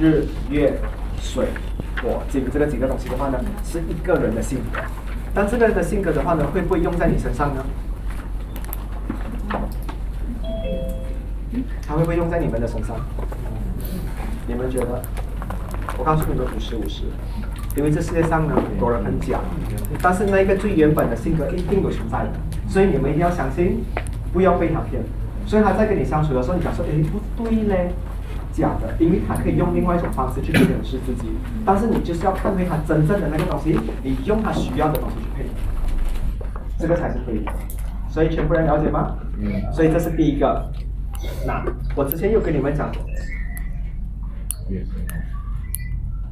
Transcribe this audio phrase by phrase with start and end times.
[0.00, 0.72] 日、月、
[1.20, 1.46] 水、
[2.02, 4.80] 火，金这个几个东西的话呢，是一个人的性格。
[5.34, 7.64] 但这个人的性格的话呢，会不会用在你身上呢？
[11.86, 12.96] 他会不会用在你们的身上？
[14.46, 15.02] 你们觉得？
[15.98, 17.02] 我告诉你们，五十五十，
[17.76, 19.38] 因为这世界上呢，很多人很假，
[20.00, 22.30] 但是那个最原本的性格一定有存在的，
[22.68, 23.84] 所以你们一定要相信，
[24.32, 25.02] 不要被他骗。
[25.46, 27.92] 所以他在跟你相处的时候，你讲说，哎，不对嘞，
[28.60, 31.30] 假的，因为他可以用另外一种方式去掩饰自己，
[31.64, 35.44] 但是你就是要看回他真正的那个东西，你用他需要的东西去配，
[36.78, 37.50] 这个才是对的。
[38.08, 39.16] 所以全部人了解吗？
[39.38, 39.72] 嗯。
[39.72, 40.70] 所以这是第一个。
[41.46, 41.64] 那
[41.96, 43.02] 我之前又跟你们讲过。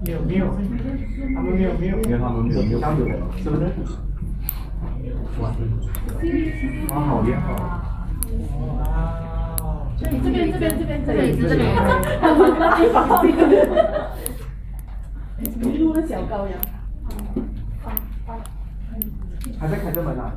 [0.04, 0.46] 没有没有，
[1.34, 2.78] 他们没有没有，没有他们没有没有，
[3.42, 3.64] 是不是？
[5.40, 9.27] 哇，好厉害！
[10.00, 11.62] 哇，这边这边这边这边这里这里，
[15.74, 16.54] 一路的小羔羊。
[19.58, 20.32] 还在开着门啊？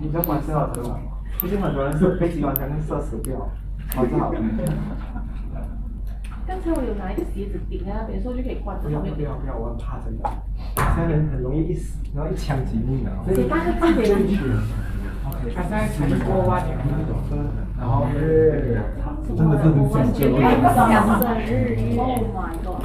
[0.00, 0.98] 你在关车了是吧？
[1.38, 3.36] 最近很多人是飞机完全跟射死掉，
[3.94, 4.32] 好是好。
[6.46, 8.78] 刚才我有拿一个鞋子顶在那边，说就可以关。
[8.80, 10.18] 不要不要不要，我很怕这个。
[10.76, 13.10] 现在人很容易一死，然后一枪毙命的。
[13.34, 14.38] 谁大个字给你
[15.26, 17.18] ？OK，他现在才过万年那种，
[17.82, 18.80] 然后是
[19.36, 20.28] 真的是很想救。
[20.28, 20.54] Oh my
[22.62, 22.84] god！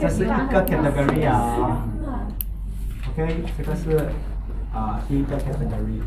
[0.00, 1.84] 这是一个 category 啊。
[3.10, 4.08] OK，这个是
[4.72, 6.00] 啊第一个 category。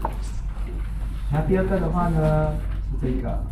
[1.32, 2.52] 那第二个的话呢
[3.00, 3.44] 是这个。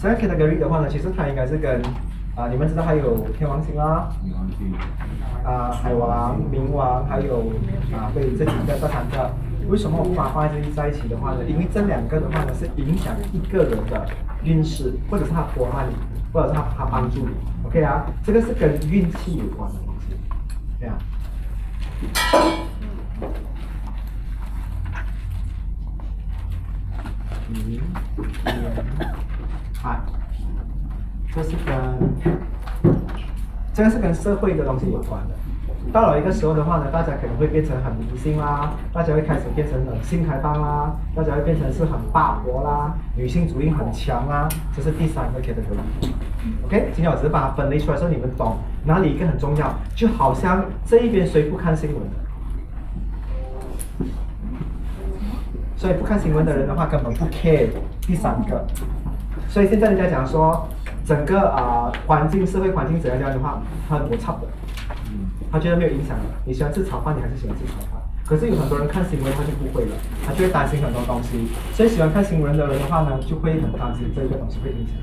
[0.00, 1.80] 这个 category 的话呢，其实它应该是跟
[2.38, 4.08] 啊，你们知道还有天王星啦，
[5.44, 7.50] 啊海王、冥王，还有
[7.92, 9.28] 啊对这几个这三个，
[9.68, 11.42] 为什么我把它放在这里在一起的话呢？
[11.48, 14.08] 因为这两个的话呢，是影响一个人的
[14.44, 15.96] 运势，或者是他活慢你，
[16.32, 17.34] 或者是他他帮助你
[17.66, 18.06] ，OK 啊？
[18.22, 20.14] 这个是跟运气有关的东西，
[20.78, 20.96] 这样。
[27.48, 27.80] 嗯。
[29.82, 30.04] 啊，
[31.34, 31.74] 这是跟
[33.74, 35.34] 这个是跟社会的东西有关的。
[35.92, 45.78] 到了一个时候的话呢，大家可能会变成很迷信啦，大家会开始变成很性开放啦，大家会变成是很霸国啦，女性主义很强啦，这是第三个 category。
[46.64, 52.16] OK，今天我只是把它分类出来，说你们懂哪里一个很重要，就好像这一边谁不看新闻的，
[55.76, 57.68] 所以不看新闻的人的话根本不 care
[58.02, 58.66] 第三个。
[59.48, 60.68] 所以现在人家讲说，
[61.08, 64.40] 整个啊环境社会环境怎样样的话，他不差的，
[65.50, 66.24] 他觉得没有影响的。
[66.44, 67.98] 你喜欢吃炒饭，你还是喜欢吃炒饭。
[68.26, 71.48] 可是有很多人看新闻，他就不会了，他就会担心很多东西。
[71.72, 74.96] 所以喜欢看新闻的人的话呢，就会很担心这个东西会影响。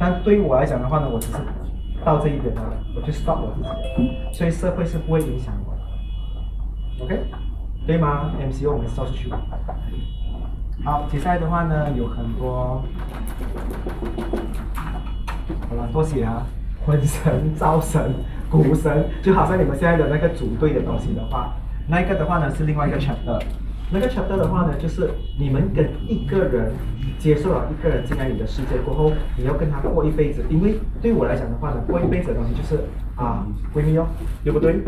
[0.00, 1.38] 但对于我来讲的话呢，我只是
[2.04, 2.62] 到这一点了，
[2.96, 4.10] 我就 stop 我自己。
[4.36, 7.22] 所以社会是不会影响我的，OK？
[7.86, 9.38] 对吗？MC，我们说出去吧。
[10.84, 12.82] 好，接下来的话呢，有很多，
[15.68, 16.46] 好了，多写啊，
[16.84, 18.12] 婚神、招神、
[18.50, 21.54] 股神，就好像你们现在的那个组队的东西的话，
[21.88, 23.42] 那个的话呢是另外一个 chapter，
[23.90, 26.72] 那个 chapter 的话呢，就是你们跟一个人
[27.18, 32.82] 接受了一个人进来你的世界过后，你要跟他过一辈子，因为对我来讲的话呢，过一辈子的东西就是
[33.16, 33.44] 啊
[33.74, 34.06] 闺蜜哦，
[34.44, 34.82] 对不对？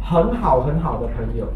[0.00, 1.46] 很好很好的朋友，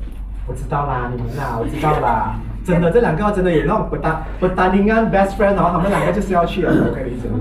[0.47, 2.39] 我知道啦，你们啦，我知道啦。
[2.65, 7.39] 真的，这两个真的有那种不单不单另外 best friend，然后他们两个就是要去了，可以理解吗？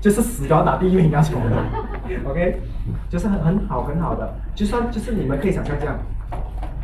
[0.00, 2.60] 就是死都要打第一名那种的，OK，
[3.08, 5.96] 就是很很好很好的，就算就是你们可以想象这样，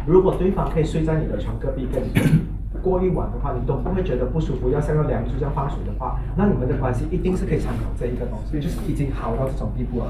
[0.06, 2.40] 如果对方可以睡在你的床隔壁跟你
[2.82, 10.06] 过一晚的话，你都不会觉得不舒服，要像个梁柱这样放水的话，那你们的关系一定是可以参考这一个东西，就是已经好到这种地步了，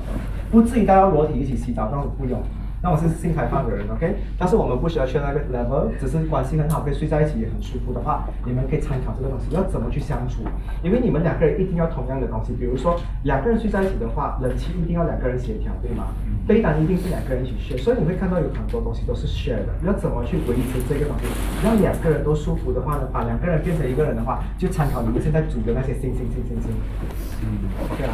[0.51, 2.41] 不至于大家裸体一起洗澡，那种不用。
[2.84, 10.43] 那我是性开放的人，OK，但是我们不需要去那个 level，只是关系很好，可以睡在一起也很舒服的话，你们可以参考这个东西要怎么去相处，
[10.82, 16.08] 因为你们两个人一定要同样的东西，比如说两个人睡在一起的话，冷气一定要两个人协调，对吗？
[16.47, 21.25] 被单一定是两个人一起 share，所以你会看到有很多东西都是 share 的，要怎么去维持这个东西，
[21.64, 23.08] 让两个人都舒服的话呢？
[23.11, 26.70] 把两个人变成一个人的话，就参考你们现在组的那些星星星星星，
[27.41, 27.49] 嗯
[27.88, 28.12] ，OK 啊。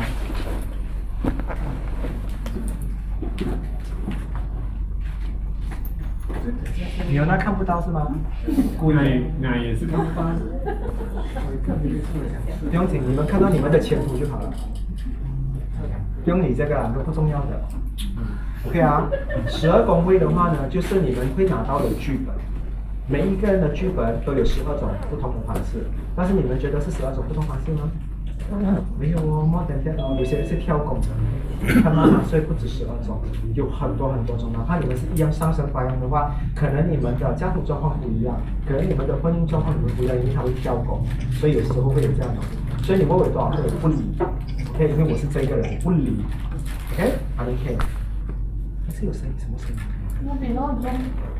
[7.08, 8.10] 你有那看不到是吗？
[8.78, 8.96] 故意，
[9.40, 10.26] 那也是看不到。
[12.68, 14.52] 不用紧，你们看到你们的前途就好了。
[16.24, 17.60] 不用你这个，都不重要的。
[18.66, 19.08] OK 啊，
[19.46, 22.34] 十二宫位的话呢，就是你们会拿到的剧本。
[23.08, 25.84] 每一个人的剧本都有十二种不同的方式，
[26.14, 27.90] 但是你们觉得是十二种不同方式吗？
[28.98, 31.08] 没有哦，more than that 哦，有些人是跳拱的，
[31.82, 32.20] 看到吗？
[32.26, 33.20] 所以不止十二种，
[33.54, 34.50] 有很多很多种。
[34.52, 38.36] 哪怕你们是一样上升白羊的话，可能你们的家庭状况不一样，
[38.66, 41.00] 可能你们的婚姻状况你们不一样，因为他会跳拱，
[41.32, 42.40] 所以有时候会有这样的。
[42.82, 43.96] 所以你问我有多少个人不理
[44.74, 46.24] ？OK，因为我是这个人不理。
[46.92, 47.78] OK，I don't care。
[48.86, 49.76] 还是有声音，什么声音？
[50.26, 50.90] 那边都很重，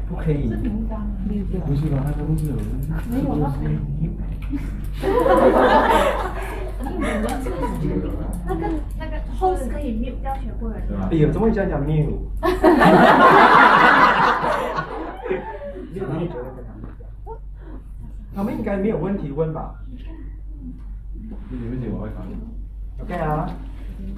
[0.09, 0.49] 不可以。
[0.49, 2.05] 不是吧？
[2.07, 2.65] 那个不是有人。
[3.11, 3.71] 没有那边。
[8.47, 8.69] 那个
[8.99, 11.15] 那个 host 可以 mute 掉全部人哎？
[11.17, 12.19] 呦，怎么会这样讲 mute？
[15.93, 17.09] 你你觉得跟他们讲？
[18.35, 19.75] 他们应该没有问题问吧
[21.51, 22.25] 你们姐我会看。
[23.03, 23.49] ？OK 啊，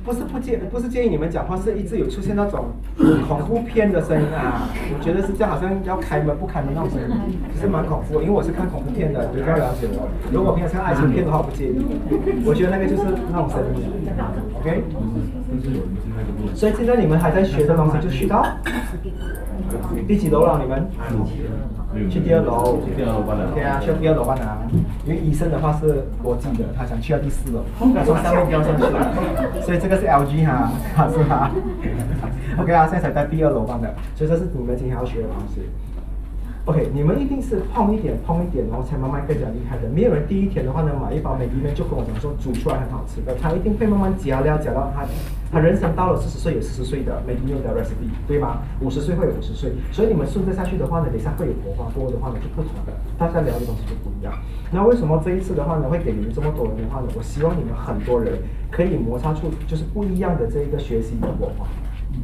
[0.05, 2.67] 不是不建，不是建议你们讲话，是一直有出现那种
[3.29, 4.69] 恐怖片的声音啊。
[4.93, 8.21] 我觉得是这样，好像要开门不开门那种声音，其实蛮恐怖。
[8.21, 10.09] 因为我是看恐怖片的，比较了解我。
[10.33, 11.79] 如果平常看爱情片的话，不介意。
[12.45, 13.87] 我觉得那个就是那种声音
[14.61, 14.83] ，OK。
[16.55, 18.45] 所以现在你们还在学的东西就去到
[20.09, 20.59] 第几楼了？
[20.61, 20.87] 你们？
[22.11, 22.81] 去第二楼。
[22.85, 23.47] 去第二楼班的。
[23.55, 24.59] 对啊，去第二楼班啊。
[25.05, 29.13] 因为医生的话是国际的，他想去到第四楼，从上面飙上去了。
[29.63, 30.71] 所以这个是 LG 哈，
[31.11, 31.51] 是吧？
[32.59, 35.63] OK 啊，现在才在第二楼班的，所以这是你们今天要学的东西。
[36.65, 39.89] OK，你们一定是碰一点碰一点，然后才慢慢更加厉害的。
[39.89, 45.05] 没有人第一天的话呢，买一包美丽面就跟我讲说煮出来很好吃的，他一定会慢慢加料加到他，
[45.51, 48.63] 他人生到了四十岁有四十岁的美丽面的 recipe，对吗？
[48.81, 54.33] 五十岁会有五十岁，所以你们顺着下去的话呢，等一下会有火花，多的话呢就不同的，大家聊的东西就不一样。
[54.71, 57.09] 那为什么这一次的话呢，会给你们这么多人的话呢？
[57.17, 58.39] 我希望你们很多人
[58.71, 61.67] 可以摩擦出就是不一样的这一个学习的火花。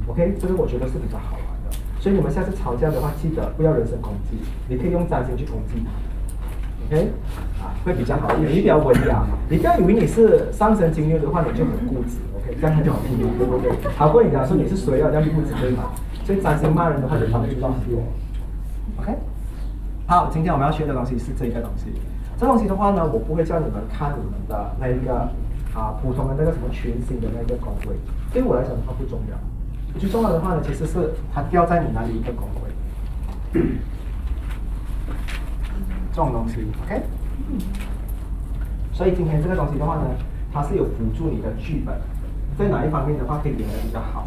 [0.07, 1.43] OK，这个我觉得是比较好的。
[2.09, 5.93] 所以你们下次吵架的话，记得不要人身攻击，你可以用掌心去攻击他。
[6.89, 7.13] OK，
[7.61, 9.27] 啊，会比较好一点，你比较文雅。
[9.51, 12.17] 你不要以为你是上升金牛的话，你就很固执。
[12.33, 13.71] OK，这样很好听，对不对？
[13.95, 15.93] 好过你讲说你是谁啊，这样固执对吗？
[16.25, 18.01] 所以掌心骂人的话，就帮助到很多。
[19.01, 19.13] OK，
[20.07, 21.93] 好，今天我们要学的东西是这个东西。
[22.41, 25.13] 这东西的话呢，我不会叫你们看你们的那一个
[25.75, 27.95] 啊普通的那个什么全新的那个工位，
[28.33, 29.37] 对我来讲它不重要。
[29.99, 33.61] 最重要的话呢，其实是它掉在你哪里一个拱位，
[36.13, 37.03] 这 种东西，OK。
[38.93, 40.03] 所以今天这个东西的话呢，
[40.53, 41.99] 它是有辅助你的剧本，
[42.59, 44.27] 在哪一方面的话可以演得比较好。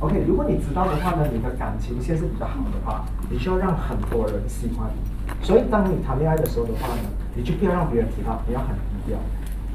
[0.00, 5.44] OK，如果你知道的话呢，你的感情线是比较好的话，你就要让很多人喜欢你。
[5.44, 7.02] 所以当你谈恋爱的时候的话呢，
[7.34, 9.18] 你就不要让别人知道，你要很低调，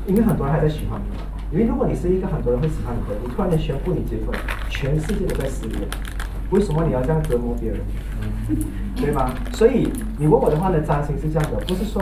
[0.08, 1.24] 因为很多人还在喜欢你嘛。
[1.54, 4.34] 因为如果你是一个很多人会喜欢你的人，你突然间宣布你结婚，
[4.72, 5.88] 全世界都在失恋，
[6.50, 7.80] 为什么你要这样折磨别人？
[8.98, 9.30] 对吗？
[9.54, 12.02] 所以你问我的话呢，占星是这样的，不是说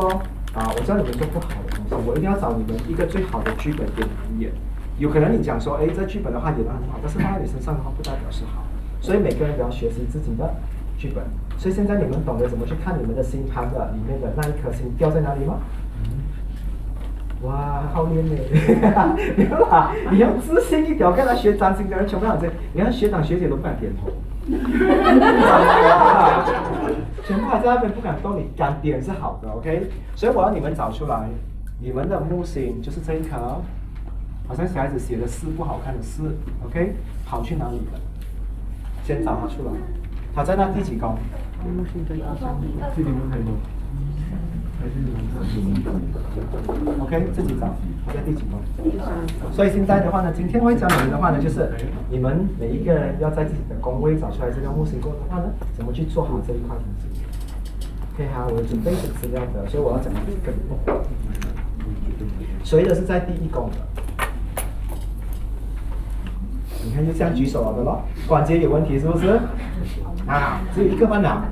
[0.56, 4.50] 啊，我叫你们做不好的东西，我一定要找你们一个最好的剧本给你们演。
[4.98, 8.64] 有可能你讲说，哎，这剧本的话演得很好，但是放在你身上的话不代表是好，
[9.02, 10.50] 所以每个人都要学习自己的
[10.98, 11.22] 剧本。
[11.58, 15.60] 所以现在你们懂得怎么去看你们的星盘的里面的那一颗星掉在哪里吗？
[17.44, 18.36] 哇，好练呢！
[19.36, 21.10] 没有啦，你要自信一点。
[21.10, 24.12] 我看他学占星的人全部都这样，你看学长学姐都不敢点头，
[27.24, 29.90] 全部还在那边不敢动，你敢点是好的，OK？
[30.16, 31.28] 所以我要你们找出来，
[31.80, 33.38] 你们的木星就是这一颗，
[34.48, 36.22] 好像小孩子写的诗不好看的诗
[36.66, 36.96] ，OK？
[37.26, 38.00] 跑去哪里了？
[39.04, 39.72] 先找他出来，
[40.36, 41.18] 他在那第几宫？
[41.64, 42.78] 这点不太多。
[42.82, 43.20] 还是你们
[47.00, 47.68] OK，自己找，
[48.08, 48.60] 在第几宫？
[49.54, 51.70] 所以现在的话呢，今天会教你们的话呢，就是
[52.10, 55.46] 你们每一个人要在自己的宫位找出来这个木星宫的话呢，
[55.78, 57.08] 怎么去做好这一块东西。
[58.14, 60.52] OK 哈，我准备的资料的，所以我要讲一个。
[62.64, 63.78] 谁的是在第一宫的？
[66.84, 69.40] 你看就这样举手了的咯，关节有问题是不是？
[70.28, 71.46] 啊，只有一个班长，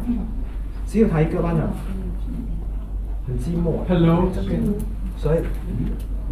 [0.87, 1.67] 只有他一个班长，
[3.29, 3.85] 很寂寞。
[3.87, 4.59] Hello，这边
[5.15, 5.41] 所以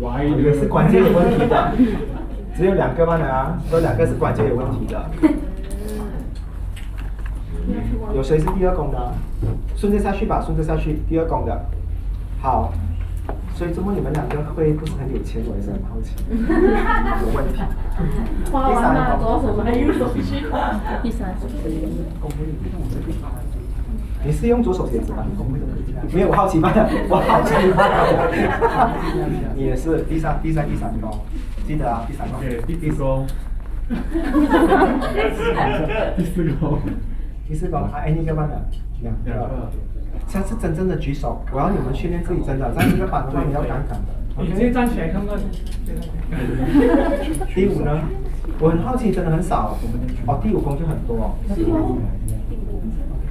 [0.02, 1.72] 歪也是关节有问题的，
[2.58, 5.06] 只有两个班的啊，有两个是关节有问题的。
[8.16, 9.14] 有谁是第二宫的？
[9.76, 11.66] 顺着下去吧，顺着下去，第二宫的。
[12.42, 12.74] 好，
[13.54, 15.44] 所以怎么你们两个会不是很有钱？
[15.46, 16.16] 我也是很好奇，
[17.22, 17.62] 有问题。
[18.52, 20.22] 花完了，左手拿右手去。
[21.04, 21.48] 第三手。
[24.28, 25.26] 你是用左手写字吧？
[26.12, 28.92] 没有，我好奇罢了， 我好奇罢了。
[29.56, 31.10] 你也是第三、第三、第三宫，
[31.66, 32.38] 记得啊，第三宫。
[32.40, 33.26] OK，第四宫。
[36.18, 36.78] 第四宫。
[37.48, 38.52] 第四宫，还，哎，你干嘛呢？
[39.02, 39.72] 两个两个。
[40.28, 44.44] 下次真正的举手，我要你们训练自己，真的在这个班的话你要敢敢的。
[44.44, 45.40] 你直接站起来看看。
[47.56, 48.02] 第五呢，
[48.60, 49.78] 我很好奇，真的很少
[50.26, 50.38] 哦。
[50.44, 51.32] 第五宫就很多哦，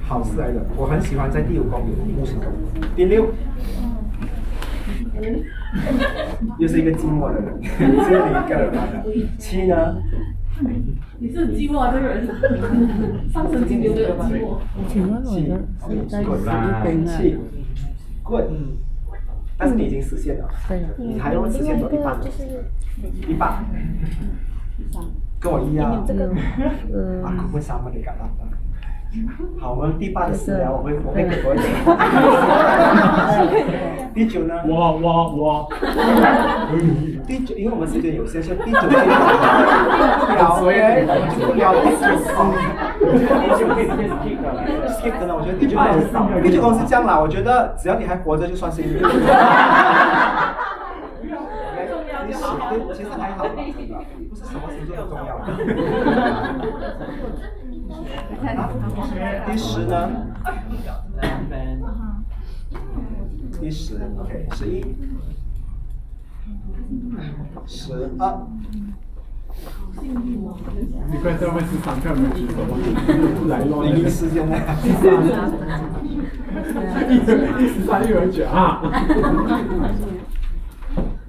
[0.07, 2.39] 好事来的，我很喜欢在第五宫有木星。
[2.95, 3.27] 第六，
[6.57, 9.03] 又是一个寂寞的人，只有你一个人来的。
[9.37, 9.97] 七呢？
[11.19, 12.25] 你是寂寞啊，这个人，
[13.33, 14.57] 上升金牛的有寂寞。
[14.87, 15.25] 请问我
[15.89, 16.81] 的是在十一宫啊？
[17.05, 17.37] 七
[18.23, 18.45] ，good，
[19.57, 22.17] 但是你已经实现了，对，你还要实现到一半，
[23.27, 23.65] 一半，
[25.37, 26.07] 跟我一样。
[29.59, 31.71] 好，我们第八的私聊，我会我会给多一点。
[34.13, 34.53] 第九呢？
[34.67, 35.69] 我我我，
[37.25, 42.03] 第九，因为我们时间有限，所以第九不聊，所以我们就不聊第十
[42.35, 42.53] 宫。
[43.41, 44.45] 第九可以直接 skip 的。
[44.93, 45.33] skip 的呢？
[45.35, 45.85] 我觉得第九宫，
[46.43, 48.99] 第九宫是这样啦，我觉得只要你还活着就算幸运。
[52.27, 53.95] 第十，对，其实还好啦，真的，
[54.29, 55.47] 不是什么星座都重要的。
[59.45, 60.09] 第十呢？
[63.59, 64.85] 第十，OK，十一，
[67.65, 68.47] 十二，
[70.01, 72.77] 你快在外面市场看有没有举手吗？
[73.49, 74.01] 来咯，零一。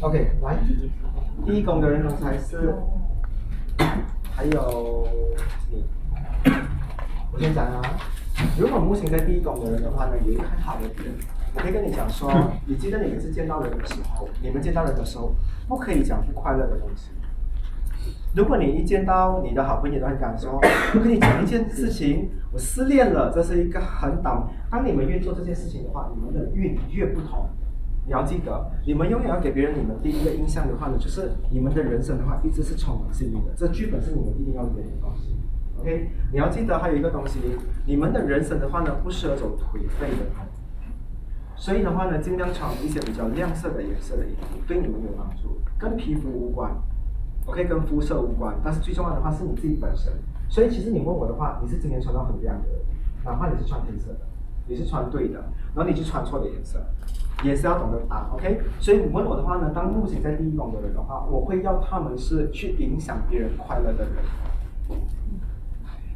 [0.00, 0.58] OK，来，
[1.46, 2.74] 第一宫的人刚才是，
[4.34, 5.08] 还有
[5.70, 5.82] 你，
[7.32, 7.80] 我先讲啊，
[8.58, 11.10] 如果木星在第一宫的人的话呢，有一个很好的点，
[11.54, 12.30] 我可以跟你讲说，
[12.66, 15.32] 你记得你每次见到人的时候，你们见到人的时候，
[15.68, 17.10] 不可以讲不快乐的东西。
[18.34, 20.60] 如果你一见到你的好朋友都会讲说，
[20.94, 24.50] 我跟你讲一件事情，我失恋了，这是一个很倒。
[24.68, 27.48] 当你们越做这件事情的话，你们的运越不同。
[28.04, 33.52] 你要记得，你们永远要给别人你们第一个印象的话呢，就是你们的人生的话一直是充满幸运的。
[33.56, 35.36] 这剧本是你们一定要演的东西。
[35.78, 37.38] OK，你要记得还有一个东西，
[37.86, 40.26] 你们的人生的话呢，不适合走颓废的。
[41.56, 46.70] 所以的话呢，尽量穿一些比较亮色的颜色的衣服，对你们有帮助，跟皮肤无关。
[47.46, 50.12] OK，跟肤色无关，但是最重要的话是你自己本身。
[50.48, 52.68] 所以其实你问我的话，你是今天穿到很亮的，
[53.24, 54.20] 哪怕你是穿黑色的，
[54.66, 55.42] 你是穿对的，
[55.74, 56.78] 然后你去穿错的颜色，
[57.42, 58.28] 也是要懂得搭。
[58.32, 64.14] OK，所以你问我的话呢，当目前在第一宫的人的话，我会要他们是去影响别人快乐的人。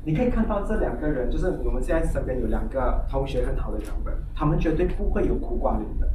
[0.04, 6.08] 你可以看到这两个人，就是我们现在身边有两个同学很好的两个人，他们绝对不会有苦瓜脸的。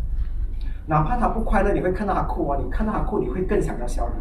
[0.86, 4.16] 哪怕他不快乐，你会看到他哭啊，你看到他哭，你会更想要笑他。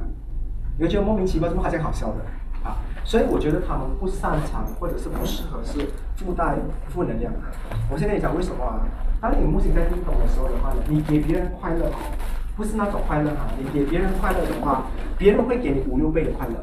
[0.79, 2.77] 你会觉得莫名其妙，怎么好像好笑的啊？
[3.05, 5.79] 所以我觉得他们不擅长或者是不适合是
[6.17, 6.57] 附带
[6.89, 7.41] 负能量的。
[7.91, 8.81] 我现在讲为什么啊？
[9.21, 11.91] 当你目前在第一宫的时候的话呢，你给别人快乐，
[12.57, 14.87] 不是那种快乐啊，你给别人快乐的话，
[15.19, 16.55] 别人会给你五六倍的快乐。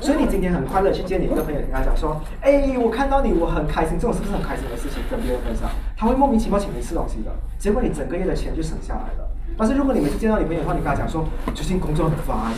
[0.00, 5.02] 所以你今天很快乐去见你一个朋友，跟他讲说，哎，我看到你，我很开心，这种是不是很开心的事情？
[5.10, 9.28] 跟别人分享，他会莫名其妙请你吃东西的，结果你整个月的钱就省下来了。
[9.56, 12.52] 但是如果你每次见到你朋友的话，你跟他讲说，最近工作很烦，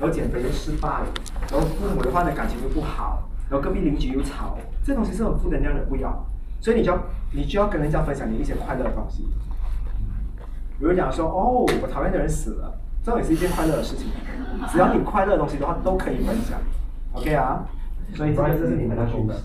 [0.00, 0.88] 然后减肥又失败，
[1.50, 6.24] 然后父母的话呢感情又不好，然后隔壁邻居又吵，这东西是很负能量的，不要。
[6.60, 6.98] 所以你就要
[7.30, 9.28] 你就要跟人家分享你一些快乐的东西。
[10.78, 12.74] 比如讲说，哦，我讨厌的人死了，
[13.04, 14.06] 这种也是一件快乐的事情。
[14.72, 16.58] 只要你快乐的东西的话，都可以分享。
[17.16, 17.64] OK 啊，
[18.14, 19.36] 所以这个这是你们的剧本。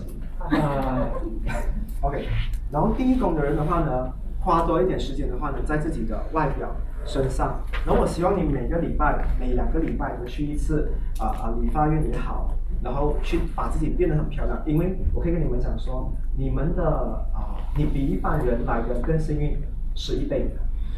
[0.50, 1.08] 呃，
[2.02, 2.28] OK，
[2.70, 6.68] 然后第一宫的人的话呢，花多一点时间的话呢，在自己的外表
[7.06, 7.60] 身上。
[7.86, 12.52] 然后我希望你每个礼拜、每两个礼拜都去一次啊啊理发院也好，
[12.82, 14.60] 然后去把自己变得很漂亮。
[14.66, 16.84] 因为我可以跟你们讲说，你们的
[17.32, 19.56] 啊，你比一般人来的更幸运
[19.94, 20.50] 是一倍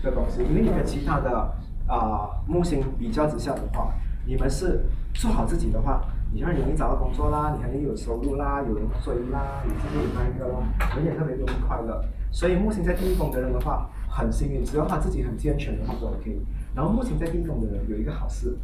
[0.03, 1.55] 的的东西，因为你跟其他的
[1.87, 3.93] 啊木星比较之下的话，
[4.27, 6.03] 你们是做好自己的话。
[6.35, 12.05] 你很容易找到工作啦，你很容易有收入啦，有人追啦，你这个有那一个啦，人也特别容易快乐。
[12.33, 16.37] 所以木星在第一宫的人的话，很幸运，只要他自己很健全的话就 OK。
[16.75, 18.59] 然后木星在第一宫的人有一个好事，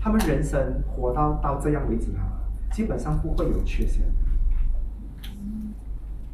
[0.00, 2.34] 他们人生活到到这样为止啊，
[2.72, 4.02] 基本上不会有缺陷。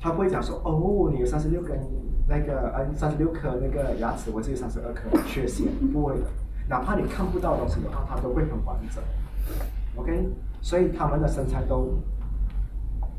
[0.00, 1.78] 他不会讲说哦，你有三十六根
[2.26, 6.24] 那个嗯三十六颗那个牙齿，我只有三十二颗缺陷，不会的。
[6.70, 9.02] 哪怕你看不到东西的话，它都会很完整。
[9.96, 10.26] OK，
[10.64, 12.02] 所以他们的身材都，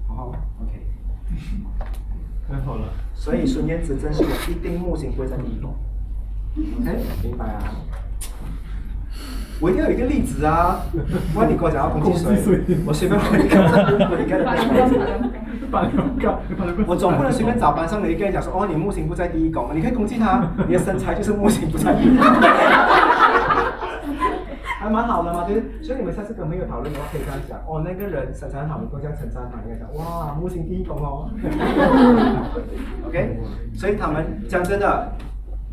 [0.08, 0.32] 好
[0.64, 0.82] ，OK。
[2.50, 2.88] 太好了。
[3.14, 5.76] 所以孙燕姿真是我一定木星不会在第一宫。
[6.82, 7.62] OK，明白啊？
[9.62, 10.82] 我一定要有一个例子啊！
[11.36, 13.62] 不然你跟我讲要攻击谁，我随便问一个，
[14.10, 14.44] 我一个人。
[16.88, 22.26] 我总不能随便找班上的一个人讲说，哦，你木星不在第一宫，你可以攻击他，你的身材就是木星不在第一宫。
[24.86, 31.28] 还蛮好的嘛，就是所以你们下次跟朋友讨论的话，可以这样讲，哦，那个人身材很好，你都这样称赞他，应该讲，哇，木星第一宫哦。
[33.08, 33.40] OK，
[33.74, 35.12] 所以他们讲真的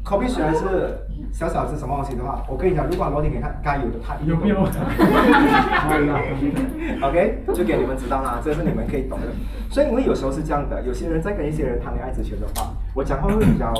[0.02, 0.97] ，copy 虽然是
[1.31, 4.57] 小小是什么东西的话，我跟你讲，如果罗定给他该有的，他 有没有
[7.07, 9.26] ？OK，就给你们知道啦，这是你们可以懂的。
[9.71, 13.75] 所以因为有时候是这样的，有些人在跟一些人谈恋爱之前的话，我讲话会比较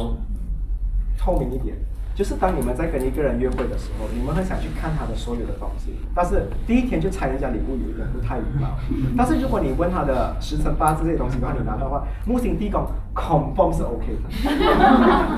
[1.17, 1.75] 透明一点。
[2.15, 8.69] 就是当你们在跟一个人约会的时候，你们很想去看他的所有的东西，但是第一天就拆人家礼物有点不太礼貌。
[9.17, 14.29] 但是如果你问他的时辰八字这些东西的话，你拿到的话，木星地宫捆绑是 OK 的。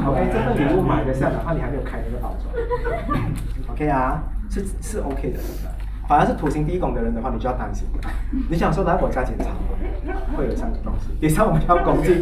[0.06, 2.52] OK，这份礼物买得下，哪怕你还没有开那个包装。
[3.70, 5.38] OK 啊，是是 OK，的。
[6.08, 7.86] 反而是土星第一宫的人的话，你就要担心。
[8.50, 9.46] 你想说来我家检查，
[10.36, 11.08] 会有这样的东西。
[11.20, 12.14] 等一下我们要攻击，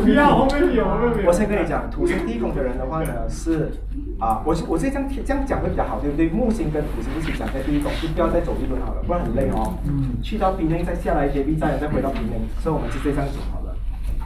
[0.00, 1.28] 不要，后面有，后面有。
[1.28, 3.70] 我先跟你讲，土星第一宫的人的话呢是
[4.18, 6.28] 啊，我是我是这样这样讲会比较好，对不对？
[6.30, 9.74] 木星跟土星一起讲在第一宫，就不要再走一轮好了，不然很累哦。
[9.84, 13.76] 嗯去到 B 内再下来接 B 站，再回到 B 内，所以我们直接这样走好了。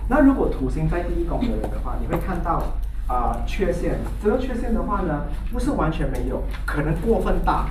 [0.08, 2.62] 那如果土星在第一宫的人的话，你会看到
[3.06, 3.98] 啊、缺陷。
[4.22, 7.66] 这个缺陷的话呢，不是完全没有，可能过分大，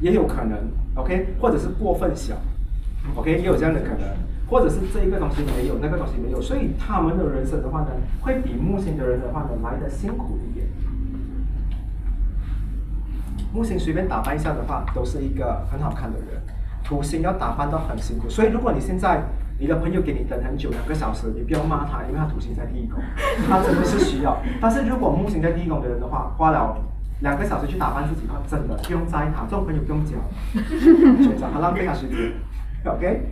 [0.00, 0.58] 也有可能。
[0.96, 2.34] OK，或者是过分小
[3.16, 4.08] ，OK，也有这样的可能，
[4.48, 7.88] 或者是这一个东西没有，那个东西没有，所以他们的人生的话呢，
[8.20, 10.66] 会比木星的人的话呢来的辛苦一点。
[13.52, 16.42] 木星随便打扮一下的话，都是一个很好看的人。
[16.82, 19.22] 土星要打扮到很辛苦，所以如果你现在
[19.58, 23.00] 你的朋友给你等很久，两个小时，你不要骂他，因为他土星在第一宫，
[23.48, 24.36] 他真的是需要。
[24.60, 26.76] 但是如果木星在第一宫的人的话，花了
[27.20, 30.12] 两个小时去打扮自己的话，真的不用在意他，这种朋友不用交，
[31.22, 32.16] 学长，他浪费他时间。
[32.84, 33.28] OK，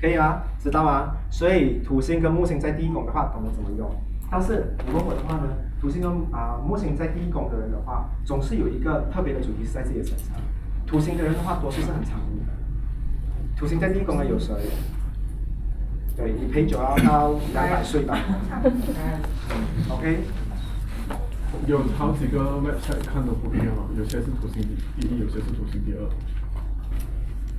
[0.00, 0.42] 可以吗？
[0.60, 1.12] 知道吗？
[1.28, 3.90] 所以土星跟木星在第一宫的话，懂得怎么用。
[4.30, 5.48] 但是你问我的话呢，
[5.80, 10.36] 土星跟啊、木星在第一宫的人的话，总是有一个特别的主题是在自己的身上。
[10.86, 12.52] 土星的人的话，多数是很长命的。
[13.56, 14.54] 土星在第一宫的有谁？
[16.16, 18.18] 对你陪酒要到两百岁吧。
[19.90, 20.20] OK，
[21.66, 24.62] 有好几个 website 看都不一样哦，有些是土星
[24.98, 25.98] 第一，有些是土星第二。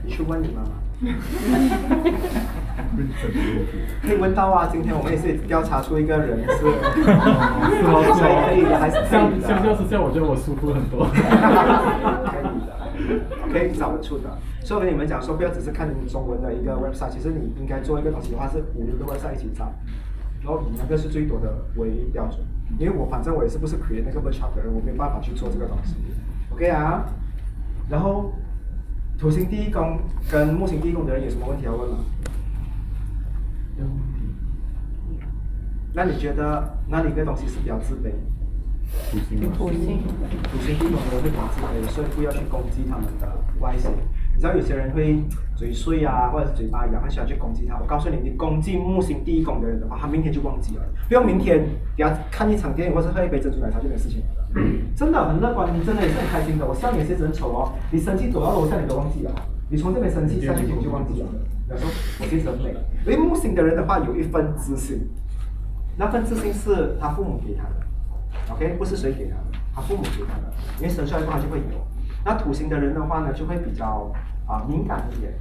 [0.04, 0.70] 你去问你妈妈。
[4.02, 6.64] 可以问到啊，今天我们也是调查出一个人是，是
[7.84, 9.48] 哦是所以可以的，还是可相以的。
[9.48, 11.06] 相较之下，我觉得我舒服很多。
[11.12, 11.18] 可
[12.40, 12.85] 以的，
[13.52, 14.30] 可以找得出的。
[14.62, 19.72] 所以我跟你们讲说，不要只是看中文的一个 website，其实你应该做一个东西的话，是五六个 website 一起找，
[20.42, 22.40] 然后以那个是最多的为标准。
[22.80, 25.96] 因为我反正我也是不是 create 那个 website 的人，我没有办法去做这个东西。
[26.52, 27.06] OK 啊，
[27.90, 28.34] 然后
[29.18, 30.00] 土星第一宫
[30.32, 31.98] 跟木星第一宫的人有什么问题要问吗？
[35.94, 38.12] 那你觉得哪里一个东西是比较自卑？
[39.12, 39.40] 土星？
[39.54, 40.00] 土星，
[40.52, 43.28] 土星地宫的人会比较自卑，所以不要去攻击他们的
[43.60, 43.92] 外形。
[44.36, 45.24] 你知道有些人会
[45.56, 47.78] 嘴碎啊，或者是嘴巴痒，很喜欢去攻击他。
[47.80, 50.84] 我告诉你，你攻击木星第一宫的人的话，他明天就忘记了。
[51.08, 54.62] 不用明天给他看一场电影，或是喝一杯珍珠奶茶就没事情了。
[54.96, 56.66] 真的很乐观，你真的也是很开心的。
[56.66, 59.32] 我笑你的鞋子很丑哦，你生气走到楼下你都忘记了，
[59.70, 61.28] 你从这边生气下去你就忘记了。
[61.70, 65.08] 有时候我鞋子很美，因为木星的人的话有一份自信，
[65.98, 67.85] 那份自信是他父母给他的。
[68.52, 71.88] OK，不是谁给他的，他父母给他的，因为生出来的话就会有。
[72.24, 74.12] 那土星的人的话呢，就会比较
[74.48, 75.34] 啊、敏感一点，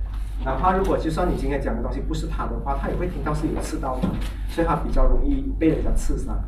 [0.44, 4.08] 哪怕如果就算你今天讲的东西不是他的话，他也会听到是有刺到他，
[4.48, 6.38] 所以他比较容易被人家刺伤。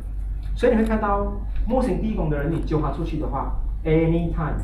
[0.55, 1.33] 所以你会看到
[1.67, 4.57] 木星地宫的人，你揪他出去的话，anytime。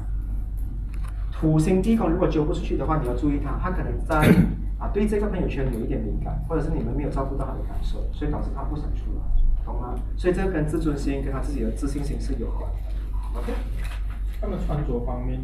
[1.31, 4.15] 土星地宫如果揪不出去的话，你要注意他，他可能在
[4.79, 9.95] 啊对这个朋友圈有一点敏感，或者是你们没有照顾到他的感受，所以导致他不想出来，懂吗？
[10.17, 13.39] 所以这个跟自尊心跟他自己的自信心是有关的。
[13.39, 13.53] OK，
[14.39, 15.39] 他们穿着方面，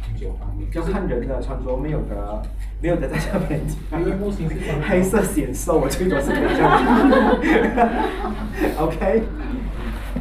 [0.00, 2.42] 穿着方面，要看人的穿着，没有的
[2.80, 3.60] 没有的在下面。
[3.92, 4.54] 因为木星是
[4.88, 6.72] 黑色显瘦，我最多是可以这样。
[8.78, 9.22] OK，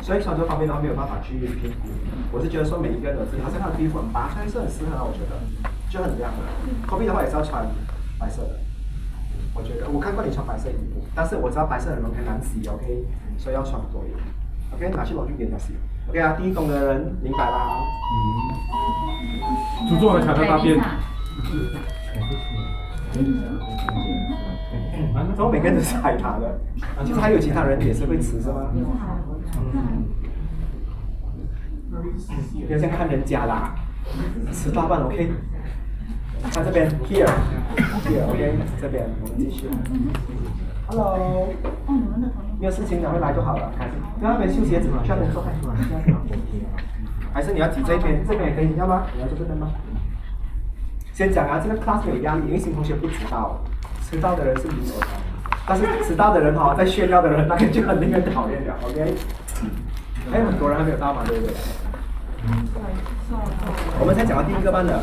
[0.01, 1.89] 所以穿着方面的话没有办法去评估。
[2.31, 5.39] 我是觉得说每一个人的，好像他的皮肤很白，穿是很适合，我觉得
[5.89, 6.37] 就很亮的。
[6.87, 7.65] 后面的话也是要穿
[8.19, 8.59] 白色的，
[9.55, 13.05] 我觉得我看过你穿白色衣服，但是我知道白色很容易难洗，OK，
[13.37, 14.19] 所以要穿多一点。
[14.73, 15.73] OK，拿去裸去给人家洗。
[16.09, 17.79] OK 啊，第一宫的人明白啦。
[18.11, 19.87] 嗯。
[19.87, 20.77] 猪做的卡在大便。
[25.13, 26.59] 然后每个人都是海苔的，
[27.05, 28.69] 其实还有其他人也是会吃是吗？
[28.73, 30.03] 嗯。
[32.67, 33.73] 不要先看人家啦，
[34.51, 35.31] 吃大半 OK。
[36.51, 39.67] 看这边，here，here，OK，这边我们继续。
[40.87, 41.47] Hello。
[42.57, 43.71] 没有事情，赶快来就好了。
[43.77, 45.43] 开始，在那边修鞋子嘛，需要人做。
[47.33, 49.03] 还是你要挤这边，这边也可以，要吗？
[49.13, 49.67] 你要坐这边吗？
[51.11, 53.59] 先讲啊，这个 class 有压力，因为新同学不迟到，
[54.01, 55.19] 迟到的人是理所当然。
[55.67, 58.73] 但是迟到的人哈，在炫耀的人，那个就很令人讨厌了。
[58.83, 59.15] OK。
[60.31, 61.53] 还有很多人还没有到嘛，对不对？
[63.99, 65.01] 我们才讲到第一个班的，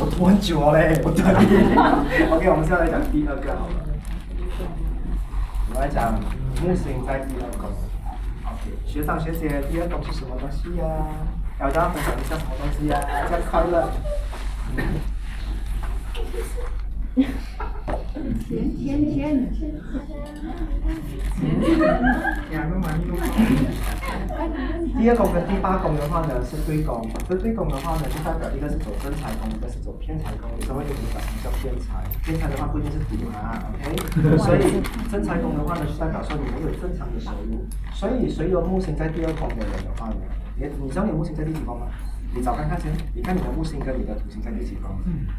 [0.00, 1.28] 我拖很久哦嘞，我等你。
[2.32, 3.74] OK，我们现在来讲第二个好了。
[5.74, 6.18] 我来讲
[6.60, 7.68] 木星在第二宫。
[8.44, 10.84] OK，学长学姐，第二宫是什么东西呀？
[11.60, 12.98] 要大家分享一下什么东西呀？
[13.02, 13.88] 大家快乐。
[24.98, 30.50] 第二宫跟第八宫的话呢是对宫，这对宫的话呢就代表一个是走正财宫，一个是走偏财宫。
[30.60, 33.96] 有时候会跟你讲什么叫偏财，偏财的话不一定是赌啊，OK？
[34.38, 37.66] 所以正财宫的话呢是代表说你没有正常的收入。
[37.92, 40.16] 所以所有木星在第二宫的人的话呢，
[40.56, 41.86] 你你知道你木星在第几宫吗？
[42.34, 44.90] 你找看看先，你看你的木星跟你的土星在第几宫？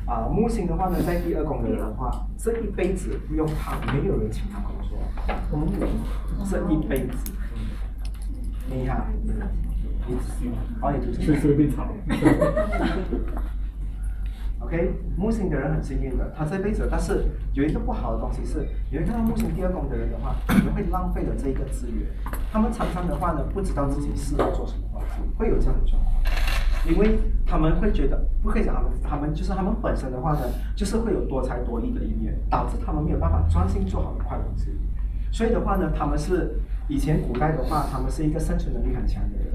[0.06, 5.00] 啊，木星的话呢在第二宫的人的话，这一辈子不用怕，没有人请他工作，
[6.50, 7.32] 这一辈子。
[8.70, 9.08] 你好，
[10.08, 11.88] 你帮你读随时被炒。
[14.60, 22.08] OK，木星的人很幸运的，他这辈子，但是有一个不好的东西是，你会看到木星第二宫的人的话，你们会浪费了这一个资源。
[22.52, 25.02] 他们常常的话呢，不知道自己适合做什么
[25.38, 26.14] 会有这样的状况。
[26.86, 30.42] 因为他们会觉得，不可以讲他们，他们就是他们本身的话呢，
[30.76, 34.70] 就是会有多才多艺的一面，导致他们没有办法专心做好一块东西。
[35.32, 39.48] 所以的话呢，他们是以前古代的话，他们是一个生存能力很强的人，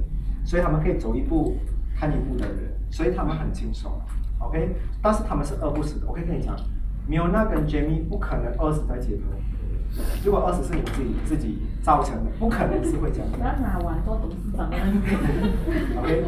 [0.45, 1.57] 所以他们可以走一步
[1.95, 3.93] 看一步的人，所以他们很轻松
[4.39, 4.75] ，OK。
[5.03, 6.57] 但是他们是饿不死的，我可以跟你讲，
[7.07, 9.25] 米欧娜跟杰米不可能饿死在街头。
[10.25, 13.29] 如果二十是你们自己自己造成的，不可能是会这样。
[13.33, 14.77] 不要拿碗做董事长的
[15.97, 16.25] OK，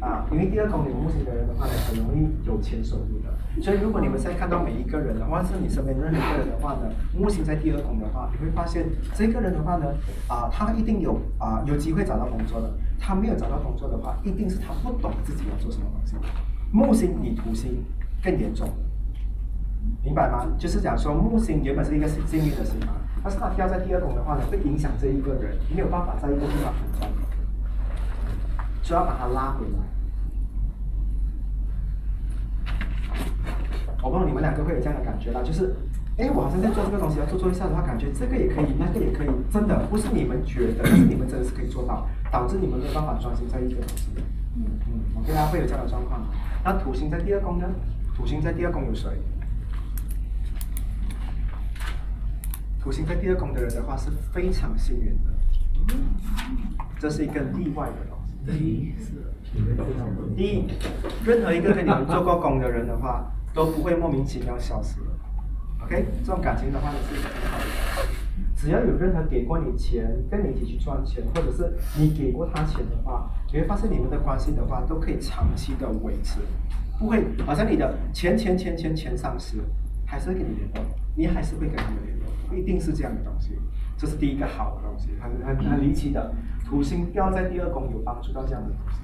[0.00, 3.32] 啊，因为第二宫你们木星的人的话呢，很容易有钱收入的。
[3.62, 9.86] 所以如果你们现在看到每一个人的话，是你身边任何一个人的话呢，木星在第二宫的话，你会发现这个人的话呢，
[10.28, 12.72] 啊，他一定有啊有机会找到工作的。
[13.04, 16.14] 他没有找到工作的话，一定是他不懂自己要做什么东西。
[16.72, 17.84] 木星比土星
[18.22, 18.68] 更严重。
[20.04, 20.46] 明白吗？
[20.58, 27.10] 就是讲说木星原本是一个幸运的星嘛，但是它掉在第二宫的话呢，会影响这一个人没有办法在一个地方很专，
[28.82, 29.78] 所以要把它拉回来。
[34.02, 35.72] 我不知道你们两个会有这样的感觉啦，就是，
[36.18, 44.10] 哎，我好像在做这个东西，要做做一下的话，感觉这个也可以，那个也可以，真的不是你们觉得，是你们真的是可以做到，导致你们没有办法专心在一个东西。
[44.56, 46.20] 嗯嗯，OK 啊，会有这样的状况。
[46.64, 47.66] 那土星在第二宫呢？
[48.16, 49.08] 土星在第二宫有谁？
[52.82, 55.94] 土星跟第二宫的人的话是非常幸运的，
[56.98, 58.34] 这是一个例外的东西。
[60.34, 60.66] 第一，
[61.24, 65.06] 任何一个跟你们做过工的人的话，都不会莫名其妙消失了。
[65.84, 67.64] OK，这种感情的话呢是很好的。
[68.56, 76.40] 只要有任何给过你钱，跟你一起去赚钱，或者是你给过他钱的话，你会发现你们的关系的话都可以长期的维持，
[76.98, 79.58] 不会好像你的钱钱钱钱钱丧失，
[80.12, 80.84] 还是会跟你联络，
[81.16, 82.54] 你还是会跟他们联络。
[82.54, 83.58] 一定是这样的东西，
[83.96, 86.34] 这是第一个好的东西，很很很离奇的。
[86.66, 89.00] 土星掉在第二宫有帮助到这样的东西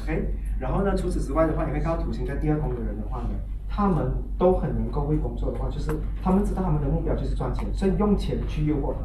[0.00, 0.34] ，OK。
[0.58, 3.28] 然后呢，除此之外的话，你会看到土星在第二宫的人的话呢，
[3.68, 9.00] 他们都很能够为工作的话，就是他们知道他们的目标就是赚钱，所以用钱去诱惑他。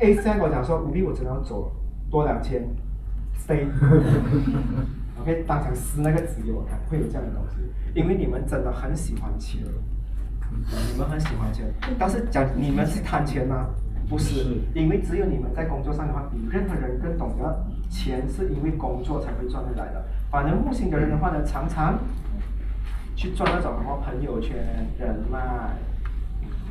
[0.00, 1.72] A 现在跟我讲说，五 B 我只能走
[2.10, 2.68] 多两千
[3.32, 3.66] ，C
[5.16, 7.56] ，stay，OK，当场撕那个纸给我看，会有这样的东西，
[7.94, 9.62] 因为你们真的很喜欢钱。
[10.92, 11.66] 你们很喜欢钱，
[11.98, 13.70] 但是讲你们是贪钱吗？
[14.08, 20.04] 不是，因为只有你们在工作上的话，比任何人更懂得钱是因为工作才会赚回来的。
[20.30, 21.98] 反正木星的人的话呢，常常
[23.16, 25.38] 去赚那种什么朋友圈、人脉、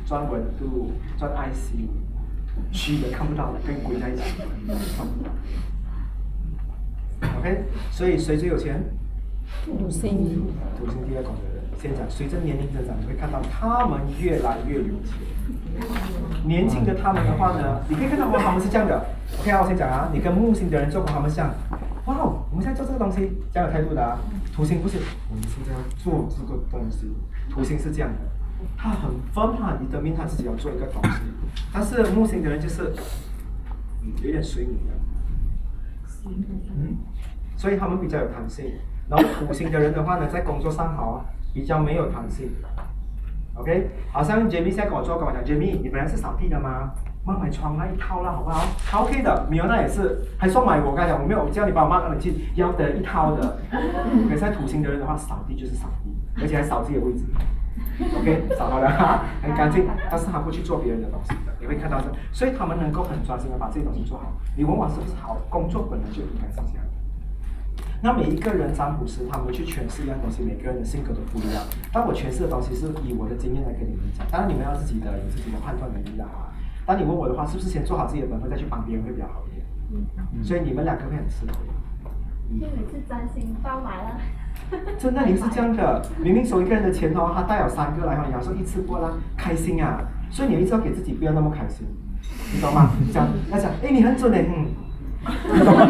[0.06, 1.90] 赚温度、赚爱心，
[2.72, 4.22] 虚的看不到的，跟鬼在一起，
[4.96, 5.30] 看不到。
[7.38, 8.82] OK，所以谁最有钱？
[9.64, 10.46] 土星，
[10.78, 15.14] 土星第二宫的人，先讲，随着年龄增长，你会看到他们越来越有钱。
[16.44, 19.04] 年轻的他们的话呢，你可以看到哇，他们是这样的。
[19.40, 21.52] OK 啊，我先讲啊，你跟木星的人做工，他们像，
[22.06, 24.18] 哇，我们现在做这个东西，这样有态度的啊。
[24.52, 24.98] 土星不是，
[25.30, 27.10] 我们现在要做这个东西，
[27.50, 28.18] 土星是这样的，
[28.76, 31.20] 他很 firm，他很 determine 他自己要做一个东西。
[31.72, 32.92] 但是木星的人就是，
[34.02, 34.94] 嗯，有点随你的。
[36.26, 36.96] 嗯，
[37.56, 38.66] 所以他们比较有弹性。
[39.08, 42.50] 然后土星的人的话呢，在工作上好啊，比较没有弹性。
[43.54, 46.90] OK，好像 Jamie 现在跟我做，跟我讲，Jamie，你本来是扫地的吗？
[47.24, 48.66] 妈买床那一套啦，好不好？
[48.84, 53.58] 他 OK 的，米欧那也是，还说买我跟你讲，我没有叫你帮我妈冷气，要的一套的。
[54.28, 56.10] 可是在土星的人的话，扫地就是扫地，
[56.42, 57.24] 而且还扫自己的位置。
[58.18, 64.32] OK，扫好了哈， 很干净，但是他不去做别人的东西的，你会看到这，所以他们能够很专心的把这些东西做好。
[64.56, 65.36] 你问我是不是好？
[65.48, 66.83] 工作本来就应该是这样。
[68.04, 71.64] 那每一个人占卜师，他们去诠释一样东西，每个人的性格都不一样。
[71.90, 76.52] 但我诠释的东西是以我的经验来跟你们讲，当然你们要自己的有自己的判断能力的啊。
[76.84, 79.64] 当你问我的话，是不是先做好自己的本分，再去帮别人会比较好一点？
[80.36, 80.44] 嗯。
[80.44, 81.54] 所以你们两个会很吃亏。
[82.50, 84.20] 因为每次担心爆买了。
[85.00, 90.04] 真的，你是这样的，明明收一个人的钱哦，他带有三个来哈，你要说一次过啦，开心啊。
[90.30, 91.86] 所以你一直要给自己不要那么开心，
[92.52, 92.90] 你懂吗？
[93.14, 94.83] 讲，要讲，哎，你很准的，嗯。
[95.52, 95.86] 你懂吗？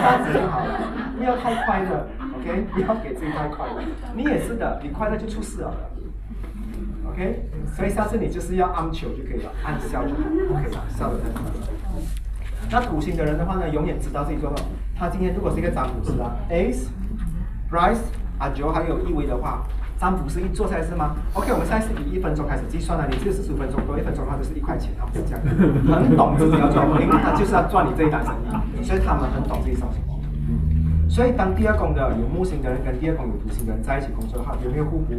[0.00, 0.78] 三十就好了，
[1.16, 2.66] 不要太快乐，OK？
[2.72, 3.82] 不要给自己太快乐。
[4.14, 5.74] 你也是的，你快乐就出事了。
[7.10, 7.42] OK，
[7.74, 11.50] 所以下次你就是要按球就可以了，按笑就可以了，笑的很快乐。
[12.70, 14.56] 那土星的人的话呢，永远知道自己做到。
[14.96, 16.86] 他今天如果是一个占卜师啊，Ace、
[17.70, 17.98] Bryce、
[18.38, 19.64] 阿九还有一维的话，
[19.98, 25.42] 占卜是一做下来是吗？OK，我们现在是以一分钟开始计算的，你这个四十五分钟多一分钟的话就是一块钱，他们是这样，
[25.90, 30.14] 很懂自己要赚，因为他就是要赚你这一单生意，所以他们很懂自己上什么。
[31.10, 35.14] 所以当第二宫的有木星的人跟第二宫有土星的人在一起工作的话，有没有互补？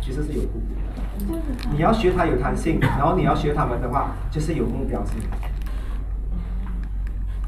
[0.00, 1.40] 其实是有互补的。
[1.72, 5.16] 你要学他有弹性，然后你要学他们的话，就是有目标性。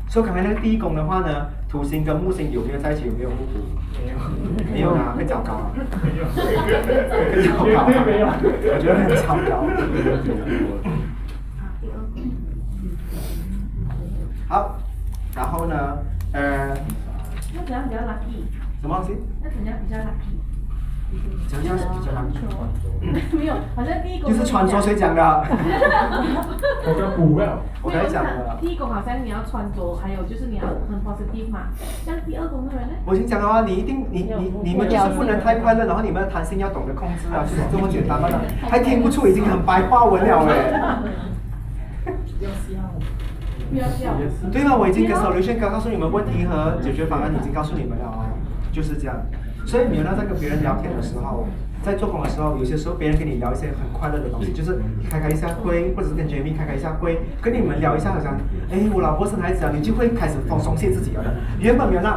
[0.08, 3.04] 所以刚才那个第一宫的话呢，土星跟木星有没有在一起？
[3.06, 3.58] 有没有互补？
[4.02, 4.18] 没有，
[4.72, 5.80] 没有啊，很糟糕啊，会
[7.46, 9.52] 糟糕，我觉得很糟糕。
[14.48, 14.78] 好，
[15.36, 15.98] 然后呢，
[16.32, 16.74] 呃，
[17.54, 18.48] 那怎样比较 lucky？
[18.80, 19.14] 什么东西？
[19.42, 20.32] 那怎样比较 lucky？
[21.48, 22.36] 怎样是比较 lucky？
[23.32, 25.22] 没有，好像第一个就是传说谁讲的？
[26.84, 28.58] 我叫古 wel，我才讲的。
[28.60, 31.68] 第一个好像你要穿着，还有就是你要很 positive 嘛。
[32.04, 32.94] 像第二个的人呢？
[33.06, 38.28] 我已经讲了啊，你一定你你你们就是不能太快乐，然后你们的弹性要懂得控制啊，就是这么简单嘛，
[38.68, 40.98] 还听不出已经很白话文了哎。
[42.38, 44.12] 不要笑。
[44.52, 44.76] 对吗？
[44.76, 48.24] 我已经跟 solution 告诉你们问题和解决方案已经告诉你们了哦，
[48.72, 49.16] 就是这样。
[49.68, 51.46] 所以你呢，在跟别人聊天的时候，
[51.82, 58.34] 在做工的时候，有些时候别人跟你聊一些很快乐的东西，就是开开一下会，或者是跟 Jamie 开开一下会，跟你们聊一下，好像，
[58.70, 61.22] 哎，我老婆生孩子了，你就会开始放松懈自己了。
[61.60, 62.10] 原本原来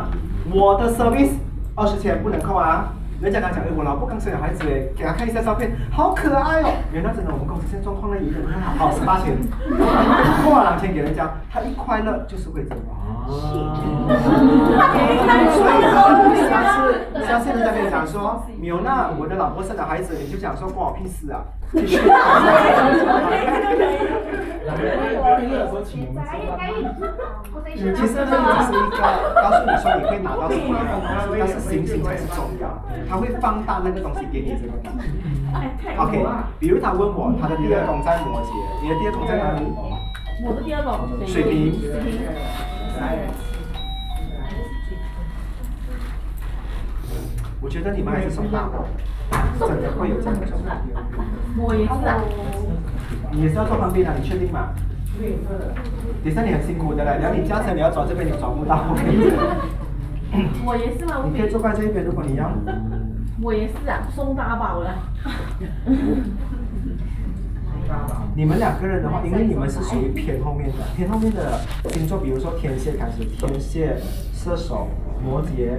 [0.49, 1.31] 我的 service
[1.75, 2.93] 二十天不能扣啊。
[3.21, 6.73] 人家跟他讲，哎，我老婆刚生了孩子哎，给他看一下照片，好可爱哦。
[6.91, 9.37] 原来真的，我们公司现在状况呢有点不太好，好十八千，
[10.43, 12.79] 扣了两天给人家，他一快乐就是会这样。
[13.29, 13.37] 所
[16.33, 21.45] 以下次下次人家跟你讲说，苗娜，我的老婆生了孩子，你就讲说关我屁事啊。
[21.71, 22.03] 其实
[27.87, 28.31] 这只
[28.65, 28.99] 是一个
[29.35, 32.63] 告诉你说你会拿到什么东西，但是星星才是重要，
[33.09, 35.03] 它会放大那个东西给你这个感觉。
[35.97, 36.25] OK，
[36.59, 38.51] 比如他问我他的第二宫在摩羯，
[38.83, 39.63] 你的第二宫在哪里？
[40.43, 41.79] 我的第二宫水瓶。
[47.61, 48.67] 我觉得你们还是送大
[49.31, 50.77] 宝，真的会有这样的状况。
[51.57, 52.21] 我也是啊。
[53.31, 54.69] 你也是要坐旁边的，你确定吗？
[56.23, 58.95] 等下你很辛苦的嘞，然后你驾车你要转这边，你转不到。
[60.65, 62.51] 我也是嘛，你可以坐在这一边，如果你要。
[63.41, 64.95] 我也是啊，送大宝了。
[68.35, 73.97] 你们两个人的话，因为你们是属于偏后面的，偏后面的星座，比如说天蝎开始，天蝎、
[74.33, 74.87] 射手、
[75.23, 75.71] 摩羯、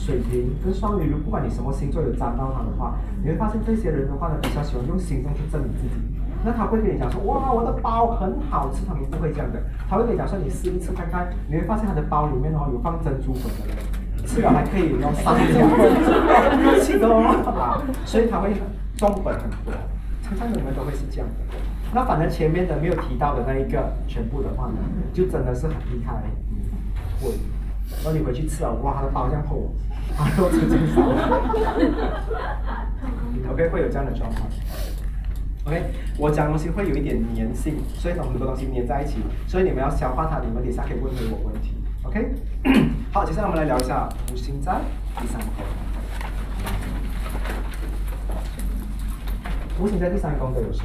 [0.00, 6.00] 水瓶跟双鱼，如不管你什么星座有沾到他的话，你会发现这些人的话呢，比较喜欢用行动去证明自己。
[6.42, 9.60] 那他会跟你讲说，哇，我的包很好吃，他们不会这样的，
[9.90, 15.60] 他会跟你讲说，你试一次看看，你会发现他的包里面哦有放珍珠粉的，吃了还可以用三下，
[16.64, 18.54] 客气的哦，所以他会
[18.96, 19.74] 中本很多，
[20.22, 21.34] 常常你们都会是这样的。
[21.92, 24.78] 那反正前面的没有提到的那一个全部的话呢，
[25.12, 26.14] 就真的是很厉害，
[26.50, 26.56] 嗯，
[27.20, 27.32] 会。
[28.02, 29.70] 然后你回去吃了，哇，他的包这样厚，
[30.16, 31.02] 它肉质真少。
[33.52, 34.48] OK，会有这样的状况。
[35.64, 41.74] OK，我讲东西会有一点粘性，所以很多东西粘在一起，所以你们要消化它，你们底下可以问回我问题。
[42.02, 42.32] OK，
[43.12, 44.80] 好，接下来我们来聊一下五行在
[45.20, 45.48] 第三宫。
[49.78, 50.82] 五行在第三宫都有谁？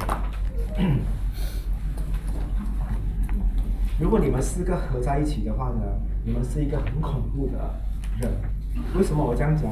[3.98, 5.80] 如果你们四个合在一起的话呢，
[6.26, 7.52] 你们是一个很恐怖的
[8.20, 8.28] 人。
[8.96, 9.70] 为什么我这样讲？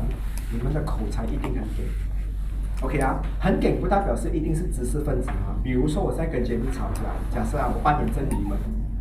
[0.53, 1.83] 你们的口才一定很给。
[2.81, 5.59] OK 啊，很给不代表是一定是知识分子啊。
[5.65, 8.57] 比如说我在跟杰米吵架，假设啊，我扮演正你们，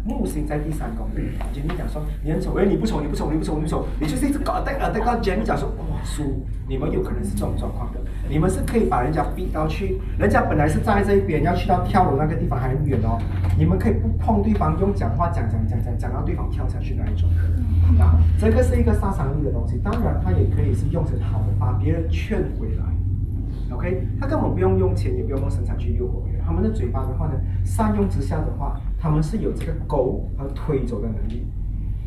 [0.05, 1.07] 木星在第三宫
[1.53, 13.17] ，Jamie 讲说你很丑，哎你不丑你不丑你不丑你不丑，你就是一直搞对啊对啊，Jamie 讲说哇输，你们有可能是这种状况的，你们是可以把人家逼到去，人家本来是在这一边，要去到跳楼那个地方还很远哦，
[13.57, 17.29] 你们可以不碰对方，用讲话讲讲讲讲讲到对方跳下去那一种。
[17.97, 22.83] 啊，这个是一个杀伤力的东西，当然它也可以是用成好的，把别人劝回来。
[23.71, 26.43] OK，他根本不用用钱，也不用用生产去诱惑别人。
[26.45, 31.45] 他们的嘴巴的话呢，善用之下的话，他们是有这个勾和推走的能力。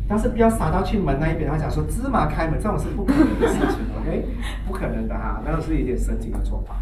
[0.09, 3.85] 但是不要撒到去门那一边，他讲说芝麻开门，这种是不可能的事情。
[4.01, 4.25] OK，
[4.65, 6.75] 不可能的哈，那个是一点神经的做法。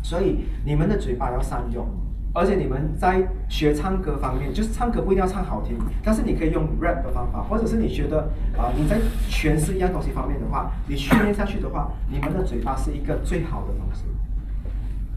[0.00, 1.84] 所以你们的嘴巴要善用，
[2.32, 8.20] 而且你们在学唱歌方面，就是唱歌不一定要唱好听，但是你可以用 rap 的方法，或者是你觉得
[8.56, 14.04] 啊你在诠释一样东西方面的话，你训练下去的话，你们的嘴巴是一个最好的东西。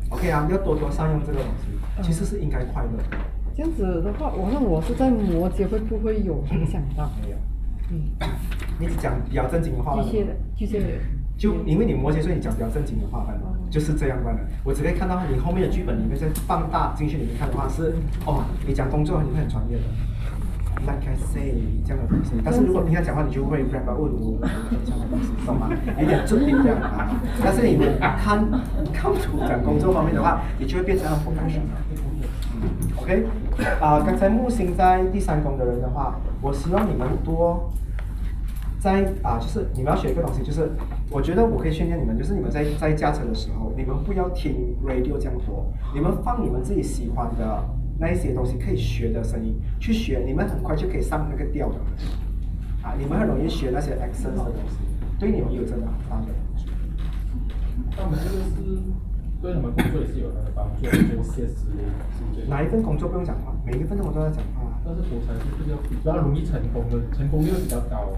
[0.10, 3.18] OK 啊，要多多善用这个东西，其实是应该快乐的。
[3.56, 7.10] 这样子的话，我那我是在摩羯会不会有影响到？
[7.24, 7.38] 没有，
[7.90, 8.02] 嗯，
[8.78, 10.88] 你只讲比较正经的话巨蟹的巨蟹的，
[11.38, 13.40] 就因为你摩羯，所以你讲比较正经的话罢了，
[13.70, 14.40] 就是这样罢了。
[14.66, 17.94] 我只可以看到你后面的剧本里面在放大进去里面看的话是，
[18.26, 19.84] 哦，你讲工作你会很专业的
[20.82, 22.34] ，like I say 这样的东西。
[22.44, 24.38] 但是如果平常讲话，你就会 rap 问我
[24.84, 25.70] 这样的东西，懂吗？
[25.98, 27.08] 有点正经这样啊。
[27.42, 28.44] 但是你们看
[28.92, 31.72] 看图讲工作方面的话，你就会变成很 professional。
[32.98, 33.26] OK，
[33.82, 37.72] 啊、刚才木星在第三宫的人的话，我希望你们多
[38.80, 40.72] 在啊、就是你们要学一个东西，就是
[41.10, 47.64] 我觉得我可以训练你们，就是你们在在驾车的时候，你们不要听 radio 这样多，你们放你们自己喜欢的
[48.00, 51.76] 那一些东西可以学的声音去学，你们很快就可以上那个调的。
[52.84, 54.78] 啊，你们很容易学那些 accent 的东西，
[55.20, 56.70] 对你们有真的很大的帮助。
[57.98, 58.84] 那我们这个是
[59.46, 61.78] 对他们工作也是有它的帮助，就歇斯底
[62.42, 62.50] 里。
[62.50, 63.54] 哪一份工作不用讲话？
[63.64, 64.82] 每一份工作都要讲话啊。
[64.84, 68.10] 但是口才是比较比较容易成功的，成功率会比较高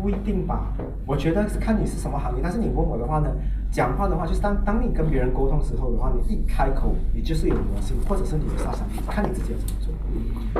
[0.00, 0.72] 不一定吧，
[1.04, 2.40] 我觉得是看你是什么行业。
[2.42, 3.28] 但是你问我的话呢，
[3.70, 9.92] 讲话的话就是当当你跟别人沟通时候的话，你一开口，你就是有魔性，或者是你有杀伤力，看你自己要怎么做。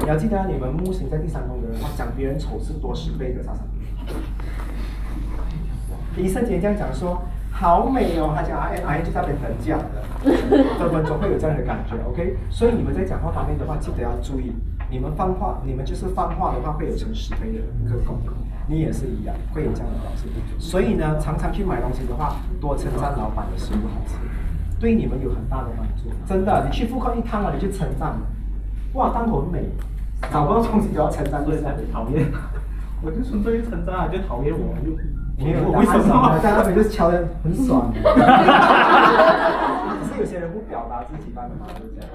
[0.02, 3.70] 你要记得，你们木星在第三宫的人，他讲别人丑是多十倍的杀伤力。
[6.22, 7.22] 医生今天这样讲说，
[7.58, 9.98] 好美哦，他讲哎哎就在那边等价的，
[10.78, 12.36] 分分钟会有这样的感觉，OK？
[12.50, 14.54] 所以你们在讲话方面的话，记得要注意，
[14.88, 18.32] 你们放话，你们就是放话的话会有成十倍的一个功能。
[18.68, 20.28] 你也是一样，会有这样的东西。
[20.60, 24.14] 所以呢，常常去买东西的话，多称赞老板的食物好吃，
[24.78, 26.14] 对你们有很大的帮助。
[26.28, 28.14] 真的，你去复刻一趟了，你就称赞，
[28.94, 29.64] 哇，档口很美，
[30.30, 32.24] 找不到东西就要称赞，所以才讨厌。
[33.02, 34.94] 我就纯粹称赞，就讨厌我，就
[35.38, 36.38] 没有，为什么？
[36.42, 37.92] 在那边就是敲的很爽。
[37.94, 38.00] 只
[40.14, 42.10] 是有些人不表达自己罢了嘛，就是这样。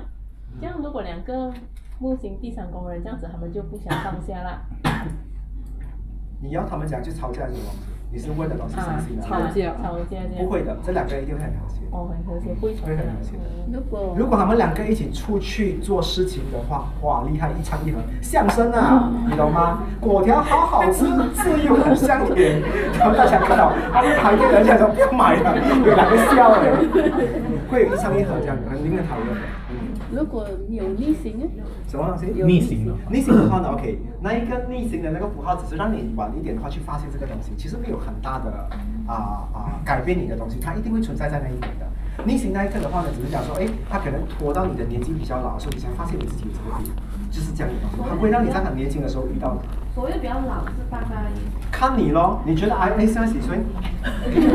[0.59, 1.51] 这样如果两个
[1.99, 4.61] 木星地产工人这样子，他们就不想放下啦。
[6.41, 7.79] 你要他们讲去吵架这种东西，
[8.13, 9.27] 你是问的东西啊是不是？
[9.27, 10.17] 吵架吵架。
[10.37, 11.81] 不会的，这两个人一定会很和谐。
[11.91, 13.31] 哦，很和谐，不会很和谐。
[13.73, 19.79] 如果如果他们两个一起出去做事情的话，哇，厉害，一唱一和，相声啊， 你懂吗？
[19.99, 22.61] 果条好好吃，字又很香甜。
[22.99, 26.69] 然后大家看到他们排队，人家说不要买了，有两个笑哎，
[27.71, 29.33] 会有一唱一和这样的，很令人讨厌的。
[29.33, 29.62] 嗯。
[30.15, 31.45] 如果有逆行呢？
[31.87, 32.27] 什么东西？
[32.43, 38.69] 逆行的逆行的话呢，OK，那一个逆行的那个符号只是让你晚一点的话去发现这个东西，其实没有很大的
[39.07, 41.85] 啊啊、改变你的东西，它一定会存在在那一点的。
[42.25, 46.91] 逆行那一刻的话呢，只是讲说，哎，它可能拖到你的年纪比较老的时候，你才发现你自己有这个病，
[47.31, 49.61] 就是这样的东西，它不会让你在很年轻的时候遇到的。
[49.93, 51.05] 所谓比较老是大概
[51.71, 53.59] 看你咯，你觉得哎哎现在几岁？
[54.01, 54.51] 看你怎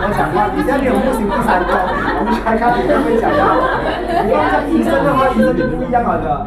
[0.00, 3.42] 么讲话，你现在没有不行，不三宫，我们来看你会不会讲话。
[4.24, 6.46] 你要像医生的话，医生就不一样了的。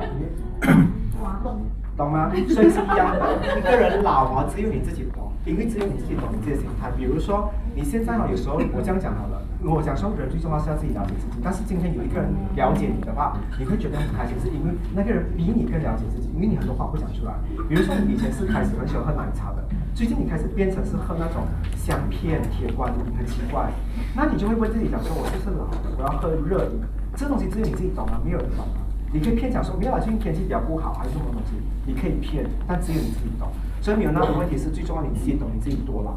[1.95, 2.32] 懂吗？
[2.49, 3.38] 所以是一样的。
[3.57, 6.89] 一个人老啊，只有你自己懂，因为只有你自己懂你自己的心态。
[6.97, 17.36] 比如说，你现在啊，有时候我这样讲好了，我讲说人最重要是要自己了解自己，但是今天有一个人了解你的话，你会觉得很开心，是因为那个人比你更了解自己，因为你很多话不讲出来。
[17.68, 19.60] 比如说你以前是开始很喜欢喝奶茶的，
[19.93, 21.43] 最近你开始变成是喝那种
[21.76, 23.70] 香片、铁观音，很奇怪，
[24.16, 25.91] 那你就会问自己讲说，我就是老了？
[25.97, 26.80] 我要喝热饮，
[27.18, 28.80] 这东西只有你自己懂啊，没有人懂啊。
[29.12, 33.49] 你可以骗讲说，没有啊，最近天气比较不好，还是什么东西，你可以骗，但只有你自己懂。
[33.82, 36.16] 所以没有那个问题是最重要，你自己懂你自己多老。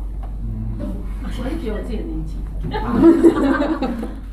[1.38, 2.36] 我也觉得我自己的年纪。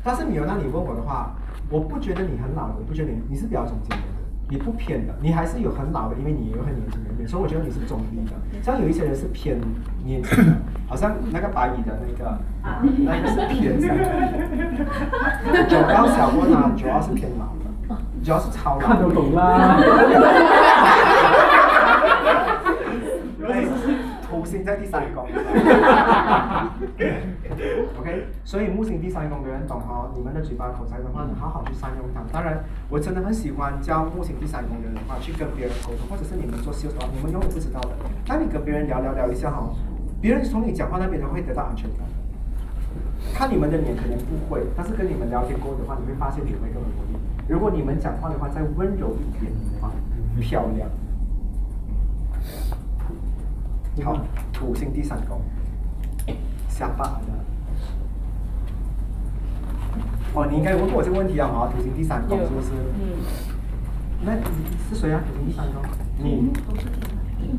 [0.02, 1.34] 但是米尤，那你问我的话，
[1.68, 3.96] 我不觉得你很老，我不觉得你你是比较中间的，
[4.48, 8.32] 你不偏的，你还是有很老的，因为你也有很年轻的一面，所以我觉得你是中立的。
[8.62, 9.60] 像有一些人是偏
[10.04, 10.52] 年轻的，
[10.88, 12.38] 好像那个白蚁的那个，
[13.04, 13.98] 那个是偏三
[15.68, 17.64] 九高小问啊，主要是偏老的，
[18.24, 18.86] 主要是超老。
[18.86, 19.78] 看得懂啦。
[24.50, 25.24] 星在第三宫。
[28.00, 32.20] OK，所以木星第三宫的人懂哦，你们的嘴巴口才的话，你好好去善用它。
[32.32, 37.90] 当然，我真的很喜欢教木星第三宫的人的话，去跟别人沟通，或者是你们做 sales 的话，你们永远不知道的。
[38.26, 39.70] 当你跟别人聊聊聊一下哈，
[40.20, 42.00] 别人从你讲话那边他会得到安全感。
[43.34, 47.16] 看你们的脸可能不会，但是跟你们聊天过的话，你会发现你会更有活力。
[47.46, 49.92] 如果你们讲话的话再温柔一点的话，
[50.40, 50.88] 漂亮。
[54.04, 54.16] 好，
[54.52, 55.40] 土星第三宫，
[56.68, 57.32] 下巴的。
[60.32, 62.68] 哦，你应该问过我这个问题啊，哈，土星第三宫是不是？
[63.00, 63.18] 嗯。
[64.22, 64.32] 那
[64.88, 65.20] 是谁啊？
[65.26, 65.82] 土星第三宫？
[66.18, 66.50] 你。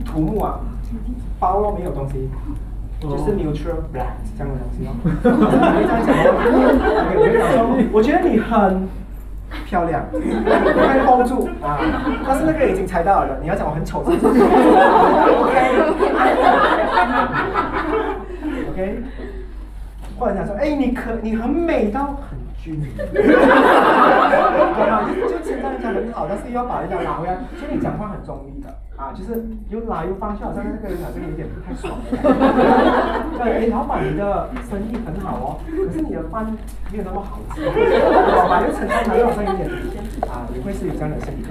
[0.05, 0.59] 土木啊，
[1.39, 2.29] 包咯，没有东西，
[3.01, 4.93] 就是 neutral black 这样的东西哦。
[5.03, 5.09] 你
[5.85, 6.11] 这样讲，
[7.17, 8.87] 我 讲说，我觉得你很
[9.65, 11.79] 漂亮，可以 hold 住啊。
[12.27, 14.41] 但是那个已经猜到了，你要讲我很丑，是不是？
[15.41, 15.55] OK。
[18.71, 19.03] OK。
[20.19, 23.35] 或者讲说，哎，你可你很美到很均匀，对
[24.85, 25.09] 吧？
[25.27, 31.97] 就称赞人家很好，但是又要把人家拉回来，所以你讲话很中立的啊，就是又拉又放，就好像那个人好像有点不太爽。
[33.41, 36.45] 对，哎，老板你的生意很好哦，可是你的饭
[36.91, 39.67] 没有那么好吃，老板又称赞他，又好像有点
[40.29, 41.49] 啊，也会是有这样的性格。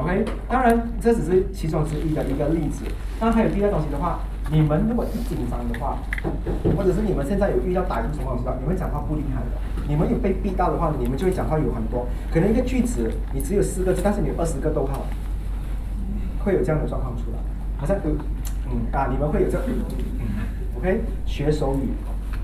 [0.00, 2.86] OK，当然这只是其中之一的一个例子，
[3.20, 4.20] 当然还有第二东西的话。
[4.50, 5.98] 你们如果一紧张的话，
[6.74, 9.60] 或者是你们现在有遇到歹徒什么东西的，你们讲话不厉害的。
[9.88, 15.06] 你们有被逼到的话，你们就会讲话有很多，可能一个句子你只有四个字，但是你有二十个逗号，
[16.44, 17.38] 会有这样的状况出来。
[17.78, 18.10] 好像有，
[18.70, 19.72] 嗯啊，你们会有这嗯
[20.76, 21.88] ，OK，学手语，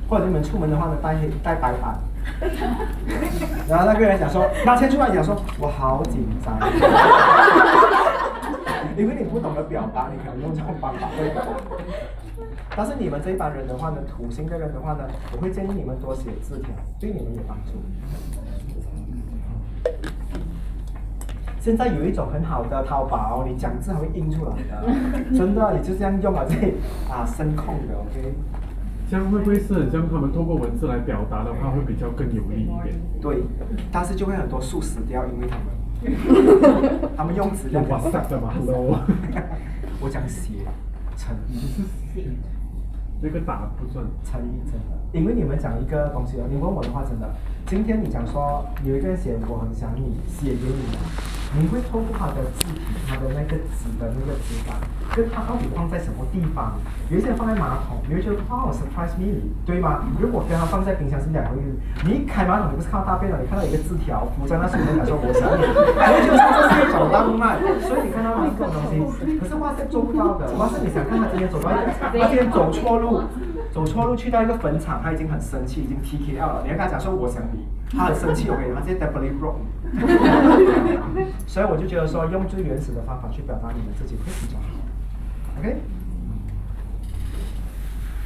[0.09, 1.99] 或者你们出门的话呢，带带白板。
[3.69, 6.59] 然后那个人讲说，拿钱出来讲说，我好紧张。
[8.97, 11.33] 因为你不懂得表达，你可能用这种方法会。
[12.77, 17.73] 但是你们这一班人的话呢，土星的人的话呢，我会建议你们多写字条，对你们有帮助。
[21.61, 24.87] 现在有一种很好的淘宝，你讲字还会印出来的，
[25.37, 26.55] 真的，你就这样用啊，这
[27.11, 28.35] 啊声控的，OK。
[29.09, 33.01] 这样会不会是很像他们透过文字来表达的话，会比较更有力一点？
[33.21, 33.43] 对，
[33.93, 35.67] 但是就会很多树死掉，因为他们。
[37.17, 38.99] 他们用词用哇塞的嘛，hello。
[40.01, 40.53] 我讲写，
[41.17, 42.29] 诚意，
[43.23, 44.05] 这个打不算。
[44.25, 47.31] 诚意真的，因为你们讲一个东西哦，你问我的话真的，
[47.67, 50.99] 今天你讲说有一个人写我很想你，写给你。
[51.55, 54.75] 你会透过他的字体，他的那个纸的那个质感，
[55.15, 56.75] 跟他到底放在什么地方？
[57.09, 60.03] 有一些人放在马桶，你会觉得哇，surprise me，对吗？
[60.19, 61.79] 如果跟他放在冰箱是两回事。
[62.03, 65.63] 你一开马桶，你不是看到大便了，你看到一个字条浮在那水面，说我想你，
[65.95, 67.63] 感觉就是这是一种浪漫。
[67.79, 68.51] 所以你看到吗？
[68.51, 70.51] 这种东西，可是哇塞做不到的。
[70.59, 73.23] 哇塞，你想看他今天走到一个，他今天走错路，
[73.75, 76.63] 走错路去到一个坟场，他已经很生气，已经 T K L 了。
[76.63, 79.67] 你要跟他讲说我想你，他很生气，我跟你讲，他直接 double wrong。
[81.45, 84.65] 所以我就觉得说，用最原始的方法去表达你们自己会比较好。
[85.59, 85.77] OK，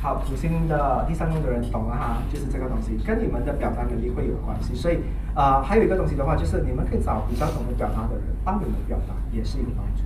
[0.03, 4.74] 好，土星的第三宫的人懂了哈，就是这个东西跟你们的表达能力会有关系。
[4.74, 4.99] 所以
[5.34, 10.03] 啊，还有一个东西的话，就是你们可以找比较懂得表达的人帮你们表达，也是一个帮助。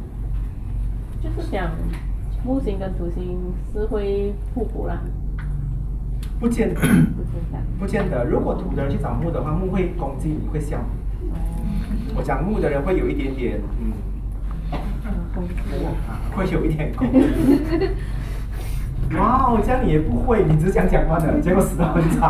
[1.20, 1.68] 就是讲
[2.44, 5.02] 木星跟土星是会互补啦。
[6.42, 6.80] 不见得，
[7.78, 8.24] 不见得。
[8.24, 10.76] 如果土的人去找木的话，木会攻击你，会笑。
[12.16, 13.92] 我讲木的人会有一点点，嗯，
[16.34, 17.20] 会有一点攻击。
[19.16, 22.28] 哇哦，这样你也不会，你只是讲讲话的，结果死得很惨。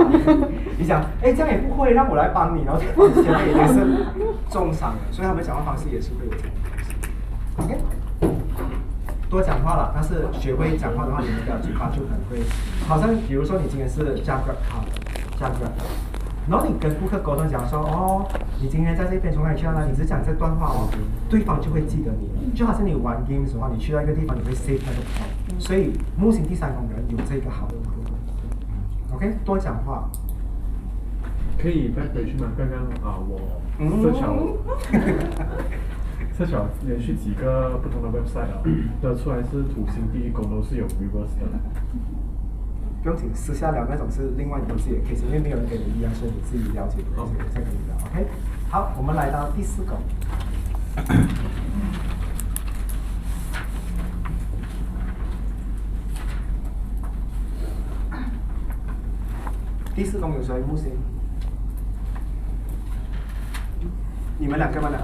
[0.76, 4.06] 你想，哎，这样也不会，让我来帮你，然后前面已经是
[4.50, 6.54] 重伤的，所以他们讲话方式也是会有这样
[7.56, 7.78] 的 OK，
[9.32, 12.44] 多讲话了，但是学会讲话的话，你们的嘴巴就可能会，
[12.86, 14.84] 好像比如说你今天是加个好，
[15.40, 15.72] 加个。
[16.46, 18.28] 然后你跟顾客沟通讲说，哦，
[18.60, 20.90] 你今天在这边从哪里去到哪，你只讲这段话哦，
[21.30, 22.28] 对方就会记得你。
[22.54, 25.58] 就好像你玩 game 的时候，你去到一个地方，你会 save 那个 point。
[25.58, 27.74] 所以木星第三宫的人有这个好的。
[29.14, 30.10] OK，多讲话。
[31.56, 32.48] 可以 back 回去吗？
[32.58, 33.40] 刚刚啊，我
[33.78, 34.10] 嗯这
[36.32, 38.62] 巧，这巧连续几个不同的 website 啊，
[39.00, 41.48] 得出来是土星第一宫都是有 reverse 的。
[43.02, 47.96] 不用紧，私下聊那种是另外一种自己的 case，因为没有人跟你一样，所以你自己了解的东西再跟你聊。
[48.06, 48.26] OK，
[48.70, 49.98] 好，我们来到第四宫。
[59.94, 60.58] 第四宫有谁？
[60.60, 60.92] 木星。
[64.38, 64.88] 你们两个吗？
[64.88, 64.98] 呢？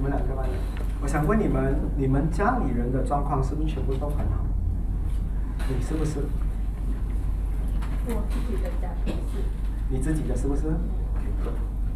[0.00, 0.40] 你们两个吗？
[0.48, 0.48] 呢？
[1.02, 4.40] 我想问你们，你们家里人的状况是不是全部都很好？
[5.68, 6.20] 你是不是？
[8.08, 9.44] 我自己的家庭是。
[9.90, 10.72] 你自己的是不是？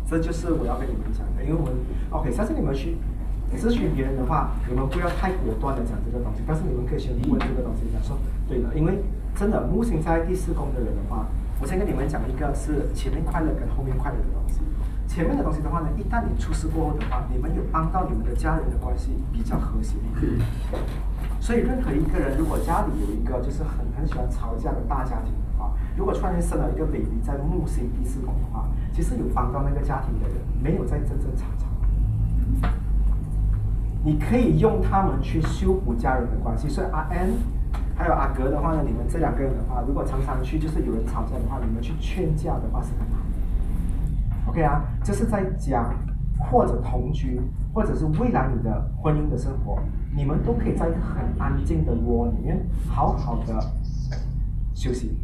[0.05, 1.72] 这就是我要跟你们讲的，因为我们
[2.11, 2.98] OK，下次你们去
[3.57, 9.00] 咨询别人的话，你们不要太果断的讲这个东西，但是你们可以先问这个东西，讲说对的，因为
[9.34, 11.24] 真的木星在第四宫的人的话，
[11.59, 14.61] 我先跟你们讲一个是前面快乐跟后面快乐的东西。
[15.15, 20.45] 前面的东西的话呢，一旦你出事过后的话，你们有帮到你们的家人的关系比较和谐一点。
[21.39, 32.69] 所以任何一个人如果家里有一个就是很很喜欢吵架的大家庭的话，如果突然间生了一个 baby 在木星第四宫的话，其实有帮到那个家庭的人，没有在争争吵吵。
[34.03, 36.69] 你可以用他们去修补家人的关系。
[36.69, 37.35] 所以阿 N
[37.95, 43.23] 还有阿格的话呢，你们这两个人的话，如果常常去就是有人吵架的话，你们去劝架的话是很好。
[44.55, 45.92] OK 啊，就是在家
[46.38, 47.40] 或者同居，
[47.72, 49.80] 或者是未来你的婚姻的生活，
[50.14, 53.61] 你们都可以在一个很安静的窝里面好好的
[54.72, 55.18] 休息。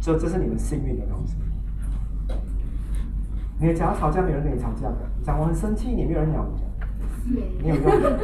[0.00, 1.36] 这这是你们幸运的东西。
[3.58, 4.96] 你只要吵架，没有人跟你吵架的。
[5.22, 6.46] 讲我很生气，你没有人鸟
[7.26, 8.18] 你的，没有用的。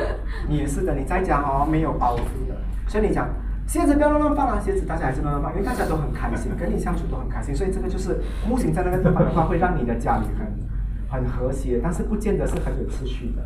[0.49, 2.57] 你也是的，你在家哦没有包袱的，
[2.89, 3.29] 所以你讲
[3.67, 13.43] 鞋子不要乱乱放啊，鞋子大家还是乱乱放，因为大家都很开心，跟你相处都很开心，所以这个就是木星在那个地方的话，会让你的家里很很和谐，但是不见得是很有秩序的。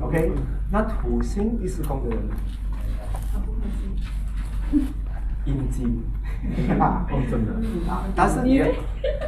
[0.00, 0.32] OK，
[0.72, 2.18] 那土星第四宫的人，
[5.44, 6.02] 阴茎，
[6.80, 7.52] 啊，哦，真的。
[7.90, 8.60] 啊，但是你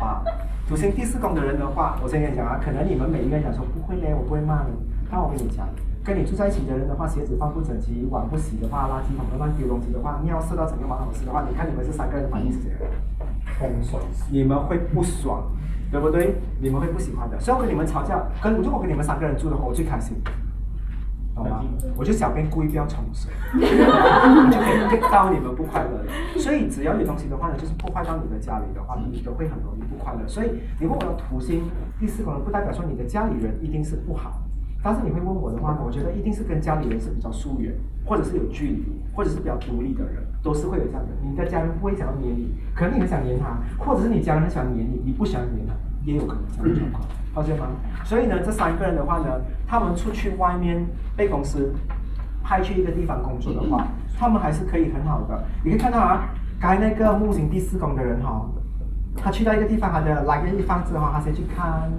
[0.00, 0.24] 啊，
[0.68, 4.72] 土星第四宫的人的话，我先跟你讲啊，可能你们每一个人讲说不会嘞，我不会骂你，
[5.10, 5.68] 但我跟你讲，
[6.06, 12.78] 跟你住在一起的人的话，鞋子放不整齐，碗不洗的话，垃圾桶乱丢东西的话，尿射到整个马桶湿的话，你看你们这三个人反应是怎样？
[13.58, 13.98] 风水
[14.30, 15.42] 你们会不爽，
[15.90, 16.36] 对不对？
[16.60, 17.40] 你们会不喜欢的。
[17.40, 20.16] 所以我跟你们吵架，跟如果跟你们三个人住的话，我最开心，
[21.34, 21.64] 懂吗？
[21.96, 26.12] 我就小便故意不要冲水，我就可以 get 到你们不快乐了。
[26.38, 30.20] 所以只要有东西的话呢，就是破坏到你的家里的话，你都会很容易不快乐。
[30.28, 31.64] 所以你问我的土星
[31.98, 34.40] 第四宫，不代表说你的家里人一定是不好。
[34.82, 37.74] 但是你会问我的话呢，我觉得一定是跟家里人是比较疏远，
[38.04, 41.08] 或者是有距离，或者是比较独立的人，都是会有这样的。
[41.22, 45.72] 你的家人不会想要黏你，可能你很想黏他，或者是你家人很想黏你，你不想黏他，
[46.04, 47.02] 也有可能这样的状况，
[47.34, 47.66] 发现吗？
[48.04, 51.74] 所以呢，这三个人的话呢，他们出去外面被公司
[52.44, 55.44] 派去一个地方工作的话，他们还是可以很好的。
[55.64, 56.28] 你可以看到啊，
[56.60, 58.48] 该那个木星第四宫的人哈、
[59.16, 61.90] 他去到一个地方，他的来个一放之后，他先去看，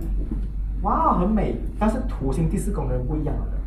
[0.83, 1.55] 哇，很美。
[1.79, 3.57] 但是土星第四宫的人不一样了的，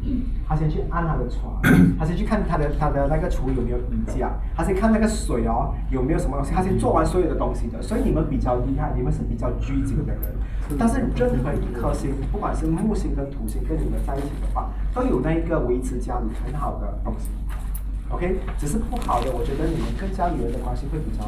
[0.49, 1.61] 他先去按他的床，
[1.99, 7.81] 他先去看他的他的那个厨有没有衣架，他先看那个水哦有没有什么东西，他先做完所有的东西的。
[7.83, 10.23] 所以你们比较厉害，你们是比较拘谨的人。
[10.79, 17.29] 但是任何一颗星，不管是木星跟土星跟你们在一起的话，都有那一个维持家里很好的东西。
[18.11, 21.25] OK，只是不好的，我觉得你们跟家里人的关系会比较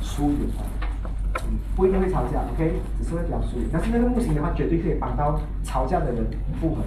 [0.00, 0.40] 疏远
[1.74, 3.66] 不一定会吵架，OK，只是会比较疏远。
[3.72, 6.26] 但是那个木星的话，绝对可以帮到吵架的人
[6.60, 6.82] 复合。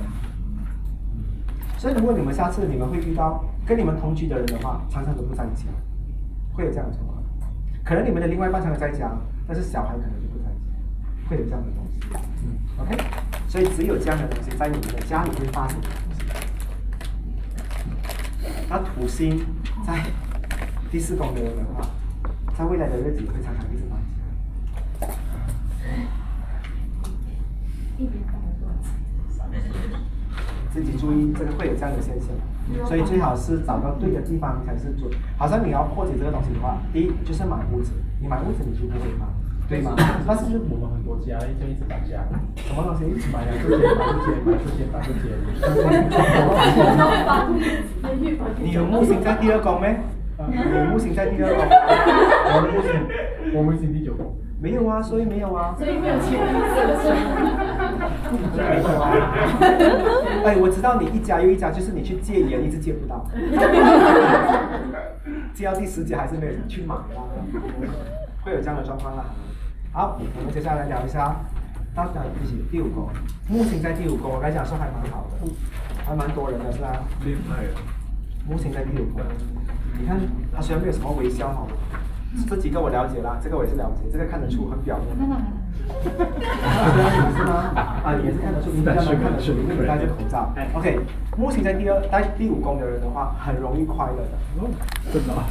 [1.78, 5.66] 所以如果你们下次你们会遇到跟你们同居的人的话，常常都不在家，
[6.54, 7.16] 会有这样的情况。
[7.84, 9.12] 可能你们的另外一半常常在家，
[9.48, 10.50] 但是小孩可能就不在家，
[11.30, 12.00] 会有这样的东西。
[12.44, 12.98] 嗯，OK，
[13.48, 16.24] 所以只有这样的东西在你们的家里会发生的东西。
[18.68, 19.46] 那土星
[19.86, 20.04] 在
[20.90, 21.88] 第四宫的人的话，
[22.58, 25.08] 在未来的日子会常常一直搬家。
[30.74, 32.30] 自己注意，这个会有这样的现象，
[32.86, 35.10] 所以最好是找到对的地方才是准。
[35.38, 39.26] 好像你要破解这个东西的话，第一就是买屋子，你买屋子你就不会怕，
[39.70, 39.96] 对吗？
[40.28, 42.28] 但是就是我们很多家就一直搬家，
[42.58, 43.06] 什么东西？
[43.32, 46.12] 买两个间，买这间，买这间，买这间。
[46.12, 49.96] 他会发出一直越发你有木星在第二宫没？
[50.52, 51.64] 你有木星在 第二宫。
[52.52, 52.92] 我们木星，
[53.54, 54.36] 我们星第九宫。
[54.60, 55.74] 没有啊，所以没有啊。
[55.78, 56.46] 所以没有钱的
[57.00, 57.75] 事没有啊。
[60.46, 63.26] 哎，我知道你一家又一家，就是你去戒烟一直戒不到，
[65.54, 67.02] 戒到第十节还是没有人去买啦，
[68.44, 69.26] 会有这样的状况啦。
[69.92, 71.36] 好，我们接下来聊一下，
[71.96, 73.10] 到底第几第五宫，
[73.48, 75.38] 木星在第五宫，我刚才讲说还蛮好的，
[76.06, 77.04] 还蛮多人的是吧？
[77.24, 77.78] 恋爱啊，
[78.48, 79.22] 木星在第五宫，
[80.00, 80.20] 你看
[80.54, 81.66] 他虽然没有什么微笑哈，
[82.50, 85.08] 这几个我了解啦，这个我也是了解，这个看得出很表面。
[88.06, 90.54] 啊，也是看得出，你比较能看得出，因为你戴着口罩。
[90.74, 91.00] OK，
[91.38, 94.38] 木星在第二、在第五宫的人的话，很容易快乐的。
[94.62, 94.70] 哦，
[95.12, 95.44] 真的啊。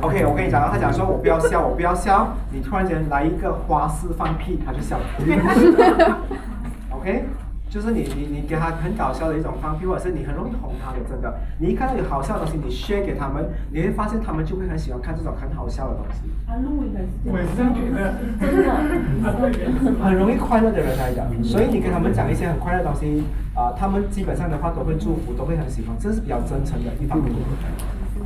[0.00, 5.04] OK，我跟你讲啊，他讲说我不要笑，我不要笑，你突然间来一个花式放屁，他就笑了。
[6.90, 7.24] OK，
[7.70, 11.32] 就是你你你给他很搞笑的一种方式，或者是你很容易哄他的，真的。
[11.56, 16.28] 你一看到有好笑的东西，你 share 给他们，你会发现他们就会很喜欢看这种很好笑的东西。
[16.50, 18.14] 啊，录影的是我也是这样觉得。
[18.42, 18.50] 真
[19.94, 23.22] 的，很容易快乐的人来讲，所以你跟他们讲一些很快乐的东西，
[23.54, 27.32] 啊、他们基本上的话都会祝福，都会很喜欢，这是比较真诚的一方面。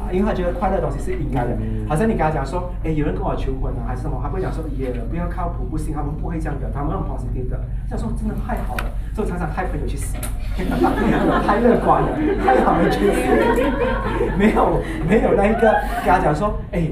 [0.04, 1.56] 啊，因为他觉得快乐的东西是应该的，
[1.88, 8.84] 好像你跟他讲说，哎，有人跟我求婚啊，还是什么，他不会讲说也不要靠谱，不行，他们不会这样的，他们很 positive 的，这样说真的太好了，
[9.14, 10.16] 所以我常常害朋友去死，
[11.46, 12.08] 太乐观了，
[12.44, 13.18] 太好了去死，
[14.38, 15.72] 没有没有那一个
[16.04, 16.88] 跟他讲说，哎。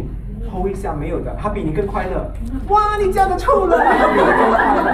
[0.53, 2.31] 吼一下没有的，他比你更快乐。
[2.69, 4.85] 哇，你嫁得出了，他比你更快乐，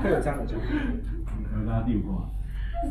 [0.00, 0.70] 会有这样的状况。
[1.88, 2.22] 有啊。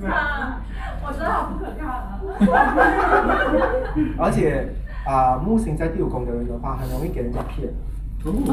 [0.07, 0.61] 啊，
[1.05, 2.19] 我觉得好不可靠啊。
[4.19, 4.67] 而且
[5.05, 7.71] 啊、木星在第五宫的人的话，很容易给人家骗。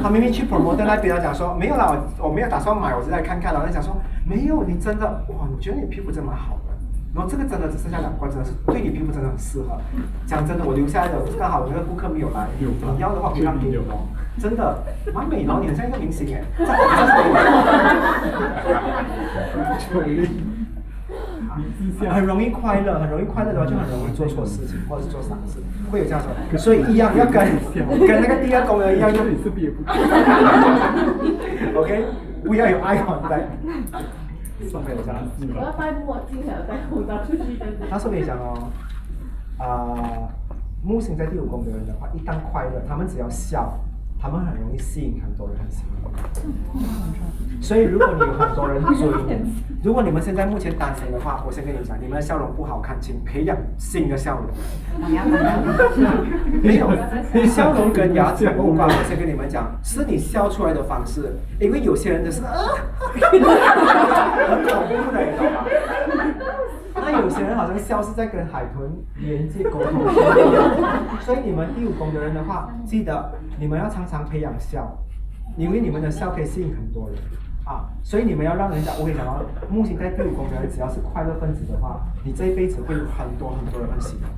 [0.01, 1.97] 他明明去 promote 那边，他讲说没有啦，我
[2.29, 3.61] 我没有打算买，我是来看看的。
[3.67, 6.75] 他讲说没有，你真的哇，我觉得你皮肤真的蛮好的。
[7.13, 9.77] 然后这个真的只剩下两罐，真的是对你皮肤真的很适合。
[10.27, 14.07] 讲真的，我留下来的刚好我那个顾客没有来，有你要的话可以让给你有哦。
[14.39, 14.79] 真的，
[15.13, 16.41] 蛮美哦，你很像一个明星哎。
[22.11, 26.21] 很容易快乐，很容易快乐的话，就很容易做错事情或者是做傻事，会有这样
[26.53, 26.59] 的。
[26.59, 27.47] 所以一样要跟
[28.07, 29.91] 跟那个第二宫的一样，这里是憋不住。
[31.79, 32.05] OK，
[32.45, 33.47] 不要有 eye contact。
[34.71, 35.13] 送给我家
[35.53, 37.67] 我要戴墨镜还要戴口罩出去的。
[37.91, 38.71] 他说跟你讲哦，
[39.59, 40.29] 啊、
[40.83, 43.77] 木星在第五宫的人的话，一旦快乐，他们只要笑，
[44.25, 46.11] 他们很容易吸引很多人很喜欢。
[47.61, 49.37] 所以如果你有很多人追你，
[49.83, 54.47] 如果你们现在目前单身的话，我先跟你讲，你们的笑容不好看，请培养新的笑容。
[56.63, 56.91] 没有，
[57.35, 58.89] 你笑容跟牙齿无关。
[58.89, 62.81] 我先跟你们讲，是你笑出来的方式，因为有些人的是啊，
[63.13, 63.31] 很
[64.63, 65.67] 恐怖的，你知道吗？
[67.05, 70.05] 那有些人好像笑是在跟海豚连接沟通，
[71.21, 74.91] 所以你们第五宫的人的话，记得你们要常常培养笑，
[75.57, 77.19] 因为你们的笑可以吸引很多人
[77.65, 84.31] 啊，所以你们要让人家，我跟你讲哦，木星在第五宫的人，只要是快乐分子的话，你这一辈子会有很多很多人很喜欢，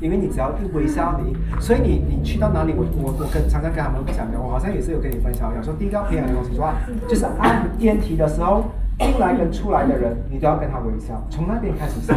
[0.00, 6.74] 因为你只要一微笑，你，所以你你去到哪里，我我我跟常常跟他们讲的，我好像也是有跟你分享，有时候第一个要培养的东西的话，
[7.08, 8.64] 就是按电梯的时候。
[9.00, 12.14] 进来跟出来的人，你都要跟他微笑，从那边开始笑。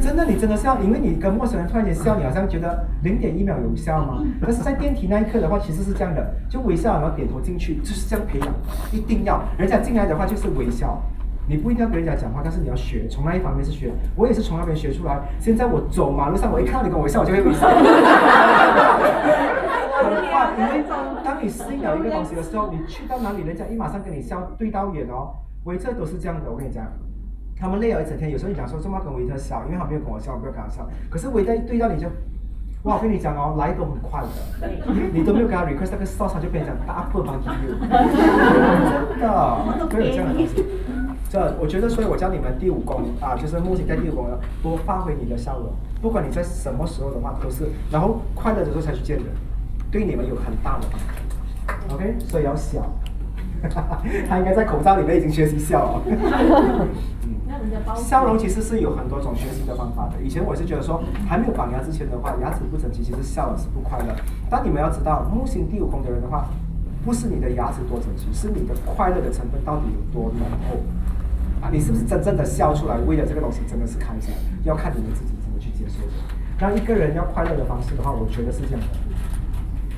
[0.00, 4.22] 真的，你真的是要，因为你跟陌生人突然间笑，你好像觉得零点一秒有效吗？
[4.40, 8.48] 但是在电梯那一刻的话，其实是这样的，就微笑，然后点头进去，就是这样培养，
[8.92, 9.42] 一定要。
[9.56, 11.00] 人家进来的话就是微笑，
[11.48, 13.90] 你不一定要跟人家讲话，但是你要学，从那一方面是学。
[14.14, 15.18] 我也是从那边学出来。
[15.38, 17.66] 现在我走马路上，我一看到你跟我微笑，我就会微笑。
[20.02, 20.84] 很快，因为
[21.24, 25.34] 当你适应了一个东西的时候，你去到哪里，人家一马上跟你笑，对到眼哦。
[25.64, 26.84] 维特都是这样的，我跟你讲。
[27.58, 30.88] 他们累了一整天，有时候你讲说这么跟维特笑，因为他没有跟我笑，我不要跟他笑。
[31.10, 32.08] 可是维特一对到你就，
[32.84, 34.68] 哇，我跟你讲哦，来都很快的，
[35.12, 37.76] 你都没有跟他 request 那个 sauce，他就变成 double 帮 you，
[39.10, 39.54] 真的，
[39.90, 40.64] 会有这样的东西。
[41.28, 45.70] 这我觉得，所以我教你们第五功啊，就是目前在第五功呢，多发挥你的笑容，
[46.00, 49.26] 不管你在什么时候的话都是，然后快乐的时候才去见人，
[49.90, 51.94] 对你们有很大的帮助。
[51.94, 52.84] OK，所以要笑。
[54.28, 56.02] 他应该在口罩里面已经学习笑了。
[57.94, 60.14] 笑容其实是有很多种学习的方法的。
[60.22, 64.16] 以前我是觉得说，还没有绑牙之前的话，牙齿不整齐，其实笑的是不快乐。
[64.48, 66.48] 但你们要知道，木星第五宫的人的话，
[67.04, 70.80] 不是你的牙齿多整齐，是你的快乐的成分到底有多浓厚
[71.60, 71.68] 啊！
[71.70, 72.96] 你是不是真正的笑出来？
[73.06, 74.32] 为了这个东西真的是开心，
[74.64, 76.12] 要看你们自己怎么去接受的。
[76.58, 78.86] 让一个人要快乐的方式的话，我觉得是这样的。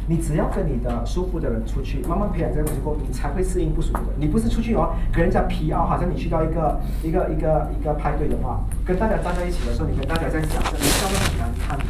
[0.07, 4.13] 你只要跟你的舒服的人出去，慢慢培养这个东西过后，你才会适应不舒服的。
[4.19, 11.85] 你不是出去哦，给人家皮凹，好像你去到一个一个一个一个派对的话，跟大家站在一起的时候，你跟大家在讲，你笑得很难看的。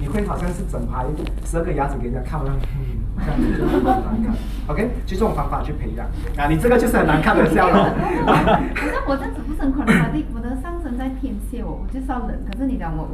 [0.00, 1.06] 你会好像是整排
[1.46, 4.34] 十二个牙齿给人家看，好像嗯，这样子就很难看。
[4.66, 6.04] OK，就这种方法去培养
[6.36, 7.84] 啊，你这个就是很难看的笑容。
[8.74, 13.08] 可是 我这样子不是很困难的，我的上升在天蝎，我我就是要冷，可是你讲我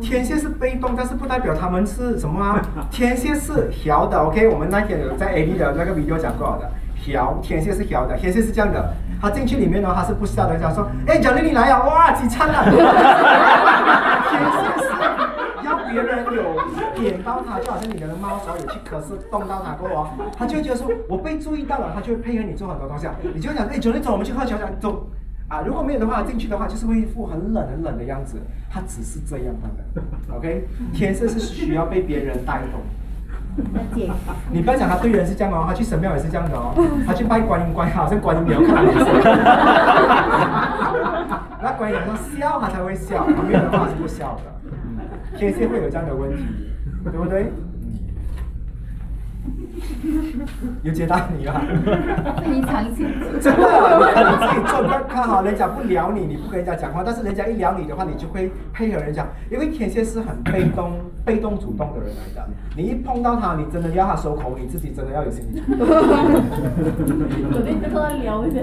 [0.00, 2.62] 天蝎是被动，但是不代表他们是什么啊？
[2.90, 4.48] 天蝎是调的，OK？
[4.48, 12.64] 我们那天有在 A D 的那个 video 讲过的，调天蝎是调的，天蝎是这样的，他进去里面呢，他是不笑的，他说，哎，蒋丽你来呀，哇，几餐了。
[14.30, 25.06] 天蝎是要别人有点到他，就好像你的猫手有去可是动到他过哦，他就会觉得说我被注意到了，他就会配合你做很多东西啊，你就会讲，哎，九丽走，我们去喝酒，讲走。
[25.50, 28.38] 啊，如果没有的话，进去的话就是会一副很冷很冷的样子，
[28.70, 29.46] 他只是这样
[29.94, 30.00] 的，
[30.34, 30.64] OK？
[30.94, 32.80] 天色是需要被别人带动。
[34.52, 36.72] 你不要讲他对人是这样哦，他去神庙也是这样的哦，
[37.04, 39.04] 他去拜观音观音，好像观音没有看他脸色。
[41.60, 45.36] 那观音说笑他才会笑，没有的话是不笑的。
[45.36, 46.44] 天蝎会有这样的问题，
[47.04, 47.52] 对不对？
[50.82, 51.62] 有接到你啊？
[52.44, 53.06] 非常清
[53.40, 53.60] 真的，
[54.30, 60.92] 你自己做看好，人家不聊你，你不跟人家讲话，但是人家一聊你的话，你就会配合人家，因为天蝎是很被动、
[61.24, 62.48] 被动主动的人来的。
[62.76, 67.74] 你一碰到他，你真的要他收口，你自己真的要有心理准备。
[67.80, 68.60] 跟他聊一下。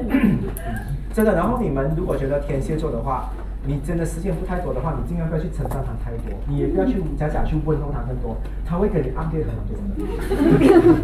[1.14, 3.30] 真的，然后你们如果觉得天蝎座的话，
[3.68, 9.84] 你真的时间不太多的话，你尽量不要去称赞他太多，你也不要去假假去问候他更多，他会给你暗恋很多的。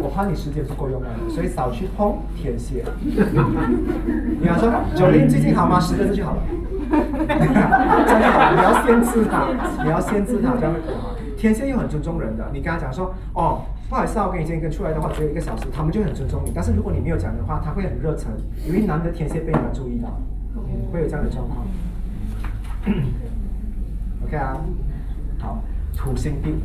[0.00, 2.82] 我怕你时间不够用啊，所以少去碰天蝎。
[3.04, 5.78] 你要说九零最近好吗？
[5.78, 6.42] 十个字就好了。
[6.88, 9.46] 真的好，你要限制他，
[9.84, 11.14] 你要限制他，这样会更好。
[11.36, 13.60] 天蝎又很尊重人的，你跟他讲说，哦，
[13.90, 16.52] 不好意思啊，我跟你今天跟出来的话只有一个小时，他们就很尊重你。
[16.54, 18.32] 但是如果你没有讲的话，他会很热忱，
[18.66, 20.08] 因为难得天蝎被你们注意到，
[20.90, 21.66] 会有这样的状况。
[24.24, 24.60] OK 啊，
[25.38, 25.62] 好，
[25.96, 26.60] 土星第五，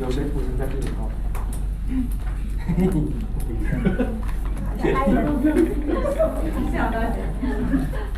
[0.00, 1.10] 有谁土星在第五号？
[6.72, 6.94] 小的，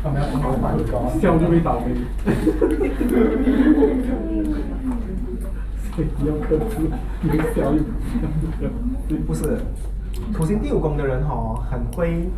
[0.03, 1.09] 他们要好好把高。
[1.19, 1.85] 笑就会倒霉。
[5.95, 6.73] 谁要克制？
[7.23, 7.73] 没笑
[9.09, 9.59] 又不是，
[10.33, 12.29] 土星第五宫的人哈、很会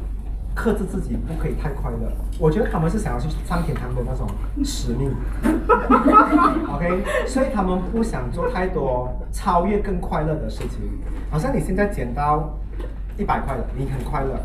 [0.57, 2.11] 克制自己，不可以太快乐。
[2.39, 4.27] 我觉得他们是想要去上天堂的那种
[4.65, 5.13] 使命。
[6.73, 10.79] OK，所以他们不想做太多超越更快乐的事情。
[11.29, 12.57] 好像你现在捡到
[13.19, 14.35] 一百块了，你很快乐。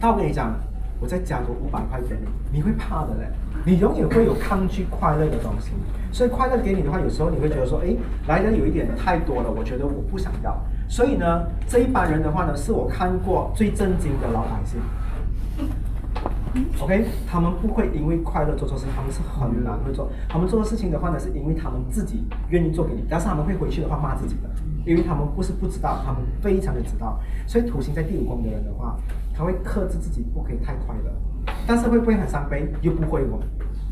[0.00, 0.54] 但我跟你讲，
[0.98, 3.28] 我再加个五百块给你，你会怕的嘞。
[3.64, 5.72] 你永远会有抗拒快乐的东西，
[6.10, 7.94] 所以快乐给你的话，有时候你会觉得说，哎，
[8.26, 10.56] 来的有一点太多了，我觉得我不想要。
[10.88, 14.80] 所以呢，这一般人的话呢，是我看过最震惊的老百姓。
[16.80, 20.10] OK，他们不会因为快乐做错事，他们是很难会做。
[20.28, 24.50] 他们做的事情的话呢，是因为他们自己愿意做给你，但是他们会回去的话骂自己的，
[24.84, 27.18] 因为他们不是不知道，他们非常的知道。
[27.46, 28.96] 所以土星在第五宫的人的话，
[29.34, 32.70] 他会克制自己不可以太快乐，但是会不会很伤悲？
[32.82, 33.40] 又不会哦。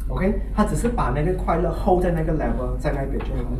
[0.08, 3.50] OK，他只是把那个快乐 hold 在那个 level，在那边就好。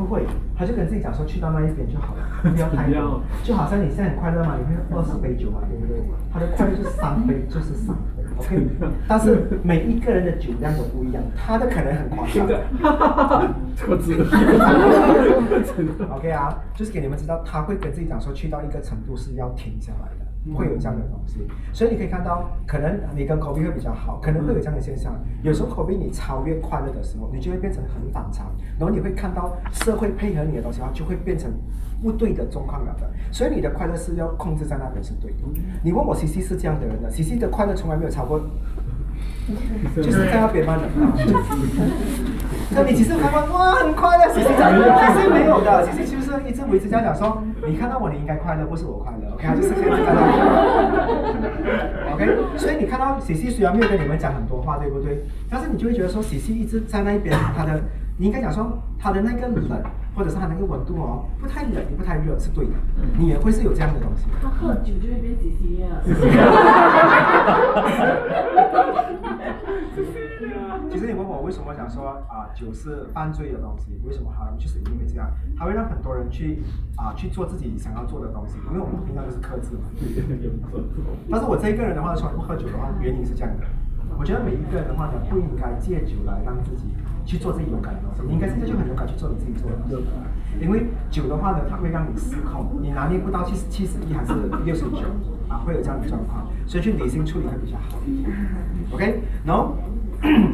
[0.00, 0.24] 不会，
[0.56, 3.20] 他就跟自己讲说，去到那一边就好了， 不要太多。
[3.44, 6.00] 就好像你现在很快乐嘛，你会二十杯酒嘛，对不对？
[6.32, 8.66] 他的快乐就是三杯，就是三杯，OK。
[9.06, 12.46] 但是每一个人的酒量都不一样，他的可能很夸张。
[13.76, 14.16] 克制。
[16.10, 20.19] OK 啊，就是给你们知道，他会跟自己讲说，去到一个程度是要停下来的，
[20.54, 21.46] 会有这样的东西。
[21.72, 25.12] 所以你可以看到，可能你跟 Kobe 会比较好，可能会有这样的现象。
[25.42, 28.46] 有时候 Kobe 你超越快乐的时候，你就会变成很反常，
[28.78, 31.50] 然后你会看到社会配合你的东西的话，就会变成
[32.02, 33.10] 不对的状况了的。
[33.30, 35.38] 所以你的快乐是要控制在那边是对的。
[35.82, 38.40] 你问我 CC 是这样的人的，CC 的快乐从来没有超过。
[39.96, 40.82] 就是在那边嘛的，
[42.70, 44.52] 那你其实看到哇很快乐，其实其
[45.20, 50.32] 实没有的，其实就是一直维持这样讲说，你看到我你应该快乐，不是我快乐，OK，他就是这样子在那里
[52.12, 55.24] ，OK，所以你看到喜喜虽然没有跟你们讲很多话，对不对？
[55.48, 57.80] 但是你就会觉得说喜喜一直在那边，他的
[58.18, 59.82] 你应该讲说他的那个冷，
[60.14, 62.72] 或者是他那个温度哦，不太冷也不太热是对的，
[63.18, 64.26] 你也会是有这样的东西。
[64.42, 66.04] 他喝酒就会变喜喜啊。
[71.00, 74.52] 其实你问我为什么想说啊酒是犯罪的东西，为什么哈？
[74.58, 76.60] 就是因为这样，它会让很多人去
[76.94, 79.88] 啊去做自己想要做的东西，因为我们平常都是克制嘛。
[81.32, 83.64] 但是我这一个人的话，从来不喝酒的话，原因是这样的。
[84.18, 86.92] 我觉得每一个人的话呢，不应该借酒来让自己
[87.24, 90.04] 去做自己勇敢的东西，你应该现在就很勇敢去做你自己做的东西。
[90.60, 94.34] 因为酒的话呢，它会让你失控，你拿捏不到七十七十一还是
[94.66, 95.08] 六十九
[95.48, 98.28] 啊，会有这样的状况，所以去理性处理会比较好一点。
[98.92, 99.78] OK，然后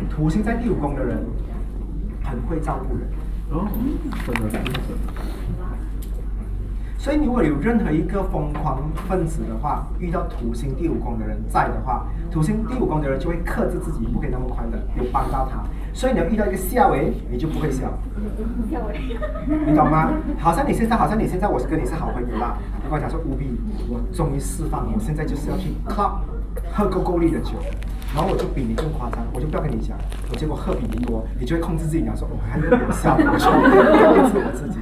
[0.08, 1.18] 土星在第五宫的人，
[2.22, 3.06] 很会照顾人。
[3.50, 3.68] 哦，
[4.26, 4.80] 真的，真的，
[6.98, 15.62] 所以，如果有任何一个疯狂分子的话，遇到土星第五宫的人在的话，土星第五宫的人就会克制自己，不可以那么快的，有帮到他。
[15.92, 17.86] 所以你要遇到一个笑诶，你就不会笑，
[19.66, 20.10] 你懂吗？
[20.38, 22.58] 好像你现在，好像你现在，我是跟你是好朋友啦。
[22.82, 23.54] 你跟我讲说，无比，
[23.88, 26.18] 我终于释放了，我现在就是要去 club
[26.72, 27.52] 喝够够力的酒，
[28.16, 29.92] 然后我就比你更夸张，我就不要跟你讲，
[30.30, 34.80] 我结果喝比你多，你就会控制自己，讲说，我还有点笑，我就控制我自己。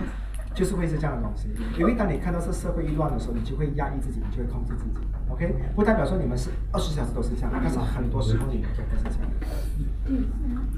[0.54, 5.04] 就是会是这样的东西，因为当你看到这社会一乱的时候，你就会压抑自己，你就会控制自己。
[5.28, 9.28] OK，不代表说你们是二十小时都是这样，但是很多时候你们都不是这样。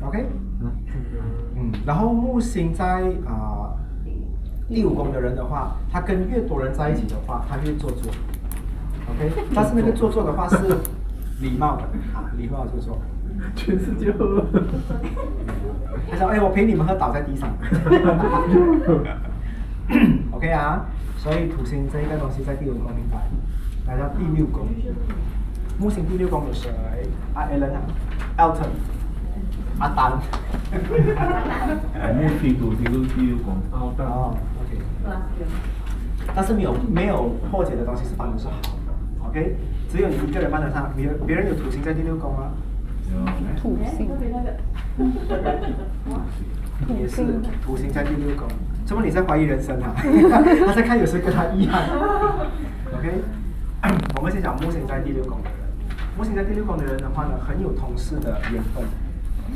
[0.00, 0.26] OK，
[1.56, 3.76] 嗯，然后木星在啊、
[4.66, 8.10] 第五宫的人的话，他跟越多人在一起的话，他越做作。
[9.10, 10.56] OK，但是那个做作的话是
[11.40, 11.82] 礼貌的
[12.14, 12.98] 啊，礼貌的做作。
[13.54, 14.42] 全世界喝。
[16.10, 17.50] 他说：“哎，我陪你们喝，倒在地上。
[20.32, 20.86] ”OK 啊，
[21.18, 23.18] 所以土星这一个东西在第五宫明白，
[23.86, 24.66] 来到第六宫，
[25.78, 26.70] 木星第六宫有谁？
[27.34, 27.80] 啊 a l a n 啊
[28.38, 28.70] ，Elton，
[29.78, 30.12] 阿丹。
[32.14, 33.54] 木星土星都是第六宫。
[33.70, 34.04] 好的。
[34.04, 34.78] 哦，OK。
[36.34, 38.52] 但是没有没有破解的东西是反正是好
[39.90, 42.52] 只有你一个人帮着他，别别人有土星在第六宫吗？
[43.56, 44.10] 土星，
[46.98, 47.22] 也是
[47.64, 48.48] 土星在第六宫，
[48.84, 49.94] 怎么你在怀疑人生啊？
[50.66, 51.72] 他在看有谁跟他一样。
[52.92, 53.22] OK，
[54.16, 55.58] 我们先讲木星在第六宫的人，
[56.18, 58.84] 木星在第六宫的人的话呢，很有同事的缘分，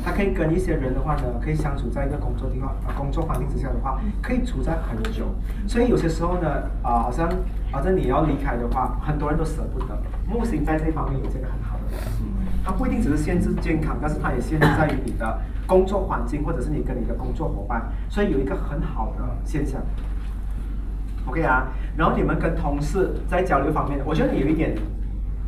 [0.03, 5.25] 他可以跟一些人的话呢，可以相处在一个工作地方啊工作环境之下的话，可以处在很久。
[5.67, 7.29] 所以有些时候呢，啊、好像
[7.71, 9.97] 好像你要离开的话，很多人都舍不得。
[10.27, 12.23] 木星在这方面有这个很好的东西。
[12.63, 19.81] 它不一定只是限制健康，但是它也限制在于你的工作环境，或者是你跟你的工作伙伴，所以有一个很好的现象。
[21.25, 24.75] OK 啊，然后你们跟同事在交流方面，我觉得你有一点，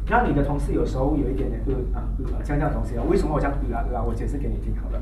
[0.05, 4.03] 让你的同事有时候有一点点呃啊呃这样这样东西啊，为什么我这样呃啊呃啊？
[4.05, 5.01] 我解释给你听好了。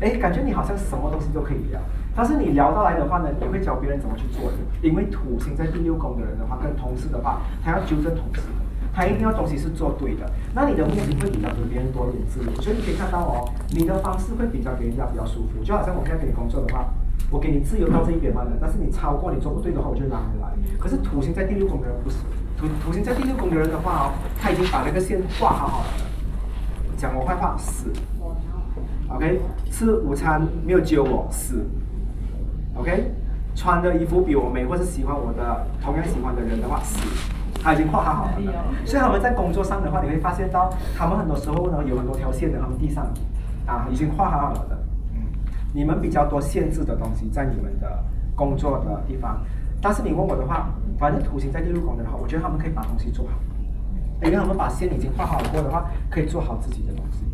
[0.00, 1.80] 哎，感觉你好像什么东西都可以聊，
[2.14, 8.42] 但是你聊到来的话呢，你会教别人怎么去做的，因为土星在第六宫的人的话，跟同事的话，他要纠正同事。
[8.94, 10.24] 他一定要东西是做对的，
[10.54, 16.88] 那你的目的会比较比别人多一点自由，所以你可以看到哦，你的方式会比较给人家比较舒服，就好像我现在给你工作的话，
[17.30, 20.48] 我给你自由到这一边嘛，但是你超过你做不对的话，我就拉回来。
[20.80, 22.16] 可是土星在第六宫的人不是，
[22.56, 25.86] 土土星在第六宫的人的话哦，他已经把那个线画好好了，
[26.96, 27.92] 讲我坏话死
[29.08, 29.40] ，OK，
[29.70, 31.64] 吃午餐没有揪我死
[32.74, 33.12] ，OK，
[33.54, 36.98] 穿的衣服比我美或是喜欢我的同样喜欢的人的话死。
[37.62, 43.04] 他已经画好好了的，所以他们在工作上的话，你会发现到他们很多时候呢有很多条线的，他们地上
[43.66, 44.78] 啊已经画好好了的。
[45.14, 45.22] 嗯，
[45.74, 48.04] 你们比较多限制的东西在你们的
[48.36, 49.40] 工作的地方，
[49.86, 50.68] 但是你问我的话，
[50.98, 53.34] 反正土星在第六宫的话，我觉得他们可以把东西做好，
[54.20, 57.24] 因为他们把线已经画好过的话，可以做好自己的东西。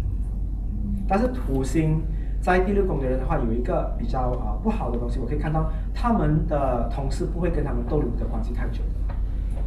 [1.09, 2.03] 但是土星
[2.43, 8.83] 在第六宫的人的话，有一个比较啊、呃、不好的东西，我可以看到他们的同事不会跟他们逗留的关系太久。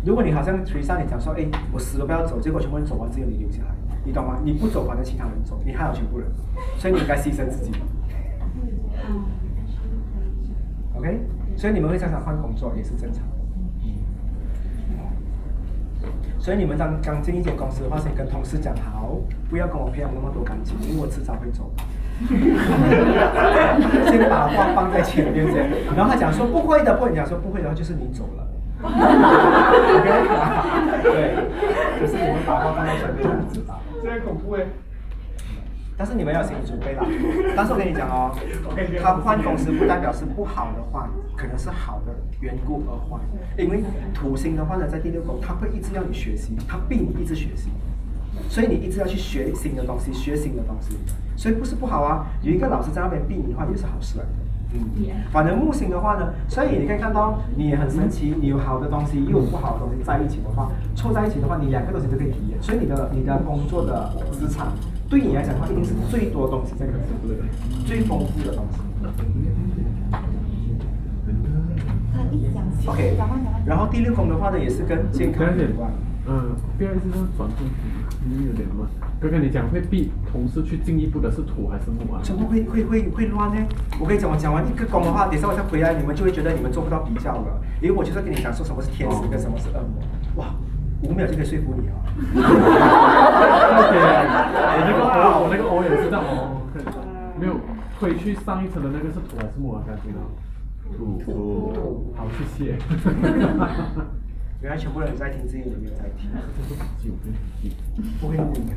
[0.05, 3.73] 如果你好像 Teresa 你讲说，哎，我死都不要走，结果全部人走完，只有你留下来，
[4.05, 4.37] 你懂吗？
[4.43, 6.27] 你不走，反正其他人走，你害了全部人，
[6.77, 7.71] 所以你应该牺牲自己。
[10.93, 11.19] OK，
[11.55, 13.31] 所以你们会常常换工作也是正常的。
[16.37, 19.17] 所以你们当刚进一间公司的话，先跟同事讲好，
[19.49, 21.71] 不要跟我培养那么多感情，因为我迟早会走。
[24.05, 28.47] 先把话放在前面先，然后他讲说不会的，不会，你讲说不会的话，就是你走了。
[28.85, 30.07] OK，
[31.01, 31.33] 对，
[31.99, 33.81] 可是你们把话放在前面，才知道。
[34.03, 34.67] 这很恐怖哎。
[35.97, 37.03] 但是你们要有心理准备啦。
[37.55, 38.35] 但是我跟你讲哦，
[39.01, 43.21] 他换公司不代表是不好的换，可能是好的缘故而换。
[43.57, 43.83] 因为
[44.13, 47.69] 土星的话呢，在第六宫，他会一直要你学习，他逼你一直学习，
[48.49, 50.97] 所以你一直要去学新的东西，学新的东西。
[51.37, 54.44] 所以不是不好啊，有一个老师在那边逼你的话，也是好事来的。
[54.75, 62.61] 嗯，反正木星的话呢，所以你可以看到，你很神奇，你有好的东西，又有不好的东西在一起的话，凑在一起的话，你两个东西都可以体验。
[62.61, 64.67] 所以你的你的工作的资产，
[65.09, 67.01] 对你来讲的话，一定是最多东西在里面，
[67.85, 68.79] 最丰富的东西。
[72.87, 73.17] OK，
[73.65, 75.89] 然后第六宫的话呢，也是跟健康有关。
[76.27, 77.27] 嗯，不要一直这样
[78.45, 78.89] 有点乱。
[79.19, 82.19] 哥哥，你讲会逼同事去进一步的是土还是木啊？
[82.23, 83.61] 怎么会会会会乱呢？
[83.99, 90.01] 我跟你讲，我讲完一个宫的话，等一下我再回来，你们就会觉得你们做不到比较了，因为我就是跟你讲说什么是天使跟什么是恶魔。
[90.43, 90.55] 哇，
[91.03, 91.95] 五秒就可以说服你啊！
[94.75, 96.61] 我那个偶，我那个偶也是这样哦，
[97.39, 97.53] 没有，
[97.99, 99.83] 推去上一层的那个是土还是木啊？
[99.85, 100.19] 感觉到。
[100.95, 102.77] 土土好，谢谢。
[104.61, 106.29] 原来全部人在听，只有你没有在听。
[108.19, 108.73] 不会录音的。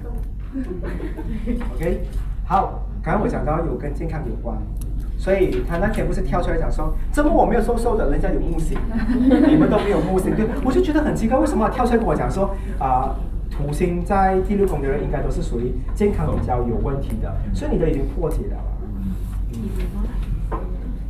[1.74, 2.00] OK，
[2.44, 4.56] 好，刚刚我讲到有跟健康有关，
[5.16, 8.78] 所以他那天不是跳出来讲说，怎么我没有瘦瘦的，人家有木星，
[9.48, 13.14] 你们都没有木星，对，我就觉得很奇怪，为什么跳出来跟我讲说啊？
[13.50, 18.56] 土星在第六宫的人应该都是属于健康比较有问题的，所以你都已经破解了
[19.52, 19.60] 嗯。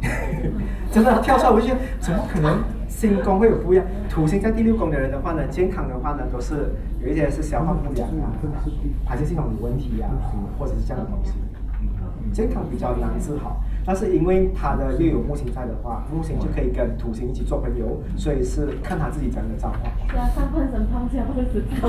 [0.91, 2.63] 真的跳出来，我就觉得怎么可能
[2.99, 3.87] 星宫会有不一样？
[4.11, 8.35] 土星在第六宫的人的话呢，健康的话呢，都是有一些是消化不良啊，
[9.07, 10.11] 排泄系统有问题啊，
[10.59, 11.35] 或者是这样的东西。
[11.81, 19.79] 嗯，健康比较难治好，但是因为他的又有木星在的话，木星就可以跟土星一起做朋友，所以是看他自己怎样的造化。
[20.11, 21.87] 是啊，上半身胖下半身瘦。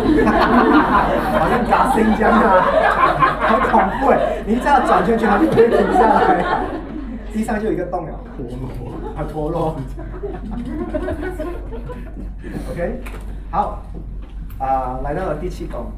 [1.40, 2.62] 好像打星这样的，
[3.50, 4.44] 好恐怖哎！
[4.46, 6.62] 你这样转圈圈，它就可以停下来，
[7.32, 8.14] 地上就有一个洞了，
[9.16, 9.76] 啊陀螺。
[12.72, 13.02] OK，
[13.52, 13.84] 好，
[14.58, 15.92] 啊、来到了第七宫，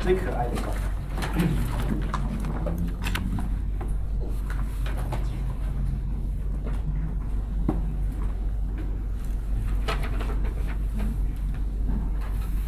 [0.00, 0.72] 最可爱的宫。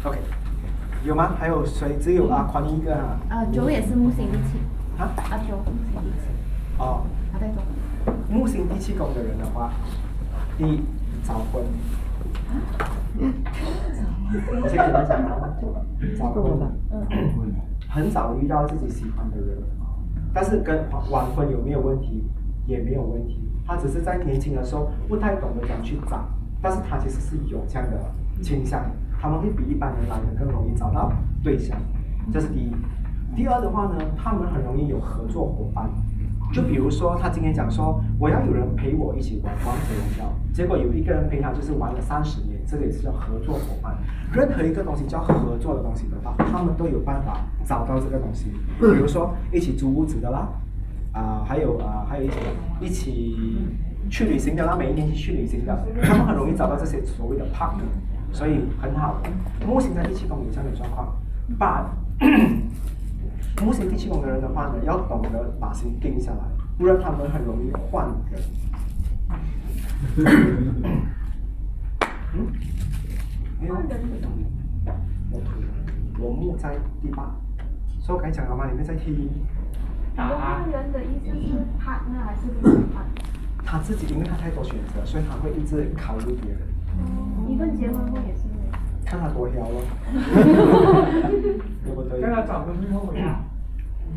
[0.03, 0.19] OK，
[1.03, 1.35] 有吗？
[1.39, 1.97] 还有谁？
[1.99, 3.19] 只有阿宽一个啊？
[3.29, 4.59] 呃，九也是木星第七，
[5.01, 5.09] 啊？
[5.31, 6.27] 啊九木星第七，
[6.77, 7.01] 哦，
[7.31, 7.61] 他在做。
[8.29, 9.71] 木星第七宫的人的话，
[10.57, 10.81] 第一
[11.23, 11.63] 早婚。
[14.61, 15.57] 我先跟你们讲啊，
[16.17, 16.43] 早婚，
[17.89, 19.57] 很早遇到自己喜欢的人，
[20.33, 22.23] 但是跟晚婚有没有问题？
[22.67, 26.27] 也没有问题，他只是在年轻的时候不太懂得怎样去找，
[26.61, 27.97] 但是他其实是有这样的
[28.43, 28.83] 倾向，
[29.21, 31.79] 他们会比一般人来的更容易找到对象，
[32.31, 32.75] 这是第一。
[33.37, 35.89] 第二的话呢，他们很容易有合作伙伴，
[36.53, 43.95] 就比如说他今天讲说我要有人陪我一起玩王者荣耀，结果有一个人陪他就是玩了三十年，这个也是叫合作伙伴。
[44.33, 50.49] 任何一个东西叫合作的东西的话，他们都有办法找到这个东西，比如说一起租屋子的啦，
[51.13, 52.35] 啊、还有啊、还有一些
[52.81, 53.57] 一起
[54.09, 57.87] 去旅行的啦，每一年去旅行的，他们很容易找到这些所谓的 partner，
[58.31, 59.21] 所以很好。
[59.67, 61.15] 目前在第七宫有这样的状况
[61.59, 61.85] ，but
[63.61, 66.43] 木星第七宫的人的话呢，要懂得把心定下来，
[66.77, 68.41] 不然他们很容易换人。
[72.33, 72.51] 嗯？
[73.59, 73.75] 没有
[75.31, 75.45] 我土，
[76.19, 77.35] 我木在第八，
[77.99, 78.67] 所以我刚才讲了吗？
[78.69, 79.29] 你们在听？
[80.15, 83.25] 换人的意思是 partner 还是不是 partner？
[83.63, 86.61] 他自己因为他太多选择，所以他会一直考虑别人，
[87.47, 88.43] 一份结婚后也是。
[89.09, 89.81] 看他多挑咯，
[91.83, 92.21] 对不对？
[92.21, 93.39] 跟他找个女朋友呀。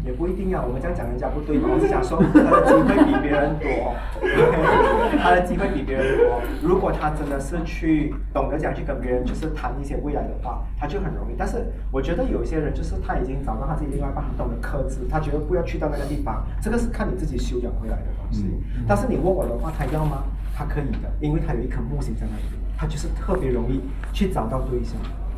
[0.02, 1.68] 也不一定啊，我们这样讲人家不对嘛。
[1.68, 3.92] 我是想说，他的机会比别人多
[5.20, 6.40] 他的机会比别人多。
[6.62, 11.34] 如果他真的是去懂得讲去跟别人就是谈一些未来的话，他就很容易。
[11.36, 18.46] 但是我觉得有一些人就是他已经找到他自己另外一半，很懂得克制，他觉得不要去到那个地方，这个是看你自己修养回来的东西。
[18.88, 20.22] 但是你问我的话，他要吗？
[20.56, 22.42] 他可以的，因为他有一颗木星在那里，
[22.80, 24.96] 他就是特别容易去找到对象。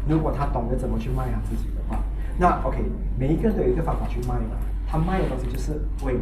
[0.08, 1.98] 如果他懂得怎么去卖他自己的话。
[2.38, 2.78] 那 OK，
[3.18, 5.72] 每一个人都有一个方法去卖的，他卖的东西就是
[6.04, 6.20] 未来。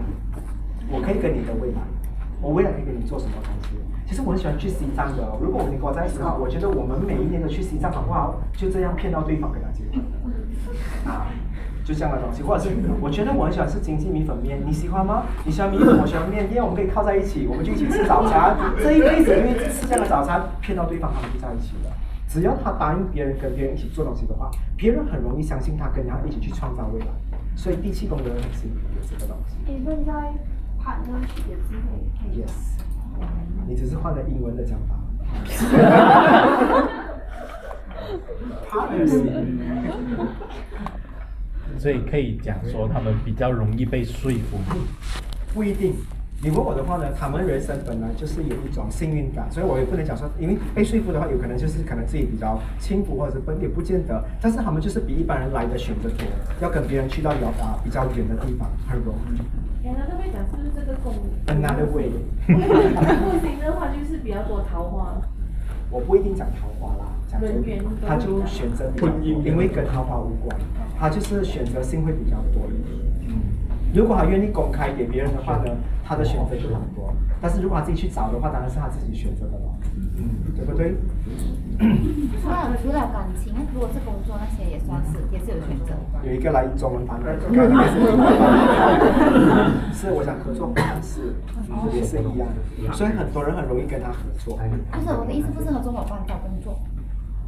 [0.89, 1.81] 我可以跟你的未来，
[2.41, 3.77] 我未来可以给你做什么东西？
[4.09, 8.41] 其实我很喜欢去西藏的、如果你跟我在一起的话，我觉得我们每一年都去西藏好不好？
[8.57, 10.03] 就这样骗到对方跟他结婚，
[11.07, 11.29] 啊，
[11.85, 12.71] 就这样的东西，或者是
[13.01, 15.25] 我觉得我很喜欢吃经济米粉面，你喜欢吗？
[15.45, 21.91] 你喜欢米粉，我喜欢面，因为我们可以靠在一起，我们就一起吃早餐，这一辈子因为吃这样的早餐骗到对方，他们就在一起了。
[22.29, 27.07] 只要他答应别人跟别人一起做东西的话，别人很容易相信他，跟他一起去创造未来。
[27.57, 29.57] 所以第七宫的人很幸运有这个东西。
[29.67, 30.13] 你现在
[30.79, 31.81] partnership 也是会
[32.21, 32.41] 可以。
[32.41, 32.55] Yes，
[33.67, 34.95] 你只是换了英文的讲法。
[38.71, 39.25] partnership，
[41.79, 44.59] 所以可以讲说他们比较容易被说服。
[45.55, 45.95] 不一定。
[46.43, 54.25] 你问我的话呢，他们人生本来就是有一种幸运感，所以我也不能讲说，因为被说服的话，有可能就是可能自己比较轻浮或者是笨，也不见得。
[54.41, 56.27] 但是他们就是比一般人来的选择多，
[56.63, 59.41] 要跟别人去到遥啊比较远的地方，很容易。
[59.87, 61.13] 哎，那这边讲是不是这个宫
[61.47, 62.09] ？Another way，
[62.49, 65.21] 木星的话就是比较多桃花。
[65.91, 70.59] 我不一定讲桃花啦，讲人缘他就选择比较多，因为跟桃花无关，
[70.99, 72.97] 他就是选择性会比较多一点。
[73.29, 73.39] 嗯，
[73.95, 75.71] 如果他愿意公开给别人的话呢，
[76.05, 77.15] 他的选择就很多。
[77.43, 79.75] 但是如果他自己去找的话，当然是他自己选择的了，
[80.19, 80.95] 嗯，对不对？
[82.43, 85.95] 除了除了感情，如果是工作那些也算是也是有选择。
[86.23, 87.41] 有一个来中文版的，
[89.95, 91.33] 是我想合作办事，
[91.95, 94.59] 也是一样的，所以很多人很容易跟他合作。
[94.93, 96.79] 不是我的意思，不是合作伙伴找工作。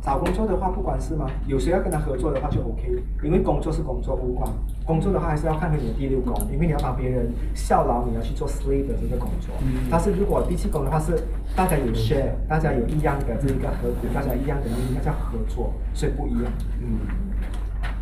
[0.03, 1.27] 找工作的话不管是吗？
[1.47, 4.51] 有谁要跟他合作的话就 OK，因为工作是工作无关。
[4.85, 9.55] 工作的话还是要看回你的第六宫，因为你要帮别人效劳，你要去做 slave 的这个工作。
[9.89, 11.23] 但是如果第七宫的话是
[11.55, 16.51] 大家有 share，大家有一样的这一个合股，大家一样的那叫合作，所以不一样。
[16.81, 16.99] 嗯，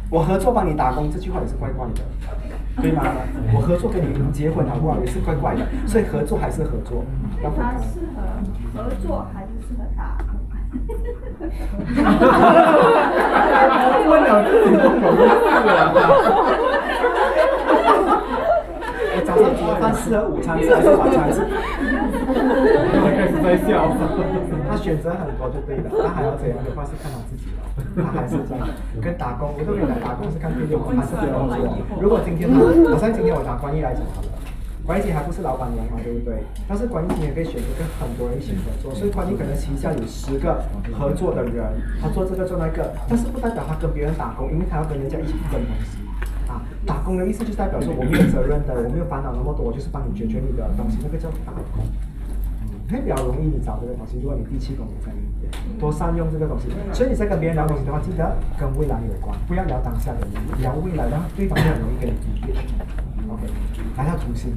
[0.09, 2.01] 我合作帮你打工这句话也是怪怪的，
[2.81, 3.05] 对吗？
[3.55, 7.05] 我合作跟你结婚好不好也是怪怪的，所以合作还是合作，
[7.43, 7.77] 他。
[7.79, 10.41] 适合合作还是适合打工？
[14.09, 15.71] 问了自己不懂意思了。
[19.27, 21.47] 早上煮的饭适合午餐吃还是晚餐吃？
[22.33, 23.69] 他开始在笑。
[24.69, 28.67] 他选择很多就对了，他还要怎样的话是看他自己的，他还是这样。
[29.03, 31.59] 跟打工，我都跟你讲，打工是看第六宫还是第工作。
[32.01, 32.59] 如果今天他，
[32.91, 34.29] 好像今天我拿关毅来讲好了，
[34.87, 36.43] 关毅姐还不是老板娘嘛，对不对？
[36.67, 40.63] 但是关毅姐也可以选择跟很多人一起合作，所以关毅可能旗下有十个
[40.93, 41.65] 合作的人，
[42.01, 45.99] 他做这个做那个，但是不代表他跟别人打工，因为他要跟人家一起分东西。
[46.51, 51.85] 啊，打工的意思就代表说我没有责任的，我没有烦恼那么多，我就是帮你解决你的东西，那个叫打工。
[51.85, 52.11] 嗯
[52.91, 54.19] 会比较容易你找这个东西。
[54.21, 56.67] 如果你第七宫在里面，多善用这个东西。
[56.93, 60.27] 所以你在跟别人聊东西的话，记得跟未来有关，不要聊当下的，
[60.59, 62.55] 聊未来，的话对方就很容易跟你比喻。
[63.31, 63.47] OK，
[63.97, 64.53] 来到土星，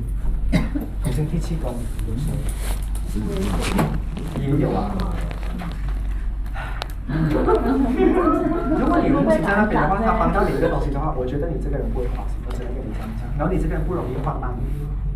[1.04, 1.76] 土星第七宫
[2.08, 2.34] 有谁？
[4.42, 4.90] 也有啊。
[7.08, 13.30] 如果你土星在那边的话，他帮到你一个东西的话，我觉得你这个人不会花心，我只能跟你这样讲。
[13.38, 14.50] 然后你这个人不容易放慢。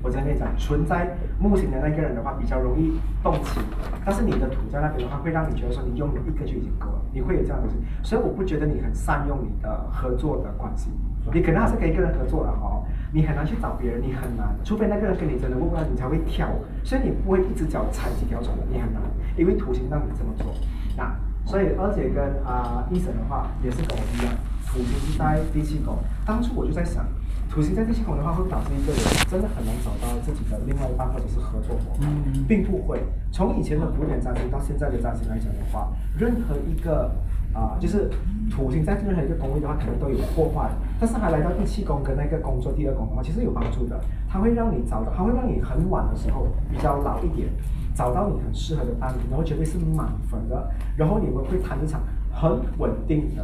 [0.04, 2.94] 我只能跟你讲，存在木星的那个人的话，比较容易
[3.24, 3.64] 动情，
[4.06, 10.92] 但是你的土在那边的话，会让你觉得说你拥有一个就已经够了，你会有这样的东西，所以我不觉得你很善用你的合作的关系，
[11.34, 16.48] 你可能还是跟一个人合作了哦，你很难去找别人，你很难，除非那个人跟你真的不关，你才会跳，
[16.84, 19.02] 所以你不会一只脚踩几条船的，你很难，
[19.38, 20.54] 因为土星让你这么做，
[20.96, 21.16] 那
[21.46, 24.34] 所以二姐跟啊医生的话也是跟我一样，
[24.68, 27.06] 土星是在第七宫，当初我就在想。
[27.50, 29.02] 土星在第七宫的话，会导致一个人
[29.32, 32.08] 真的很难找到自己的另外一半或者是合作伙伴，
[32.46, 33.02] 并不会。
[33.32, 35.88] 从以前的古典占星到现在的占星来讲的话，
[36.20, 37.10] 任何一个
[37.54, 38.10] 啊、就是
[38.52, 40.70] 土星在任何一个宫位的话，可能都有破坏。
[41.00, 44.00] 但是还来到第七宫跟那个工作第二宫的话，其实有帮助的。
[44.30, 47.48] 它会让你找到，它会让你很晚的时候比较老一点，
[47.96, 53.44] 找到你很适合的伴侣，然后绝对是满分的，然后你们会谈一场很稳定的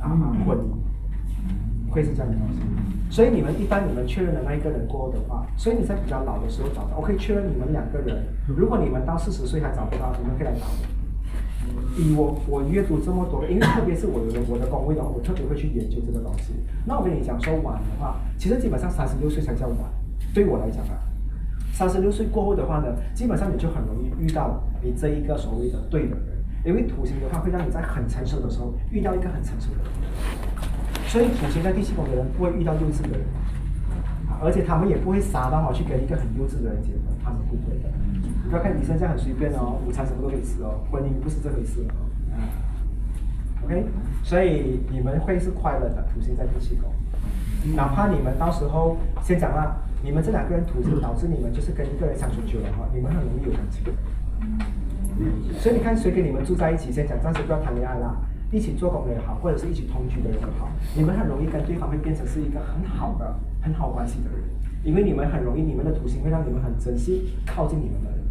[0.00, 0.10] 啊
[0.46, 0.62] 婚姻。
[1.90, 2.60] 会是这样的东西，
[3.10, 11.01] 所以你们一般你们确认了那一个人过后的话，所以你在比较老的时候找到，我可以确认你们两个人，如果你们到四十岁还找不到，你们可以来找我。
[11.96, 16.52] 以我我阅读这么多，因为特别是我的我的工位的话，我特别会去研究这个东西。
[16.84, 19.78] 那我跟你讲说晚的话，其实基本上三十六岁才叫晚，
[20.34, 20.98] 对我来讲啊，
[21.72, 29.92] 三十六岁过后的话呢，基本上你就很容易遇到你这一个所谓的对的人，因为土星的话会让你在很成熟的时候遇到一个很成熟的人。
[31.08, 33.26] 所以土星在第七宫的人不会遇到幼稚的人，
[34.42, 37.88] 而且他们也不会傻到好去跟一个很幼稚的人结婚，他们不会的。
[38.52, 42.04] 不要看医生这样很随便哦，午餐什么都可以吃哦，婚姻不是这回事哦。
[42.36, 42.36] 啊
[43.64, 43.86] ，OK，
[44.22, 46.92] 所以你们会是快乐的，土星在第七宫，
[47.74, 53.82] 哪怕你们到时候先讲啦，你们这两个人土星导致你们就是跟一个人相处久了哈，你们很容易有感情。
[55.58, 58.14] 所以你看谁跟你们住在一起，先讲暂时不要谈恋爱啦。
[58.52, 64.44] 一起做工的也好，或者是一起同居的人也好，你们很容易跟对方会变成是一个很好的、很好关系的人，
[64.84, 68.21] 因为你们很容易，你们的土星会让你们很珍惜靠近你们的人。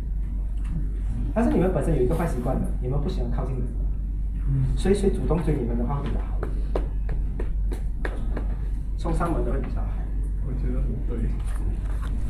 [1.33, 3.65] 但是你们本身有一个坏习惯的，你们不喜欢靠近人，
[4.75, 6.83] 所以谁主动追你们的话会比较好一点，
[8.97, 9.87] 送上门的会比较好。
[10.45, 11.29] 我觉得很对。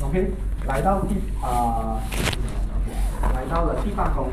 [0.00, 0.32] OK，
[0.66, 2.00] 来到第啊、
[3.34, 4.28] 来到了第八宫。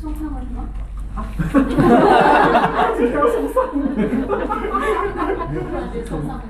[0.00, 0.68] 送上门什么？
[1.16, 1.22] 啊，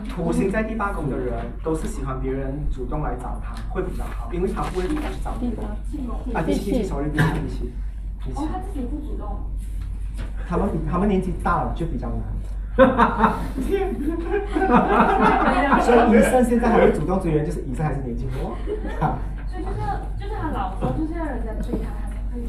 [0.08, 1.34] 土星在第八宫的人
[1.64, 5.58] 都是喜欢别人主动来找他，会比较好，因为他不会主动去找别人。
[6.34, 7.72] 啊，第七第七，sorry，第七第七，
[8.24, 8.48] 第七哦，。
[8.52, 9.26] 他自己不主动。
[10.48, 12.20] 他们比他们年纪大了就比较难。
[15.82, 18.54] 所以医生现在还会主动追人，就是医生还是年轻哦。
[19.48, 19.76] 所以就是
[20.18, 22.01] 就是他老说，就是要人家追他。
[22.34, 22.40] 你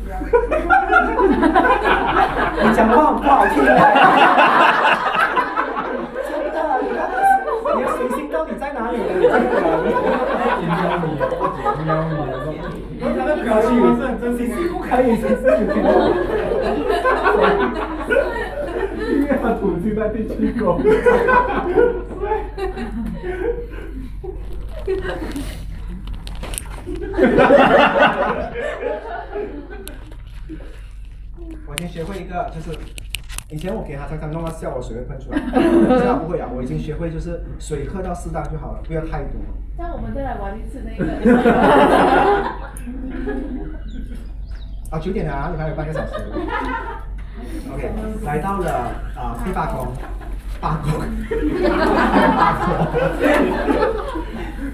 [2.74, 3.74] 讲话不好听啊！
[6.24, 7.00] 真的，你的
[7.76, 9.04] 你的水星到底在哪里呢？
[9.20, 9.28] 喵
[11.04, 11.06] 你，
[11.36, 11.44] 我
[11.84, 12.46] 喵你的时
[13.04, 15.60] 候，他的表情也是很真心，是不可以，是不可以。
[19.20, 20.80] 因为他吐进在第七口。
[31.66, 32.78] 我已经学会一个，就是
[33.50, 35.40] 以前我给他常常弄到笑，我水会喷出来，
[35.98, 39.40] 现在不会啊，我已经学会就是水喝到适当就好了，不要太多。
[39.78, 41.04] 那我们再来玩一次那个。
[44.92, 46.14] 啊，九点了啊，你还有半个小时。
[47.74, 47.92] OK，
[48.24, 49.88] 来到了啊、第八宫，
[50.62, 50.92] 八宫，
[52.38, 52.68] 八宫。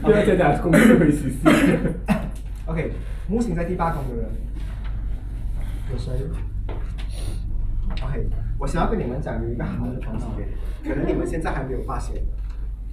[0.02, 1.38] 不要再讲公司会实施。
[2.66, 2.92] OK，
[3.28, 4.30] 目前在第八宫的人
[5.92, 6.12] 有谁
[8.04, 8.28] ？OK，
[8.58, 10.26] 我想要跟你们讲有一个好的东西，
[10.88, 12.22] 可能你们现在还没有发现。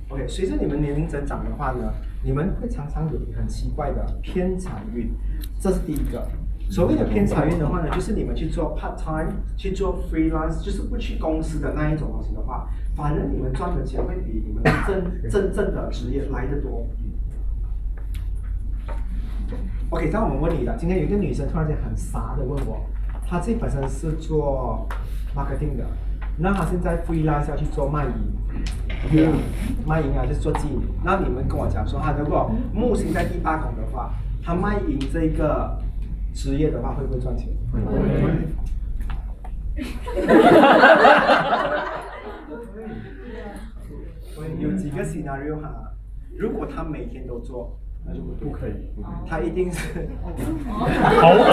[0.09, 1.93] OK，随着你们年龄增长的话呢，
[2.23, 5.13] 你们会常常有很奇怪的偏财运，
[5.61, 6.27] 这是第一个。
[6.69, 16.87] 所谓的偏财运的话呢，就是你们去做 part time，去做 freelance，就是不去公司的那一种东西的话，反正你们赚的钱会比你们真 真正的职业来的多。
[19.91, 22.85] OK，那我们问你了，今天有一个女生突然间很傻的问我，
[23.29, 24.85] 她自己本身是做
[25.35, 25.87] marketing 的，
[26.37, 28.13] 那她现在 freelance 要去做卖淫
[29.87, 30.85] 卖淫啊就是做妓女。
[31.05, 34.13] 那你们跟我讲说，她如果木星在第八宫的话，
[34.43, 35.79] 她卖淫这个
[36.37, 37.49] 职业的话，会不会赚钱？
[37.73, 37.81] 会。
[44.61, 45.93] 有几个 scenario 哈，
[46.37, 47.79] 如果他每天都做，
[48.15, 48.73] 不对不可以，
[49.29, 50.09] 他一定是，
[51.23, 51.47] 偶尔，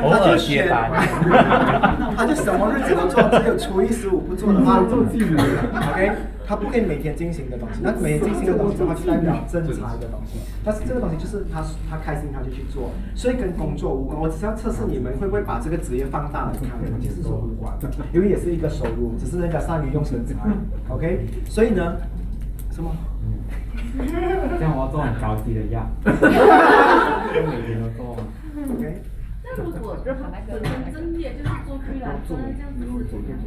[0.02, 0.90] 偶 他就尔接选，单。
[2.16, 6.12] 他就什么日子都做，只有初一十五不做的话，做妓女 OK，
[6.46, 7.80] 他不可以每天进行的东西。
[7.82, 10.38] 那每天进行的东西的话，就代表正财的东西。
[10.64, 14.18] 但是这个东西就是他他开心他就去做，所以跟工作无关。
[14.18, 16.70] 我只是要测试你们会不会把这个职业放大来看，
[17.00, 20.34] 其实说无关的，因为也是一个收入，只是人家善于用身材。
[20.88, 21.96] OK，所以呢，
[22.70, 22.90] 什么？
[23.96, 28.16] 这样我要做很高级的药，每天都做。
[28.74, 29.02] OK，
[29.44, 33.38] 那如果本身正业就是做居然做这样子是怎么样？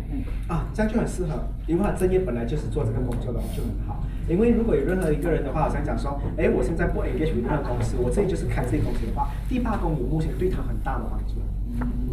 [0.48, 4.03] 啊，这样就很适合，因为他正业本来就是做这个工作的，就很好。
[4.30, 11.36] 因为如果有任何一个人的话，好像讲说，哎，我现在不 engage 于任何公司，我自己就是开自己公司的话，第八宫有目前对他很大的帮助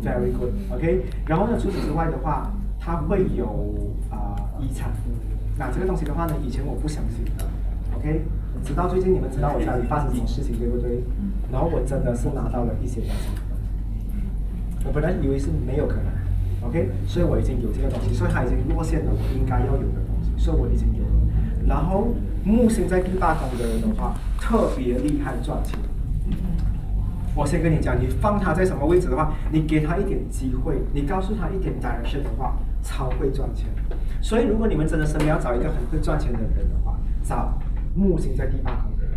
[0.02, 2.50] ，very good，OK、然后呢，除此之外的话，
[2.80, 3.46] 他会有
[4.10, 4.90] 啊、遗产，
[5.58, 7.44] 那这个东西的话呢，以前我不相信的
[8.04, 8.20] ，OK，
[8.62, 11.02] 直到最近你们知道我家里发生什么事情，对不对？
[11.50, 13.28] 然后我真的是拿到了一些东西。
[14.84, 21.10] 我本来以为是没有可能，OK，所以我已经有这个东西，所以它已经落线了我应该要有的东西，所以我已经有了。
[21.66, 22.08] 然后
[22.44, 25.78] 木星在第八宫的人的话，特别厉害赚钱。
[27.34, 33.66] 我先跟你讲，你放他在什么位置的话，你给他一点机会，你告诉他一点 direction 的话，超会赚钱。
[34.20, 37.58] 所以如果你们真的身边要找一个很会赚钱的人的话，找
[37.94, 39.14] 木星在第八宫的人。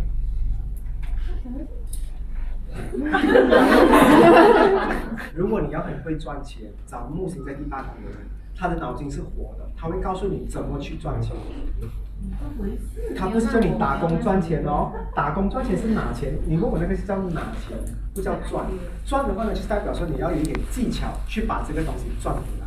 [5.34, 8.18] 如果你要很会赚钱，找木星在第八宫的人，
[8.54, 11.34] 他的脑筋是活的，他会告诉你怎么去赚钱。
[13.16, 17.78] 他不是叫你打工赚钱哦，打工赚钱是拿钱，你问我那个是叫拿钱，
[18.14, 18.66] 不叫赚。
[19.04, 22.66] 赚的话呢，就是代表说你要有一点技巧去把这个东西赚回来。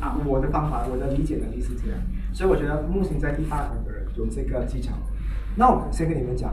[0.00, 1.98] 啊，我的方法，我的理解能力是这样，
[2.32, 4.92] 所以我觉得木星在第八宫的人有这个技巧。
[5.56, 6.52] 那我先跟你们讲，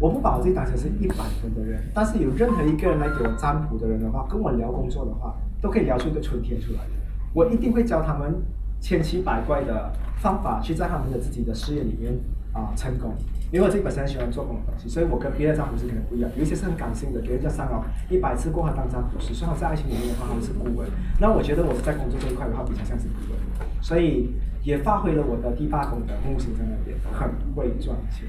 [0.00, 6.90] 我不把我自己当成是一百分的人，但是有任何一个人来给我占卜的人的话，跟我聊工作的话，都可以聊出一个春天出来的。
[7.32, 8.34] 我一定会教他们
[8.80, 12.12] 千奇百怪的方法，去在他们的自己的事业里面
[12.52, 13.14] 啊、成功。
[13.52, 16.28] 因为我自己本身很喜欢做工的东西，所以我跟别的占卜师可能不一样。
[16.36, 20.88] 有一些是很感性的，给人家上了一百次过后当占卜师，所以他在爱情里面的话，他们是顾问。
[21.20, 23.38] 那我觉得我是在工作这一块的话，比较像是顾问，
[23.80, 24.34] 所以
[24.64, 28.26] 也发挥了我的第八功能木星在那边，很会赚钱。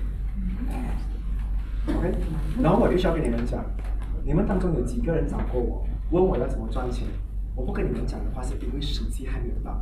[1.88, 2.12] OK，
[2.62, 3.64] 然后我就需要跟你们讲，
[4.24, 7.08] 你们当中有几个人找过我，问我要怎么赚钱？
[7.56, 9.82] 我不跟你们讲的话，是因为时机还没有到。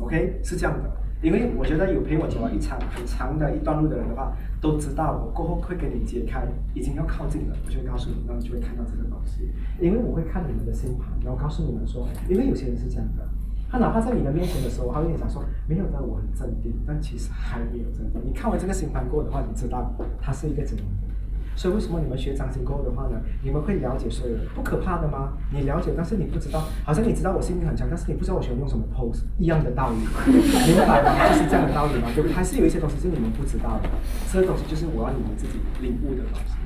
[0.00, 0.90] OK，是这样的，
[1.22, 9.50] 因为我觉得有陪我走了一场很长的一段路的人的话，都知道我过后会跟你揭开，已经要靠近了，我就会告诉你，然后你就会看到这个东西。
[9.80, 13.28] 因为我会看你们的星盘，然后告诉你们说，因为有些人是这样的，
[13.70, 18.20] 他哪怕在你的面前的时候，他会跟你讲说，没有的，我很镇定，但其实还没有镇定。
[18.24, 21.10] 你看完这个星盘过后的话，你知道他是一个怎样的人。
[21.56, 25.34] 所以为什么你们学掌心过后的话呢，你们会了解所有人，不可怕的吗？
[25.52, 31.28] 你了解，但是你不知道，好像你知道我心灵很强，但是你不知道我喜欢用什么 pose，一样的道理，明白吗？
[31.28, 32.32] 就是这样的道理嘛，对不对？
[32.32, 33.88] 还是有一些东西是你们不知道的，
[34.32, 36.56] 这个东西就是我要你们自己领悟的东西。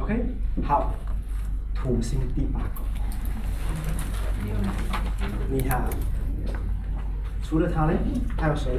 [0.00, 0.26] OK，
[0.62, 0.92] 好，
[1.74, 2.82] 土星第八个，
[5.50, 5.84] 你看，
[7.48, 7.94] 除了他嘞，
[8.36, 8.72] 还有谁？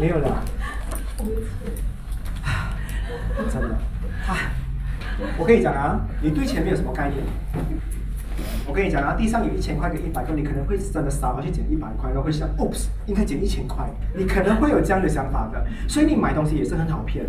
[0.00, 0.42] 没有了。
[3.48, 3.78] 真的，
[5.38, 7.22] 我跟你讲啊，你对钱没有什么概念。
[8.66, 15.64] 我跟你讲啊，地上有一千块跟一百块，你可能会真的傻到去捡一百块，然后会想，oops，应该捡一千块，你可能会有这样的想法的。
[15.86, 17.24] 所以你买东西也是很好骗。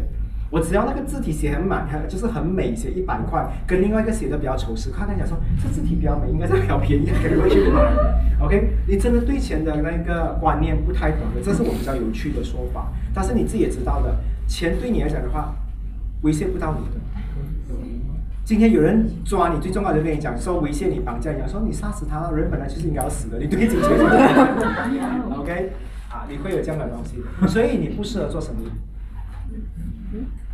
[0.52, 7.82] 我只要那个字体写很满，就是很美，写一百块，跟另外一个写的比较丑十块，他讲说这字体比较美，应该是比较便宜，可能会去买。
[8.42, 12.88] OK，你真的对钱的那个观念不太懂的，这是我比较有趣的说法。
[13.14, 14.16] 但是你自己也知道的，
[14.48, 15.54] 钱对你来讲的话，
[16.24, 17.00] 威胁不到你的。
[18.44, 25.70] 今天有人抓你，最重要的跟你讲说威胁你、绑架你，说你杀死他，人本来就是应该要死的，你对金钱是这样 OK，
[26.10, 28.68] 啊，你会有这样的东西，所以你不适合做生意。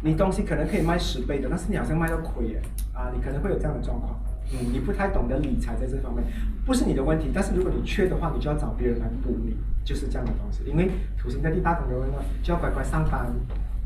[0.02, 2.62] 你东西可能可以卖十倍的，但是你好像卖到亏耶，
[2.94, 4.20] 啊，你可能会有这样的状况。
[4.54, 6.24] 嗯，你不太懂得理财在这方面，
[6.66, 10.64] 不是你的问题，但是如果你缺的话，你就要找别人来补你，就是这样的东西。
[10.66, 13.26] 因为土星在第八宫的人呢，就要乖乖上班，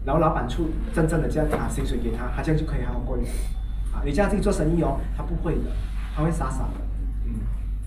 [0.03, 3.31] 然后老板出真正的这样拿薪水给他，他这样就可以好好过日子。
[3.95, 5.71] 啊，你这样自己做生意哦，他不会的，
[6.13, 6.81] 他会傻傻的。
[7.25, 7.39] 嗯。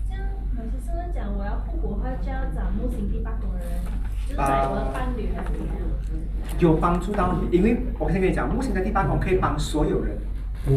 [0.09, 0.23] 这样
[0.57, 3.69] 老师是不是讲我要互补的话，就要找木星第八宫的人，
[4.37, 4.69] 啊？
[6.59, 10.15] 有帮助到你，因为我先跟你讲，目前在第八宫可以帮所有人，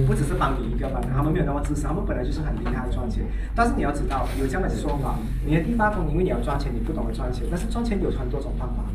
[0.07, 3.23] 不只是帮你一个帮他们没有那么自私，他们本来就是很厉害赚钱。
[3.55, 5.15] 但是你要知道，有这样的说法，
[5.45, 8.89] 你的第八宫，因为你要赚钱，你不懂得赚钱，但是赚钱有很多种方法嘛，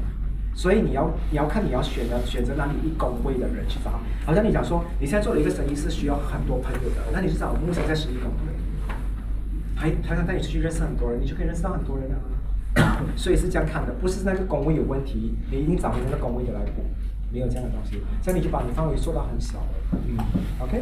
[0.53, 3.91] 所以你要你要看你要选的选择哪里一宫位的人去找。
[4.25, 8.31] 好像你讲说，你现在做了一个生意是需要很多朋友的，那你是找目前在十一宫，
[9.75, 12.17] 还还想带你出去认识很多人，你就可以认识到很多人啊。
[13.15, 16.83] 所以是这样看的，不是那个工位有问题，你一定找回那个工位的来补，
[17.31, 19.67] 没有这样的东西，这样你就把你范围缩到很小了。
[19.91, 20.17] 嗯
[20.59, 20.81] ，OK。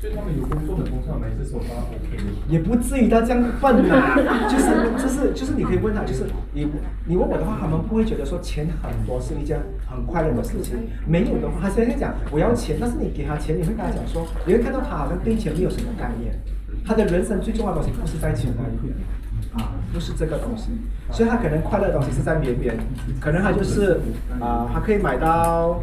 [0.00, 2.22] 所以他们有工作的工上来是说他 OK 的。
[2.48, 4.16] 也不至于到这样笨呐、
[4.48, 6.24] 就是就是就是你可以问他，就是
[6.54, 6.66] 你
[7.04, 16.32] 你问我的话，他们不会觉得说钱很多是一件很快乐的事情，没有的话，他现在讲我要钱，但是你给他钱，你会跟他讲说，你会看到他好像对钱没有什么概念，
[16.82, 18.96] 他的人生最重要的东西不是在钱那里面。
[19.54, 20.70] 啊，不是这个东西，
[21.10, 22.78] 所以他可能快乐的东西是在绵绵，
[23.20, 24.00] 可能他就是
[24.40, 25.82] 啊，他可以买到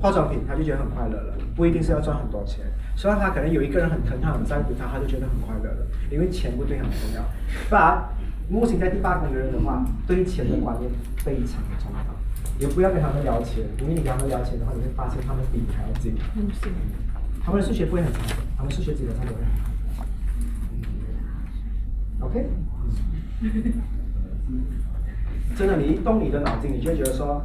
[0.00, 2.64] 化妆品，他就觉得很快乐了，不一定是要赚很多钱。
[2.94, 7.24] 所以他可能有一个人很疼他、很在乎他，他就觉得很快乐了，因为钱不对他很重要。
[7.70, 8.04] 不然
[8.50, 12.04] 木星在第八宫的人的话，对钱的观念非常的重要，
[12.60, 16.14] 也不要跟他们聊钱，因为你跟他们聊钱的话，你会发现他们比你还要精。
[17.42, 19.48] 他们的数学不会很差，他们数学基本上都会很
[19.96, 20.04] 好。
[22.20, 22.46] OK，
[25.56, 27.42] 真的，你一动你的脑筋，你就觉得说，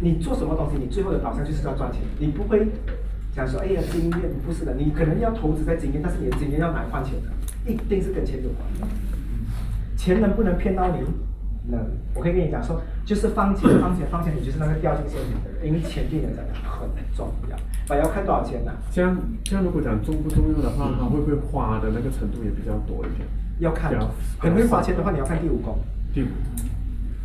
[0.00, 2.66] 你做什么东西，你最后的导向就是要赚钱，你不会
[3.34, 7.28] 想说，哎呀，经验不是的，你可能要投资在经验，但是你的经验要拿来换钱的，
[7.70, 8.86] 一定是跟钱有关的。
[9.96, 10.98] 钱能不能骗到你？
[11.68, 11.80] 能，
[12.14, 17.56] 我可以跟你讲说，就是放钱，放钱，放钱，你就是那个掉进陷阱的人，因为钱对你来讲很重要，
[17.88, 23.26] 但要看多少钱呢、这样这样如果讲重不重要的话，他会不会花的那个程度也比较多一点？
[23.58, 23.92] 要看
[24.38, 25.78] 很会花钱的话，你要看第五宫。
[26.12, 26.26] 第五，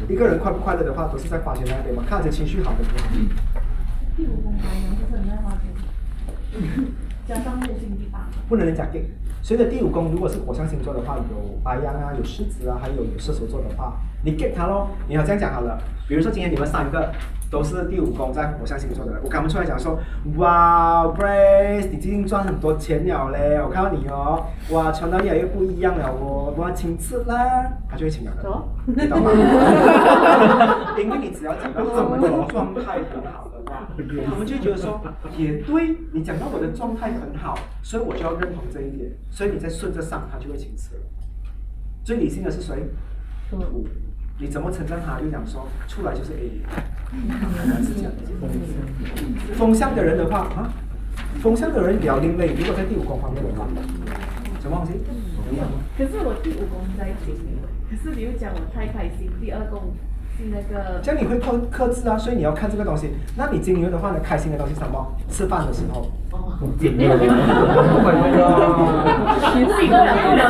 [0.10, 3.08] 一个人快不快乐的话，都是在花钱那边嘛，看着情绪好的不好。
[4.16, 6.86] 第五宫白羊就是很爱花钱，
[7.28, 9.10] 加上木星第八，不能人家给。
[9.42, 14.90] 随着第五宫，如果是火象星座的话，有白羊啊，有狮子啊，还有有射手座的话，你 get 他咯。
[15.08, 17.12] 你要这样讲好了，比如说今天你们三个
[17.52, 20.00] 都是第五宫在火象星座的人，我赶不出来讲说，
[20.38, 28.50] 哇，Brace，你最近赚很多钱了嘞，我看到你哦，哇，穿到越来越不一样了哦，哇，请吃啦，他就会请了的，
[28.86, 29.32] 你懂吗？
[30.98, 35.02] 因为你只要讲到他们的状态很好的话，他们就觉得说，
[35.38, 41.02] 也对你讲到我的状态很好，所以我就要认同这一点，所以你再顺着上，他就会请吃了。
[42.02, 42.88] 最理性的是谁？
[43.50, 43.86] 土。
[44.40, 45.20] 你怎么承认他？
[45.20, 46.64] 就讲说出来就是 A。
[49.58, 50.70] 风向的人的话啊，
[51.42, 52.54] 风向的人比较另类。
[52.58, 53.68] 如果在第五宫方面的话，
[54.62, 54.94] 什么东西？
[55.98, 57.60] 可是我第五宫在金牛，
[57.90, 59.94] 可是你又讲我太开心，第二宫
[60.38, 63.12] 是那个这样你会克克制啊，所以你要看这个东西。
[63.36, 65.14] 那你金牛的话呢，开心的东西什么？
[65.30, 66.10] 吃饭的时候。
[66.32, 67.18] 哦，金牛，Oh
[69.82, 70.50] 己都两个两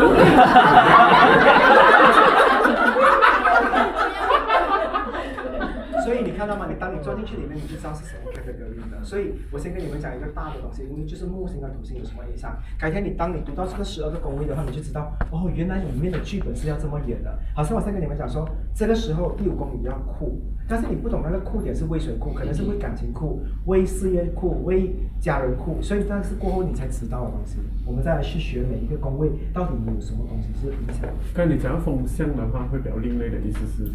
[6.04, 6.66] 所以你看到吗？
[6.68, 9.04] 你当你钻进去里面，你就知道是什么 category 的。
[9.04, 12.58] 所以我先跟你们讲一个大的东西，因为就是木星跟土星有什么影响。
[12.80, 17.32] 改天你当你读到这个十二个宫位的话，你就知道哦，原来里面的剧本是要这么演的。
[17.56, 27.60] 好像我先跟你们讲说，这个时候第五宫你要酷，但是你不懂那个酷点是为谁酷，可能是为感情酷、为事业酷、为家人酷，所以但是过后你才知道的东西。
[27.86, 31.08] 我们再来去学每一个宫位到底有什么东西是影响。
[31.36, 33.92] 刚才你讲风向的话，会比较另类的意思是，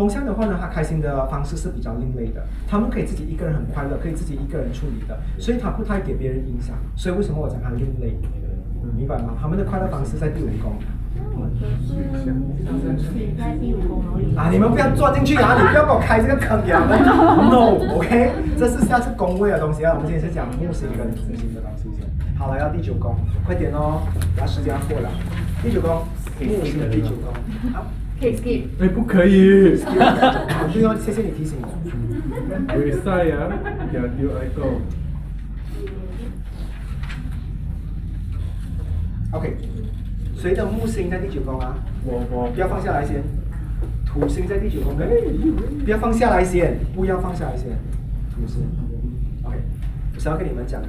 [0.00, 6.74] 风向的话呢，他开心的方式是比较另类的，他们可以自己一个人很快乐，可以自己一个人处理的，所以他不太给别人影响。
[6.96, 8.16] 所以为什么我讲他另类？
[8.96, 9.36] 明白吗？
[9.38, 10.72] 他们的快乐方式在第五宫。
[14.36, 15.54] 啊，你们不要钻进去啊！
[15.60, 16.80] 你不要给我开这个坑呀！
[17.52, 19.92] No，OK，、这是下次宫位的东西啊。
[19.92, 22.08] 我们今天是讲木星跟土星的东西先。
[22.38, 23.14] 好了，要第九宫，
[23.44, 24.00] 快点哦，
[24.34, 25.10] 然后时间要过了。
[25.62, 26.00] 第九宫，
[26.40, 27.34] 木星的第九宫。
[27.74, 27.84] 好，
[28.20, 28.62] 可以 skip。
[28.78, 31.68] 哎，不可以，好，对哦，谢谢你提醒我。
[32.76, 33.48] 比赛呀，
[33.94, 34.80] 要丢爱狗。
[39.32, 39.56] OK，
[40.36, 41.78] 谁的木星在第九宫啊？
[42.04, 43.22] 我我不要放下来先。
[44.04, 45.06] 土星在第九宫，哎，
[45.84, 47.68] 不要放下来先，不要放下来先。
[48.34, 48.60] 土星
[49.44, 49.56] ，OK，
[50.14, 50.88] 我想要跟你们讲的。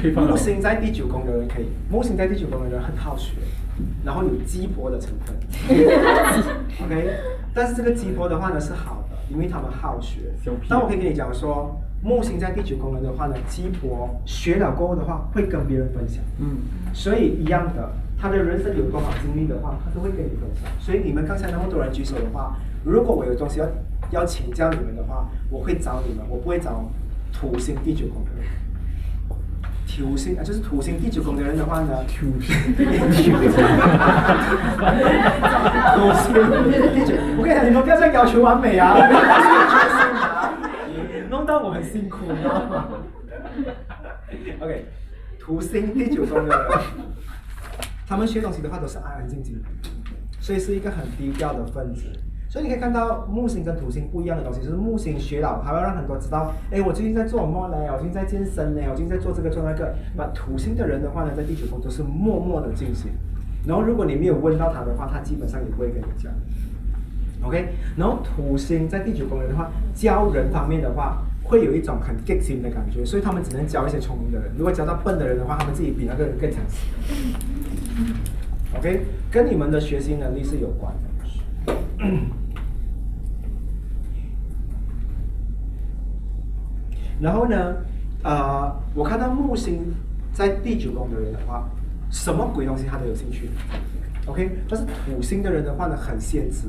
[0.00, 0.36] 可以放木。
[0.36, 3.32] 星在第九宫的人可以，木星在第九宫的人很好学，
[4.04, 5.36] 然后有鸡婆的成分。
[6.84, 7.10] OK，
[7.54, 10.32] 但是这个鸡婆的话呢是好的，因为他们好学。
[10.68, 16.22] 但我可以跟你讲说，木星在第九宫人的话呢，鸡婆学了过后的话，会跟别人分享。
[16.38, 16.58] 嗯，
[16.94, 20.70] 所以一样的，他的人生有多少经历的话，他都会跟你分享。
[20.80, 23.66] 所以你们刚才那么多人举手的话，如果我有东西要
[24.10, 26.84] 要请教你们的话，我会找你们，我不会找
[27.32, 28.48] 土星第九宫的人。
[29.88, 32.84] 土星啊，就是土星第九宫的人的话呢，土星土
[36.14, 36.36] 星
[36.94, 38.94] 第九，我跟你讲，你们不要再要求完美啊，
[41.30, 42.84] 弄到我很辛苦，你知道吗
[44.60, 44.86] ？OK，
[45.40, 46.78] 土星第九宫的人，
[48.06, 49.68] 他们学东西的话都是安安静静的，
[50.38, 52.04] 所以是一个很低调的分子。
[52.48, 57.90] 所以你可以看到木星跟土星不一样的东西，就是木星学老，还要让很多知道，哎，我最近在做什么嘞？
[57.92, 59.94] 我最近在健身呢，我最近在做这个做那个。
[60.16, 63.10] 那土星的人的话呢，在第九宫都是默默的进行。
[63.66, 66.32] 然后如果你没有问到他的话，他基本上也不会跟你讲。
[67.42, 67.68] OK，
[67.98, 74.50] 然后土星在第九宫人的话，教人方面的话，会有一种很激心的感觉，所以他们只能教一些聪明的人。
[74.56, 76.86] 如果教到笨的人的话，他们自己比那个人更强势。
[78.78, 81.08] OK，跟你们的学习能力是有关的。
[87.20, 87.74] 然后呢，
[88.22, 89.92] 呃，我看到木星
[90.32, 91.68] 在第九宫的人的话，
[92.10, 93.50] 什么鬼东西他都有兴趣。
[94.26, 96.68] OK，但是土星的人的话呢，很限制。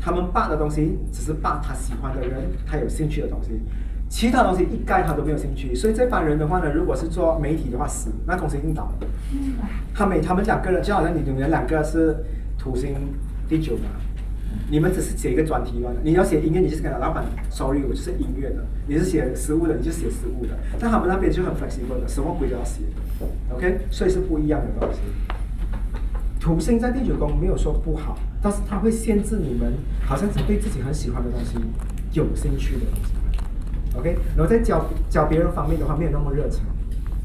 [0.00, 3.50] 他们霸的东西只是霸他喜欢的人，他有兴趣的东西，
[4.08, 5.74] 其他东西一概他都没有兴趣。
[5.74, 8.90] 所以这帮人的话呢，如果是做媒体的话，死那公司一定倒。
[9.94, 12.16] 他们他们两个人就好像你你们两个是
[12.58, 12.96] 土星
[13.46, 13.90] 第九嘛，
[14.70, 20.50] 你们只是写一个专题嘛，你要写音乐，你就是跟老板，sorry，我就是音乐的；你是写食物的，你就写食物的。
[20.78, 22.82] 但他们那边就很 flexible 的，什么鬼都要写
[23.52, 25.00] ，OK，所以是不一样的东西。
[26.40, 29.72] 土星在第九宫没有说不好，但是它会限制你们，
[30.06, 31.56] 好像只对自己很喜欢的东西
[32.12, 33.98] 有兴趣的东西。
[33.98, 36.62] OK，然后在教教别人方面的话，没有那么热情。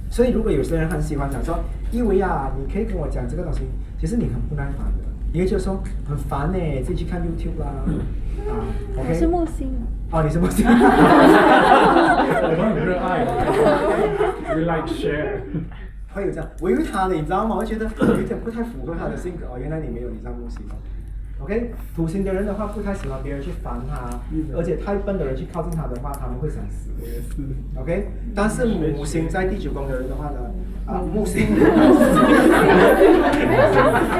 [0.10, 3.62] 所以如果有些人很喜欢讲说，因为啊，你可以跟我讲这个东西，
[4.00, 5.05] 其实你很不耐烦的，
[5.36, 7.84] 你会就说很烦呢，自己去看 YouTube 啦，啊
[8.98, 9.10] ，OK。
[9.10, 9.70] 我是木星。
[10.10, 10.64] 哦，你是木星。
[10.72, 10.72] 我
[12.58, 13.26] 们很热爱
[14.56, 15.42] ，we like share。
[16.14, 17.58] 会有这样，我以为他的，你知道吗？
[17.58, 19.60] 我觉得有点不太符合他的性格哦。
[19.60, 20.62] 原来你没有，你知道木星。
[21.38, 24.10] OK，土星的人的话不太喜欢别人去烦他，
[24.56, 26.90] 而且太笨的人去靠近他的话，他们会想死。
[27.78, 30.40] OK，但是木星在第九宫的人的话呢，
[30.88, 31.46] 啊，木星，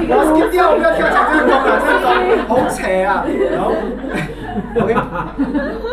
[0.06, 2.12] 我要 skip 掉，我不要跳讲这个宫了，这个宫
[2.46, 3.24] 好扯啊。
[3.50, 3.72] 然后
[4.82, 4.94] ，OK，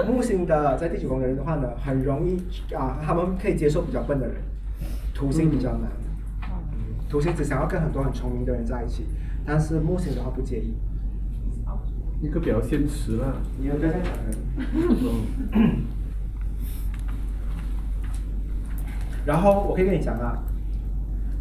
[0.05, 2.37] 木星的在第九宫的人的话呢，很容易
[2.75, 4.35] 啊，他们可以接受比较笨的人，
[5.15, 5.89] 土星比较难。
[7.09, 9.05] 土星只想要跟很多很聪明的人在一起，
[9.45, 10.73] 但是木星的话不介意。
[12.23, 13.33] 一个比较现实啦。
[13.59, 14.33] 你有不要这样讲人。
[19.25, 20.41] 然后我可以跟你讲啊，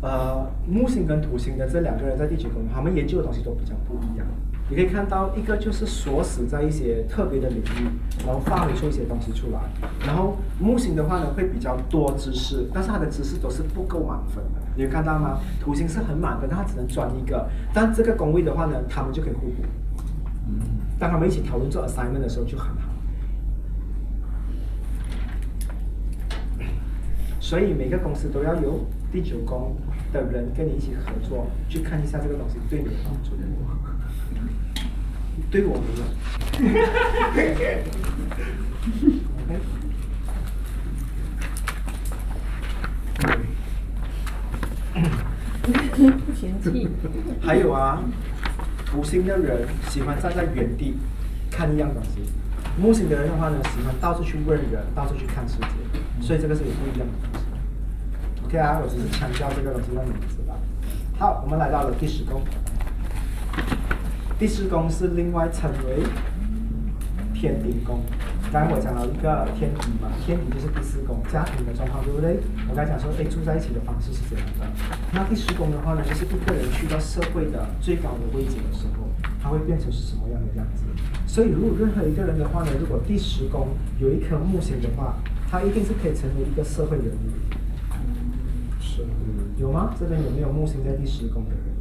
[0.00, 4.26] 呃，木星跟土星的这两个人在地球宫，他们研究的东西都比较不一样。
[4.68, 7.86] 你可以看到，一个就是锁死在一些特别的领域，
[8.26, 9.60] 然后发明出一些东西出来。
[10.04, 14.60] 然后木星的话呢，会比较多知识，但是他的知识都是不够满分的。
[14.74, 15.38] 你有看到吗？
[15.60, 17.48] 土星是很满分，但他只能专一个。
[17.72, 19.62] 但这个宫位的话呢，他们就可以互补。
[20.98, 22.88] 当他们一起讨论做 assignment 的时候就很好。
[27.40, 29.76] 所以每个公司都要有第九宫
[30.12, 33.32] 的人跟你一起合作，去看一下这个东西对你有帮助。
[35.50, 36.04] 对我没有。
[37.30, 37.84] OK。
[46.34, 46.88] 嫌弃。
[47.40, 48.02] 还有啊，
[48.92, 50.98] 土星的人喜欢站在原地
[51.50, 52.30] 看一样东西，
[52.78, 58.44] 木星的人的话呢，喜欢到处去问人，到处去看世界，所以这个是有不一样的东西。
[58.44, 60.54] OK 啊，我只是强调这个东西让你们知道。
[61.18, 62.42] 好，我们来到了第十宫，
[64.38, 66.04] 第十宫是另外称为
[67.32, 68.02] 天顶宫。
[68.52, 72.36] 刚才我讲了一个天体嘛，天体就是第四宫，家庭的状况，对不对？
[72.68, 74.68] 我刚才讲说，哎，住在一起的方式是怎样的？
[75.10, 79.08] 那第十宫的话呢，就是一个人去到社会的最高的位置的时候，
[79.40, 80.84] 他会变成是什么样的样子？
[81.26, 83.68] 所以，如果任何一个人的话呢，如果第十宫
[83.98, 85.16] 有一颗木星的话，
[85.48, 87.32] 他一定是可以成为一个社会人物。
[88.78, 89.00] 是，
[89.56, 89.96] 有吗？
[89.98, 91.72] 这边有没有木星在第十宫的人？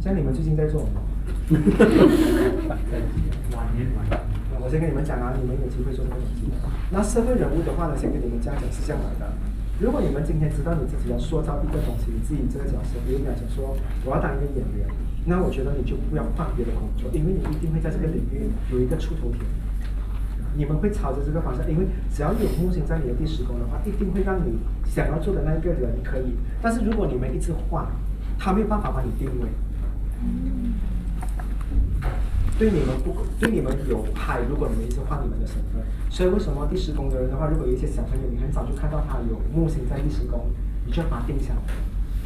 [0.00, 1.00] 像你们最近在做什么？
[4.64, 6.48] 我先跟你们讲啊，你们有机会做这个东西。
[6.90, 9.30] 那社会人物的话呢，先跟你们讲讲是这样来的。
[9.78, 14.88] 如果你们今天知道你自己要塑造一个东西，你自己这个角色，比如讲说我要当一个演员，
[15.26, 19.44] 那我觉得你就不要换别的工作，因为你一定会在这个领域有一个出头天。
[20.56, 21.84] 你们会朝着这个方向，因为
[22.14, 24.56] 只要有木星在你的第十宫的话，一定会让你
[24.86, 26.36] 想要做的那个人可以。
[26.62, 27.86] 但是如果你们一直换，
[28.38, 29.50] 他没有办法把你定位。
[32.56, 34.40] 对你们不，对你们有害。
[34.48, 40.46] 如果你们一直换你们的身份，所以为什么第十宫的人的话，如果有一些小朋友，你很早就看到他有木星在第十宫，
[40.86, 41.60] 你就把他定下来。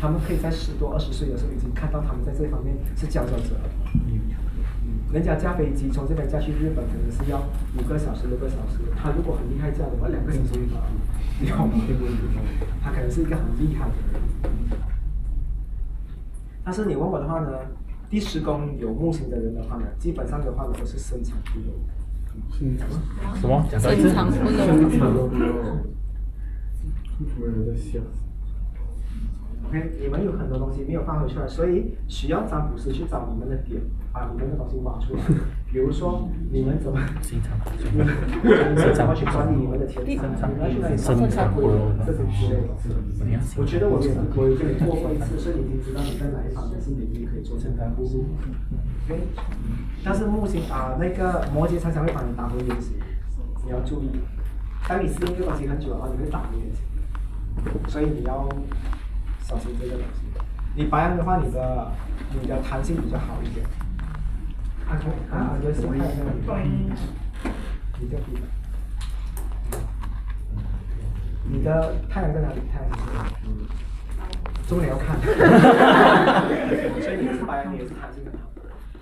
[0.00, 3.56] 他们可以在十多、二十岁的时候已经看到他们在这方面是佼佼者。
[3.94, 4.20] 嗯，
[5.10, 7.42] 人家驾飞机从这边驾去日本，可能是要
[7.78, 8.84] 五个小时、六个小时。
[8.94, 10.82] 他如果很厉害驾的话，两个小时就到。
[11.40, 11.72] 你好吗？
[12.84, 14.20] 他可能是一个很厉害的人。
[16.62, 17.48] 但是你问我的话呢？
[18.10, 21.74] 第十宫有木星的人的话呢，基本上的话呢都是深藏不露。
[22.50, 22.88] 深藏
[23.34, 23.66] 什么？
[23.70, 23.78] 讲。
[23.78, 24.48] 深藏不露。
[24.50, 25.48] 深藏不露。
[27.18, 27.98] 没有人在笑。
[29.66, 33.82] OK，你们有很多东西没有发挥出来，所以需要占卜师去找你们的点，
[34.12, 35.20] 把你们的东西挖出来。
[35.70, 36.98] 比如说，你们怎么，
[37.92, 41.76] 你们怎么去管理你们的钱财，你们要去哪里找这些贵人，
[42.06, 43.40] 这些之类的。
[43.56, 48.24] 我觉得我也我有跟你做过一次，所以你已经知道你在哪一方面是领域可以做成财务。
[49.04, 49.28] OK，
[50.02, 52.94] 但是木星啊，那个摩羯常常会把你打回原形，
[53.64, 54.08] 你要注意。
[54.88, 56.82] 当你适应这个东西很久的话，你会打回原形，
[57.88, 58.48] 所以你要。
[59.48, 60.20] 小心这个东西。
[60.76, 61.90] 你白羊的话，你的
[62.38, 63.64] 你的弹性比较好一点。
[64.88, 64.90] 啊，
[65.30, 66.30] 啊，我觉得是太阳在那
[66.62, 66.66] 里。
[68.00, 68.34] 你就可以。
[71.50, 72.60] 你的太阳在哪里？
[72.72, 73.30] 太阳在哪里？
[73.46, 73.48] 嗯。
[74.66, 75.18] 重点要看。
[75.20, 78.48] 所以你是白羊，你也是弹性很好。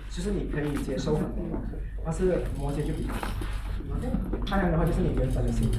[0.09, 1.61] 就是你可以接受很多，
[2.03, 3.13] 但是摩羯就比较。
[4.45, 5.77] 太阳的话就是你原本的性格。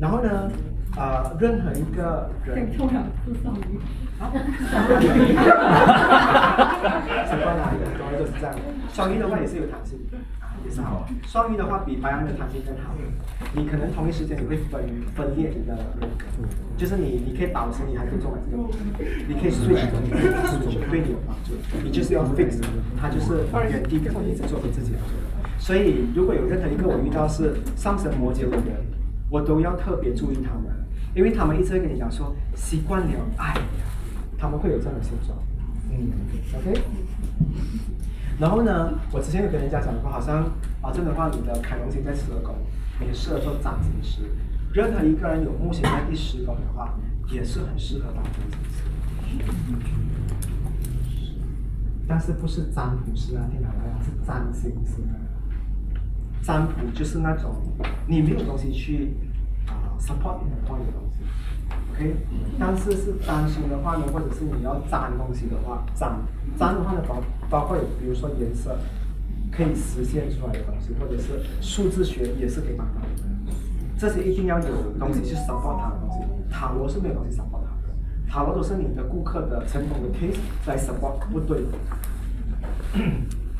[0.00, 0.50] 然后呢？
[0.96, 2.70] 呃，任何一个人。
[2.76, 3.78] 突然是双鱼。
[4.20, 4.30] 啊？
[7.26, 8.54] 习惯了，双鱼就是这样。
[8.92, 9.98] 双鱼的话也是有弹性，
[10.64, 11.08] 也是好。
[11.26, 12.92] 双鱼的话比白羊的弹性更好。
[13.54, 14.82] 你可能同一时间你会分
[15.14, 16.24] 分裂你的人格，
[16.76, 18.62] 就是你你可以保持你还可以做完这个，
[19.26, 19.88] 你可以可以 switch
[20.90, 21.52] 对你有帮助。
[21.82, 22.60] 你就是要 fix，
[23.00, 24.98] 他就是原地一直做你自己的。
[25.58, 28.76] 所以如果有任何一个我遇到是上升摩羯的人，
[29.30, 30.81] 我都要特别注意他们。
[31.14, 33.60] 因为他们一直会跟你讲说，习惯了，哎呀，
[34.38, 35.38] 他们会有这样的现状，
[35.90, 36.10] 嗯
[36.56, 36.80] ，OK。
[38.40, 40.42] 然后呢，我之前有跟人家讲过，好像
[40.80, 42.56] 啊，这样的话，你的凯龙星在十二宫，
[42.98, 44.22] 你适合做占星师。
[44.72, 46.94] 任何一个人有木星在第十宫的话，
[47.30, 48.82] 也是很适合当占星师。
[52.08, 55.02] 但是不是占卜师啊，听好了呀，是占星师。
[56.42, 57.54] 占卜就是那种
[58.08, 59.14] 你没有东西去。
[60.02, 61.22] Support 你的东西
[61.92, 62.16] ，OK，
[62.58, 66.10] 但是是担心的话呢，或者是你要粘东西的话，粘
[66.58, 68.76] 粘的话呢，包包括有比如说颜色
[69.52, 73.08] 可以实现出来的东西，或者是数字学也是可以帮到的，
[73.96, 76.18] 这些一定要有东西去 support 它的东西。
[76.50, 77.94] 塔罗是没有东西 support 它的，
[78.28, 81.68] 塔罗都是你的顾客的成功的 case 来 support 不对的。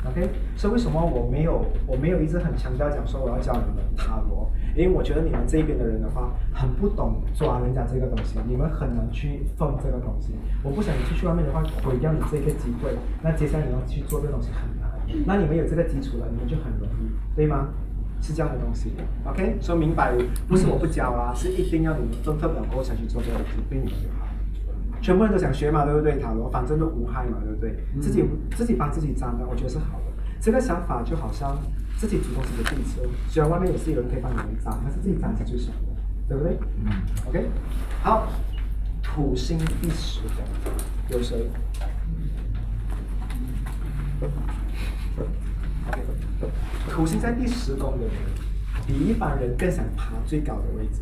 [0.05, 4.49] OK，所以为什么我没有我没有一直很强调讲说我要教你们塔罗？
[4.75, 10.33] 因为我觉得你们这边的人的话很不懂抓人家这个东西，你们很难去放这个东西。
[10.63, 12.89] 我不想你出去外面的话毁掉你这个机会，
[13.21, 14.89] 那接下来你要去做这东西很难。
[15.25, 17.69] 那你们有这个基础了，你们就很容易，对吗？
[18.21, 18.89] 是这样的东西
[19.25, 19.57] ，OK？
[19.59, 20.13] 所以明白
[20.47, 24.22] 不是我不教啊，是一定要你们分特表过才去做这个东西，对你们就好。
[25.03, 26.17] 全部人都想学嘛，对不对？
[26.17, 27.75] 塔罗反正都无害嘛，对不对？
[27.99, 28.23] 自己
[28.55, 30.05] 自己帮自己占的，我觉得是好的。
[30.39, 31.57] 这个想法就好像
[31.97, 36.57] 自己主动自己的地车，虽然外面也是有人可以帮你们占，但是自己占是最爽的，对不对？
[36.85, 36.91] 嗯。
[37.27, 37.49] OK，
[38.01, 38.29] 好，
[39.03, 40.37] 土星第十宫
[41.09, 41.49] 有谁？
[46.89, 48.13] 土星在第十宫的人，
[48.87, 51.01] 比一般人更想爬最高的位置，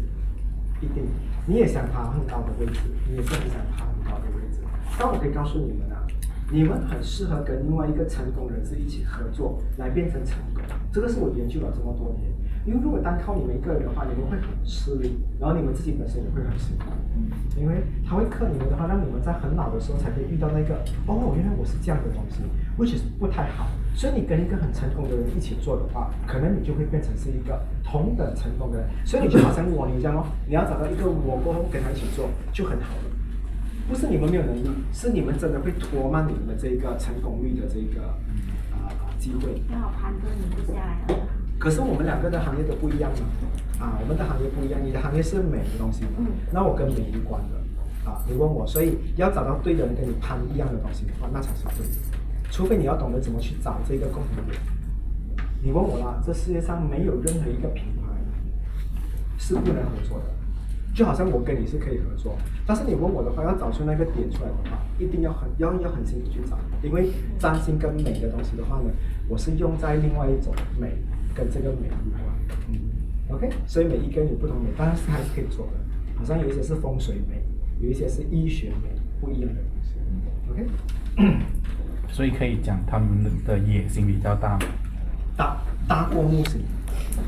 [0.82, 1.06] 一定。
[1.46, 4.60] 你也想爬很高的位置，你也是很想爬很高的位置。
[4.98, 6.06] 但我可以告诉你们啊，
[6.52, 10.64] 你们很适合跟另外一个成功人士一起合作，来变成成功。
[10.92, 12.32] 这个是我研究了这么多年。
[12.64, 16.86] 因为如果单靠你们一个人的话，你们会很吃力，然后你们自己本身也会很辛苦。
[17.16, 17.26] 嗯
[17.58, 20.76] 因为他会克你们的话，让你们在很老的时候才可以遇到那个
[21.08, 22.42] 哦，原来我是这样的东西
[22.78, 23.68] ，which is 不太好。
[23.94, 28.90] 所以你跟一个很成功的人一起做的话，可能你就会变成是一个同等成功的人。
[29.06, 33.04] 所以你就好像蜗牛这样哦，你要找到一个我过后跟他一起做就很好了。
[33.90, 38.08] 不是你们没有能力，是你们真的会拖慢你们的这个成功率的这个
[38.72, 38.88] 啊
[39.20, 39.62] 机会。
[39.70, 41.28] 刚好盘哥你不下来了。
[41.60, 52.11] 可是我们两个的行业都不一样嘛，啊，我们的行业不一样，你的行业是美的东西，嗯，那我跟美无关的，啊，你问我，所以要找到对的人跟你攀一样的东西的话，那才是对的，
[52.52, 54.62] 除非你要懂得怎么去找这个共同点。
[55.64, 58.12] 你问我啦，这世界上没有任何一个品牌
[59.40, 60.26] 是不能合作的，
[60.94, 62.38] 就好像我跟你是可以合作，
[62.68, 67.10] 但是你问我的话，要找出那个点出来的话，一定要很要要很辛苦去找，因为
[67.40, 68.92] 占星跟美的东西的话呢，
[69.28, 70.96] 我是用在另外一种美。
[71.34, 72.22] 跟这个美有关，
[72.68, 72.78] 嗯
[73.30, 75.72] ，OK，所以每一个有不同美，但是还是可以做的。
[76.14, 77.42] 好像有一些是风水美，
[77.80, 78.90] 有一些是医学美，
[79.22, 79.96] 不一样的东西
[80.52, 80.68] ，OK。
[82.12, 83.08] 所以可以讲他们
[83.46, 84.60] 的野心比较大，
[85.38, 85.58] 大
[85.88, 86.62] 大过木星，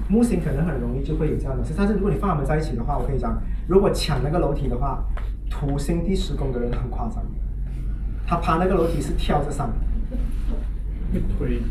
[0.08, 1.74] 木星可能很容易就会有这样的事。
[1.76, 5.04] 但是如果你放他们在一起的话，我可以讲，如果抢那个楼梯的话，
[5.50, 7.24] 土星第十宫的人很夸张，
[8.28, 9.70] 他爬那个楼梯是跳着上，
[11.14, 11.62] 会推。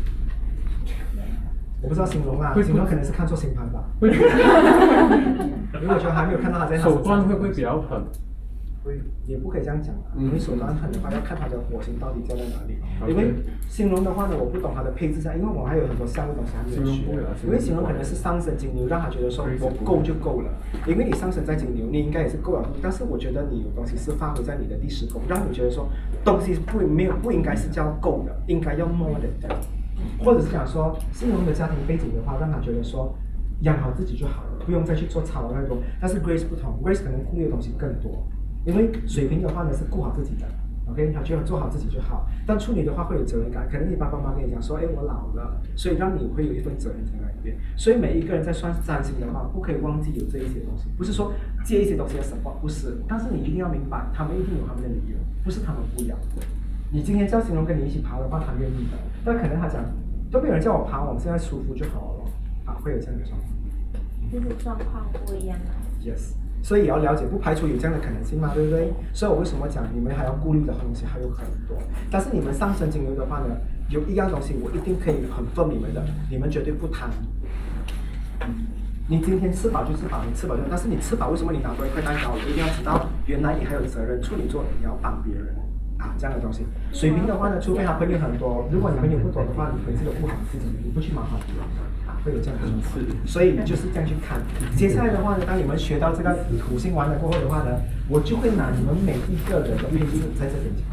[1.81, 3.83] 我不知道形容啊，形容可能是看错星盘吧。
[3.99, 8.01] 如果说还没有看到他在手段会不会比较狠？
[8.83, 10.11] 会，也不可以这样讲啊。
[10.17, 12.77] 因为手段狠的话，要看他的火星到底在在哪里。
[13.09, 13.33] 因为
[13.69, 17.03] 形容的话呢，我不懂它的配置在，因为我还有很多项目东西还没有学。
[17.45, 20.51] 因为形容可能是上升金牛，让他觉得说我够就够了。
[20.85, 22.69] 因为你上升在金牛，你应该也是够了。
[22.81, 25.87] 但是我觉得你有东西是发挥在你的第十宫，让你觉得说
[26.23, 29.27] 东西不没有不应该是叫够的，应该要 more 的。
[30.19, 33.15] 或者是讲说，新荣的家庭背景的话，让他觉得说，
[33.61, 35.77] 养好自己就好了，不用再去做超太多。
[36.01, 38.11] 但是 Grace 不同，Grace 可能顾虑的东西更多，
[38.65, 40.45] 因为水瓶的话呢是顾好自己的
[40.89, 42.25] ，OK，他就要做好自己就好。
[42.45, 47.55] 但处女的话会有责任感，可能你爸爸妈妈跟你讲说，哎，我老了，所以让你会有一份责任在那里边。
[47.75, 51.33] 所以每一个人在算占星的话，不可以忘记有这一些东西，不是说
[51.63, 52.97] 借一些东西要什么，不是。
[53.07, 56.15] 但是你一定要明白，他们一定有他们的理由，不是他们不要。
[56.91, 59.83] 你今天叫形容跟你一起爬的话，他愿意的，但可能他讲。
[60.31, 62.25] 都没有人叫我爬，我们现在舒服就好了，
[62.65, 63.53] 啊，会有这样的状况。
[64.31, 65.77] 就是状况不一样啊。
[66.01, 66.33] Yes，
[66.63, 68.91] 所以也要了解，不排除有这样的可能性嘛，对不对？
[69.13, 71.77] 所以我为什么讲你们还要顾虑的东西还有很多？
[72.09, 73.53] 但是你们上升金牛的话呢，
[73.89, 77.09] 有一样东西我一定可以很分你们的，你们绝对不贪。
[79.09, 82.31] 你今天吃饱就吃饱，你吃饱就，但是你吃饱为什么你拿多一块蛋糕？
[82.31, 85.53] 我一定要知道，原来你还有责任，处女座你要帮别人。
[85.99, 91.63] 啊，这样的东西，水瓶的话呢，除非他朋友很多，如果你朋友不多的话，你本身有不好自己，你不去麻烦别人，
[92.23, 93.05] 会有这样的层次。
[93.25, 94.39] 所以就是这样去看。
[94.75, 97.77] 接下来的话呢，当你们学到这个土星完了过后的话呢，
[98.09, 100.85] 我就会拿你们每一个人的配置在这边讲，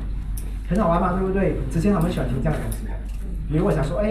[0.68, 1.56] 很好玩嘛，对不对？
[1.70, 2.86] 之前他们喜欢听这样的东西，
[3.50, 4.10] 比如我想说，哎，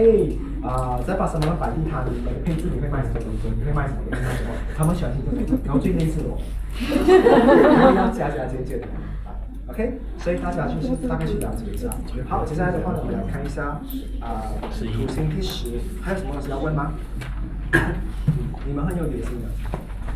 [0.62, 3.48] 啊，在把什么摆地摊，你们的配置你会卖什么东西？
[3.56, 4.00] 你会卖什么？
[4.04, 4.50] 你会卖什么？
[4.76, 6.36] 他们喜欢听这个，然后最类似我，
[6.76, 8.86] 然后要加加减减的。
[9.70, 11.88] OK，所以大家就是大概去了解一下。
[12.28, 13.80] 好，接下来的话呢，我们来看一下
[14.20, 16.92] 啊，土星第十，还有什么东西要问吗？
[18.66, 19.48] 你们很有野心的，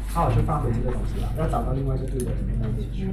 [0.08, 3.08] 好好去发挥这个东西了，要找到另外一个队的人跟他一起去。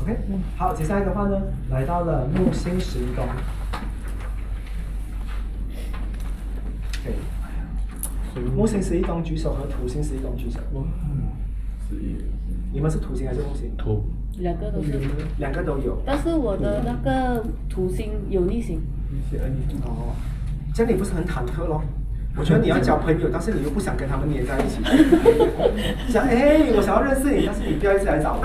[0.00, 0.16] OK，
[0.56, 1.38] 好，接下来的话呢，
[1.70, 3.24] 来到了木星十一宫。
[7.04, 10.58] OK，木星十一宫举手和土星十一宫举手。
[11.88, 12.16] 十一。
[12.72, 13.76] 你们是土星还是木星？
[13.76, 14.02] 土。
[14.38, 15.00] 两个都是，
[15.38, 15.96] 两个都有。
[16.06, 18.80] 但是我的那个土星有逆行。
[19.10, 19.38] 逆行
[19.84, 20.14] 哦，
[20.74, 21.82] 这样你不是很忐忑咯？
[22.34, 24.82] 我觉得你要交朋友，但是你又不想跟他们黏在一起。
[26.08, 28.44] 想哎，我想要认识你，但是你不要一直来找我。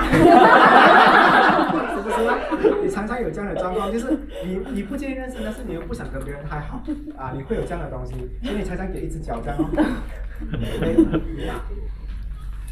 [1.95, 2.83] 是不是？
[2.83, 4.11] 你常常有这样的状况，就是
[4.43, 6.83] 你你不介意认识，但是你又不想跟别人太好
[7.17, 9.63] 啊，你会有这样的东西，所以你常常给一只脚这样哦。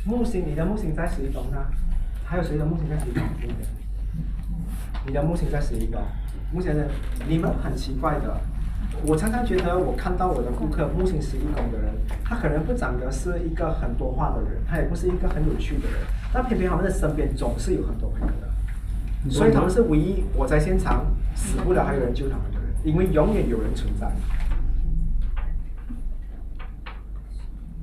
[0.06, 1.58] 木星，你的木星在十一宫呢？
[2.26, 3.24] 还有谁的木星在十一宫？
[5.06, 6.02] 你的木星在十一宫，
[6.52, 6.90] 木星人，
[7.28, 8.36] 你们很奇怪的。
[9.06, 11.94] 我常常觉得，我看到我的顾客木星十一宫的人，
[12.24, 16.00] 他可能不长得是一个很多话的人，他也不是一个很有趣的人，
[16.34, 24.12] 但偏偏他们的身边总是有很多朋友的，所以他们是唯一我在现场死不了还有人救他们的人，因为永远有人存在。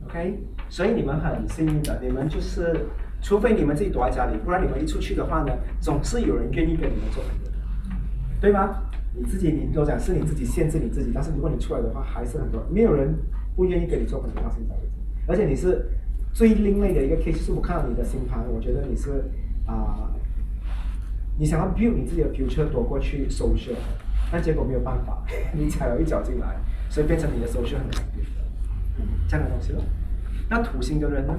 [0.06, 2.86] OK，所以你们很幸运的，你们就是，
[3.22, 7.52] 除非你们自己躲在家里，不然你们一出去的话呢，总是有人愿意跟你们做朋友的，
[8.40, 8.82] 对吗？
[9.14, 13.14] 你自己你都讲是你自己限制你自己，但是如果你出来的话，还是很多，没有人
[13.54, 14.92] 不愿意跟你做朋友到现在为止。
[15.26, 15.86] 而且你是
[16.32, 19.30] 最另类的一个 case，就是我看到你的星盘，我觉得你是
[19.66, 20.10] 啊、
[21.38, 23.76] 你想要 build 你自己的 future 躲过去 social，
[24.32, 25.22] 但结果没有办法，
[25.52, 26.56] 你踩了一脚进来，
[26.88, 29.82] 所以变成你的 social 很改变的，这样的东西咯。
[30.48, 31.34] 那土星的人呢？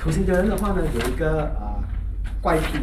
[0.00, 1.76] 土星的人的话呢，有一个啊、
[2.40, 2.78] 怪癖，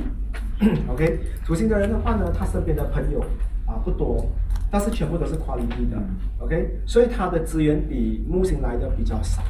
[0.88, 3.20] OK，土星的人的话呢，他身边的朋友
[3.66, 4.24] 啊、不多，
[4.70, 5.98] 但是全部都是 quality 的
[6.38, 9.42] ，OK，所以他的资源比木星来的比较少。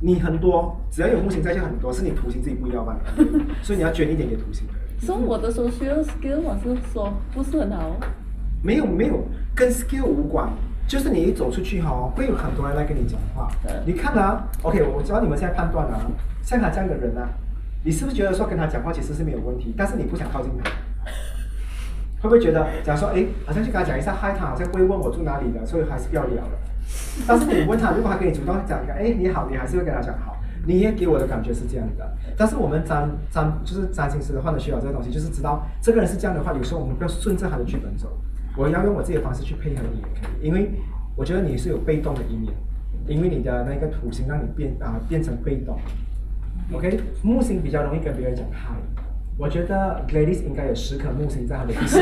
[0.00, 3.00] 你很多，只要有木星在就很多，是你土星自己不要罢了，
[3.64, 5.00] 所以你要捐一点给土星的人。
[5.00, 7.96] 所以我的 social skill 我是说不是很好。
[8.62, 9.24] 没有没有，
[9.54, 10.50] 跟 skill 无关，
[10.86, 13.50] 就是你一走出去哈、会有很多人来跟你讲话。
[13.86, 16.00] 你看啊，OK，我教你们现在判断啊，
[16.42, 17.28] 像他这样的人啊，
[17.84, 20.70] 你是不是觉得说跟他讲话其实是没有问题，但是你不想靠近他？
[22.20, 26.58] 会不会觉得，假如说，哎，好像去跟他讲一下嗨，他好像不会问我住哪里的，所以还是不要聊了。
[27.26, 30.36] 但是你问他，如果他跟你主动讲一个，哎，你好，你还是会跟他讲好。
[30.66, 38.08] 你也给我的感觉是这样的，但是我们占占就是占星师的话呢，需要这个东西，就是知道这个人是这样的话，有时候我们不要顺着他的剧本走，
[38.56, 40.70] 我要用我自己的方式去配合你也可以，因为
[41.16, 42.52] 我觉得你是有被动的一面，
[43.06, 45.78] 因为你的那个土星让你变啊、变成被动
[46.72, 48.74] ，OK，木星比较容易跟别人讲嗨，
[49.36, 52.00] 我觉得 Gladys 应该有十颗木星在他的地星，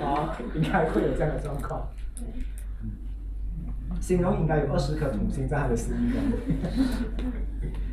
[0.00, 1.88] 啊，应该会有这样的状况。
[4.00, 6.20] 形容应该有二十颗土星在他的十一宫。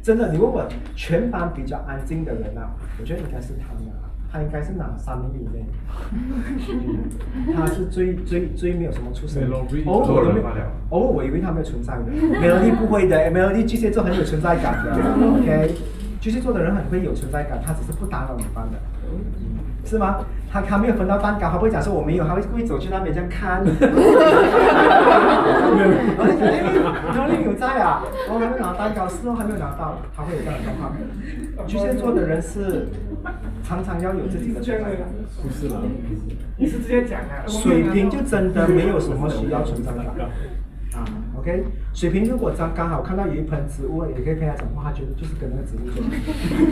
[0.04, 0.64] 真的，你问我
[0.96, 2.70] 全班比较安静的人啊，
[3.00, 3.92] 我觉得应该是他拿，
[4.34, 5.64] 他应该是拿三名以内。
[6.12, 6.98] 嗯
[7.56, 10.56] 他是最最最没有什么出声没有偶尔我以为做人罢了
[10.90, 12.04] 偶尔我以为他没有存在的
[12.42, 14.92] ，Melody 不会的，Melody 巨蟹座很有存在感的
[15.38, 15.76] ，OK，
[16.20, 18.80] 巨蟹座的人很会有存在感，他只是不打扰你班的。
[19.86, 20.18] 是吗？
[20.52, 23.64] 他他没有分到蛋糕，他不会讲说我没有，他会故意走去那边这样看。
[23.64, 23.92] 然
[26.18, 26.64] 后就觉得哎，
[27.14, 28.02] 然后你有在啊？
[28.30, 30.92] 我还没拿蛋糕，是哦，还没有拿到，他会有这样的状况。
[31.68, 32.88] 巨蟹座的人是
[33.64, 35.08] 常常要有自己的存在感。
[35.42, 35.82] 不是啦，
[36.58, 37.46] 你是直接讲啊？
[37.48, 40.06] 水瓶就真的没有什么需要存在感。
[40.94, 41.02] 啊
[41.40, 46.04] ，OK，水瓶如果刚刚好看到有一盆植物，也可以跟他讲话，他觉得就是跟那个植物做，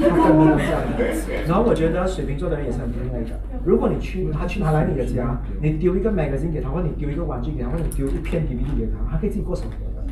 [0.08, 1.48] 他跟那个这样的。
[1.48, 3.40] 然后我觉得水瓶座的人也是很另类的。
[3.66, 10.06] 如果你去他去他来你的家，你丢一个 magazine 给他，或者你丢一个玩具给他，或者你丢一片 DVD 给他，他可以自己过生活的。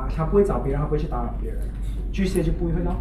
[0.00, 1.60] 啊，他不会找别人，他不会去打扰别人。
[2.10, 2.96] 巨蟹就不会咯。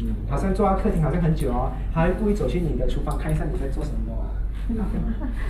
[0.00, 4.12] 嗯，好像坐在客厅好像很久哦，他会故意走去你的厨房看一下你在做什么。
[4.14, 4.30] 啊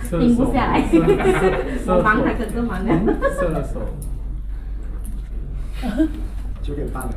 [0.09, 0.83] 停不下来
[1.87, 2.91] 我忙还跟着忙呢
[3.39, 3.79] 射手，
[6.61, 7.09] 九点半了。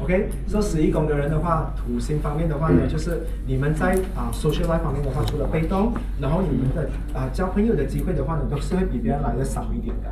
[0.00, 10.10] OK，说十一宫的人的话，土星方面的话呢，就是你们在啊 social life 方面的话，除了被动，然后你们的啊交朋友的机会的话呢，都是会比别人来的少一点的。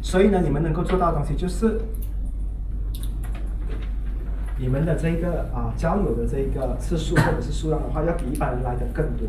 [0.00, 1.78] 所以呢，你们能够做到的东西就是。
[4.62, 9.26] 你们的这个啊交友的这个次数或者是数量的话，要比一般人来的更多，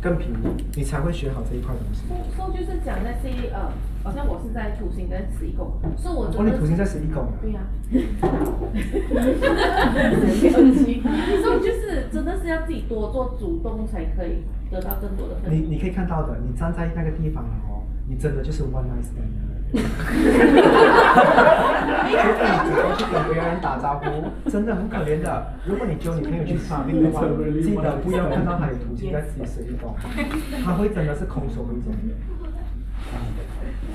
[0.00, 2.02] 更频密，你才会学好这一块东西。
[2.36, 3.72] 说就是讲那些呃，
[4.04, 7.32] 好像我是在土星跟十一宫，所以我哦，你土星在十一宫啊。
[7.42, 7.58] 对呀、
[11.42, 19.26] 所以就是真的是要自己多做主动，才可以得到更多的分你你可以看到的，你站在那个地方哦，你真的就是 one night stand
[21.14, 21.30] 的人。
[22.10, 24.04] 除非你主动去跟别人打招呼，
[24.50, 25.46] 真的很可怜的。
[25.64, 27.22] 如果你叫你朋友去沙冰的话，
[27.62, 29.94] 记得不要看到他有土星在自己手里动，
[30.64, 31.98] 他会真的是空手回家的。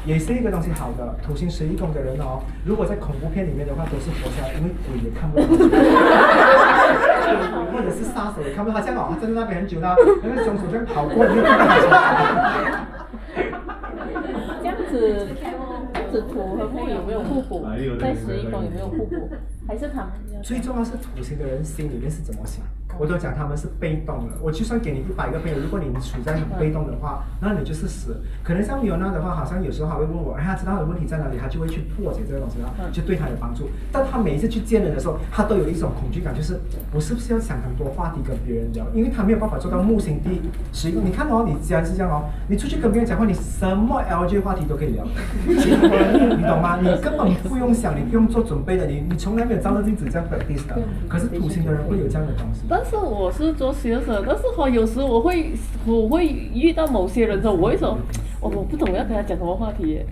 [0.06, 5.46] 也是一个东西好的，土星十一宫的人哦，如果在恐怖片里面的话，都是活下来，因为鬼也看不到，
[7.74, 11.72] 或者是杀手也看不到他，这样哦，他站在那边很久了，那个凶手这样跑过，你就看到他。
[14.62, 14.94] 这样子，
[16.16, 17.66] 子土和木有没有互补？
[18.00, 19.30] 在十一宫有没有互补？
[19.68, 22.64] 还是他们最重要是土星的人心里面是怎么想。
[22.98, 28.22] 我都讲他们是被动的，我就算给你一百个朋友，如果你处在很被动的话，那你就是死。
[28.44, 33.70] 可能像米欧娜的话，好像有时候还会问我，哎，他知道他的问题在哪里，他就会去破解这个东西，然后就对他有帮助。
[33.92, 36.60] 但他每一次去见人的时候，他都有一种恐惧感，就是
[36.94, 38.86] 我是不是要想很多话题跟别人聊？
[38.94, 40.42] 因为他没有办法做到木星第
[40.74, 40.96] 十一。
[40.96, 45.04] 你看哦，你既然是这样哦，你出去跟别人讲话，你什么 LG 话题都可以聊，
[45.46, 46.80] 你懂吗？
[46.82, 50.78] 你根本不用想，你不用做准备的，你你从来没有照着镜子这样 practice 的。
[51.08, 52.62] 可是土星的人会有这样的东西。
[52.86, 55.54] 但是我是做学生，但是哈，有时我会
[55.88, 57.98] 我会遇到某些人之后，我会说，
[58.40, 60.06] 我我不懂要跟他讲什么话题耶。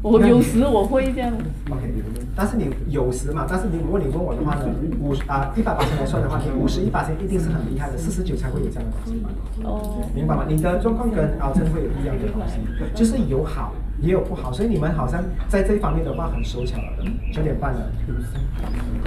[0.00, 1.32] 我有时我会这样。
[1.68, 1.92] OK，
[2.36, 4.66] 但是你有时嘛，但是你如果你问我的话呢，
[5.00, 9.30] 五啊一百八千来算的话，你五十一八千一定是很厉害的，四十九才会有这样的东西嘛。
[9.64, 9.98] 哦。
[10.14, 10.44] 明白吗？
[10.46, 12.60] 你的状况跟敖真会有不一样的东西，
[12.94, 17.04] 就是有好也有不好，所以你们好像在这一方面的话很手巧了的。
[17.32, 17.90] 九点半了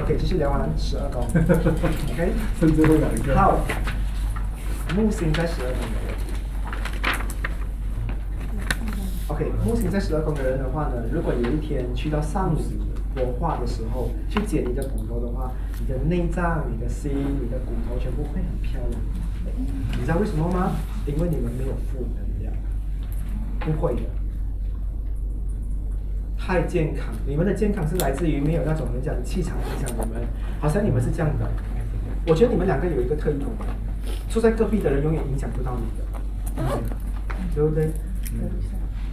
[0.01, 1.23] ，OK，继续聊完十二宫，
[2.13, 3.35] OK，甚至会两个。
[3.35, 3.59] 好，
[4.95, 6.11] 木星在十二宫的人。
[9.27, 12.61] OK，木星在十二宫的人的话呢，如果有一天去到上女
[13.15, 17.11] 国化的时候，去解你的骨头的话，你的内脏、你的心、
[17.41, 19.01] 你的骨头全部会很漂亮。
[19.97, 20.73] 你知道为什么吗？
[21.05, 22.53] 因为你们没有负能量，
[23.61, 24.01] 不会的。
[26.43, 30.21] 太健康，你们的健康是来自于没有那种人讲的气场影响你们，
[30.59, 31.47] 好像你们是这样的。
[32.25, 33.67] 我觉得你们两个有一个特异功能，
[34.27, 36.03] 住在隔壁的人永远影响不到你的，
[37.53, 37.89] 对不对？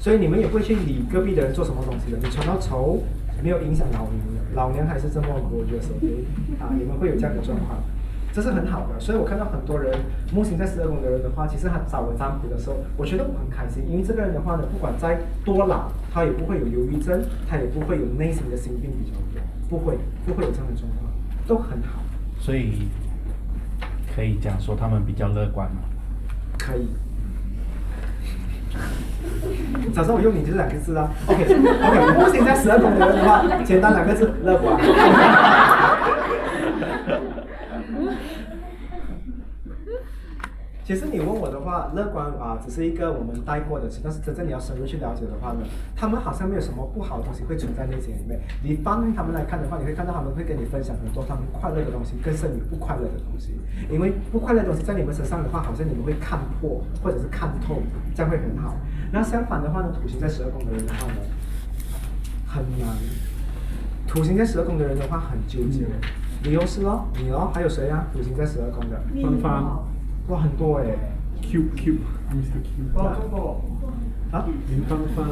[0.00, 2.18] 所以你们也不会去理隔壁的人做什么东西的。
[2.18, 3.02] 你传到仇，
[3.42, 6.24] 没有影响老娘的，老娘还是这么活跃手对
[6.58, 7.78] 啊，你们会有这样的状况，
[8.38, 9.00] 这是很好的。
[9.00, 9.92] 所以我看到很多人
[10.32, 17.20] 木星在十二宫的人的话，其实他找我占卜的时候，我觉得我很开心，因为这个人的话呢，不管再多老，他也不会有忧郁症，
[17.50, 21.10] 他也不会有内心的心病比较多，不会不会有这样的状况，
[21.48, 22.00] 都很好。
[22.38, 22.86] 所以
[24.14, 25.82] 可以讲说他们比较乐观嘛。
[26.56, 26.86] 可以。
[29.92, 34.78] 早上我用你这两个字啊，OK OK，木星在十二宫的人的话，简单两个字，乐观。
[40.88, 45.60] 其实你问我的话，乐观啊，只是一个我们带过的词，但是真正你要深入去了解的话呢，
[45.94, 48.40] 他们好像没有什么不好的东西会存在内心里面。
[48.64, 53.52] 你放他们来看的话，你会看到他们会跟你分享很多他们快乐的东西，更胜于不快乐的东西。
[53.90, 57.82] 因为不快乐的东西在你们身上的话，好像你们会看破或者是看透，
[58.14, 58.74] 这样会很好。
[59.12, 61.20] 那相反的话呢，土星在十二宫的人的话呢，
[62.46, 62.96] 很难。
[64.06, 65.84] 土星在十二宫的人的话很纠结，
[66.42, 68.06] 你又是咯，你咯，还有谁啊？
[68.10, 69.86] 土星在十二宫的，芳芳，
[70.28, 70.84] 哇，很多哎。
[71.40, 72.68] Q Q，Mr Q。
[72.94, 73.62] 哇，这么
[74.32, 74.44] 啊？
[74.68, 75.26] 林芳芳。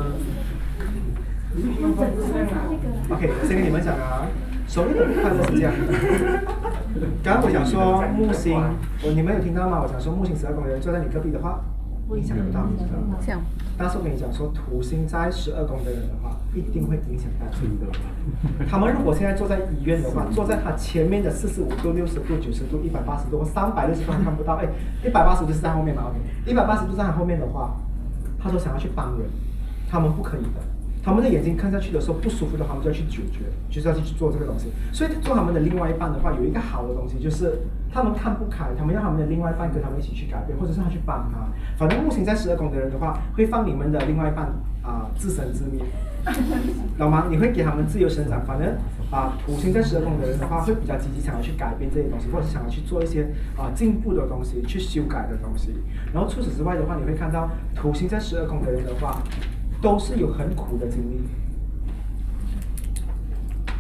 [3.10, 4.27] OK，先跟你们讲啊，
[4.66, 5.81] 所谓的快乐是这样的。
[7.23, 8.55] 刚刚我讲说木星，
[9.02, 9.81] 我你们有听到吗？
[9.82, 11.60] 我讲说木星十二宫的人坐在你隔壁的话，
[12.14, 13.16] 影响不到你，知道吗？
[13.18, 13.40] 像
[13.78, 17.86] 但是我跟你讲说，土星在十二宫的人的话，一定会影响到你的。
[18.68, 24.68] 他们如果现在坐在医院的话，坐在他前面的四十五度、六十度、九十度、一百八十度、三百六十度他看不到，哎，
[25.04, 26.18] 一百八十度是在后面嘛？OK，
[26.50, 27.74] 一百八十度在他后面的话，
[28.38, 29.28] 他说想要去帮人，
[29.90, 30.62] 他们不可以的。
[31.02, 34.66] 他们的眼睛看下去的时候不舒服的话，他们就要去解决，就是要去做这个东西。
[34.92, 37.60] 所以做他们的另外一半的话，有一个好的东西就是
[37.97, 41.48] 他们看不开，他们要他们的另外一半跟他们一起去改变，或者是他去帮他。
[41.78, 44.47] 反正木星在十二宫的人的话，会放你们的另外一半
[44.82, 45.82] 啊、自生自灭，
[46.98, 47.27] 懂吗？
[47.31, 48.44] 你会给他们自由生长。
[48.47, 48.77] 反正
[49.10, 55.73] 啊、土星在十二宫的人的话，会比较积极，想要去改变这些东西，或者想要去做一些啊、进步的东西，去修改的东西。
[56.12, 59.23] 然后除此之外的话，你会看到土星在十二宫的人的话。
[59.82, 61.20] 都是有很苦的经历。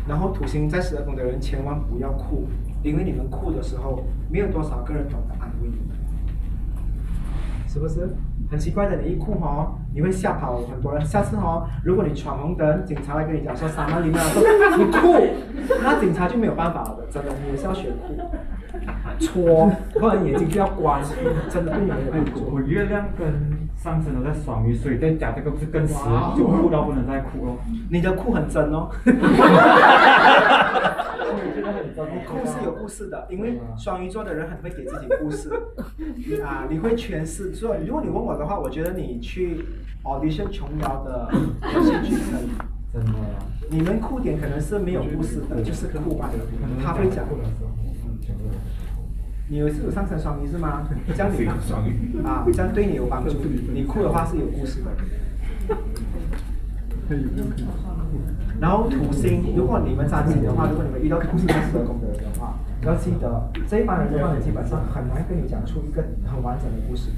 [0.06, 2.46] 然后土星在十二宫的人千万不要哭，
[2.86, 5.96] 因为你们哭的时候，没有多少个人懂得安慰你们，
[7.66, 8.08] 是不是？
[8.48, 11.04] 很奇怪的，你一哭哦，你会吓跑很多人。
[11.04, 14.22] 下次哦，如果你闯红灯，警察来跟你讲说三万零秒，
[14.78, 15.26] 你哭，
[15.82, 18.14] 那警察就没有办法了的，真的，你也是要学哭。
[19.18, 21.02] 戳，不然眼睛就要关，
[21.50, 22.48] 真的对你们有帮助。
[22.54, 23.26] 我月亮跟
[23.76, 27.56] 上升都在双鱼，所以再加这个不是更死哇，就哭到不能再哭哦。
[27.90, 28.88] 你的哭很真哦。
[31.98, 35.50] 我觉得很真故事有故事的，因为双鱼座的人很会给自己故事
[36.44, 37.54] 啊，你会诠释。
[37.54, 39.64] 所以如果你问我的话，我觉得你去
[40.04, 42.48] audition 琼瑶的连续剧可以。
[42.92, 43.12] 真的。
[43.68, 46.30] 你们哭点可能是没有故事的，就是哭吧，
[46.84, 47.24] 他会讲。
[49.48, 50.86] 你有是有上升双鱼是吗？
[51.08, 51.46] 这样你
[52.26, 53.32] 啊，这样对你有帮助。
[53.72, 54.90] 你哭的话是有故事的。
[58.60, 67.16] 然后土星，如果你们在一起的话，如果你们遇到土星在十二宫的人的话，要记得这一帮人的话呢，基本上很难跟你讲出一个很完整的故事的。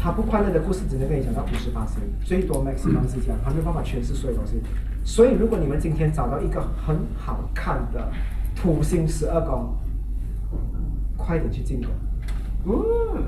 [0.00, 4.60] 他不快乐的故事只能跟你讲到五十八岁，最多 maximum 是这样，他没有办法诠释所有东西。
[5.04, 8.08] 所以，如果你们今天找到一个很好看的
[8.56, 9.74] 土星十二宫，
[11.16, 11.90] 快点去进攻。
[12.64, 13.22] 嗯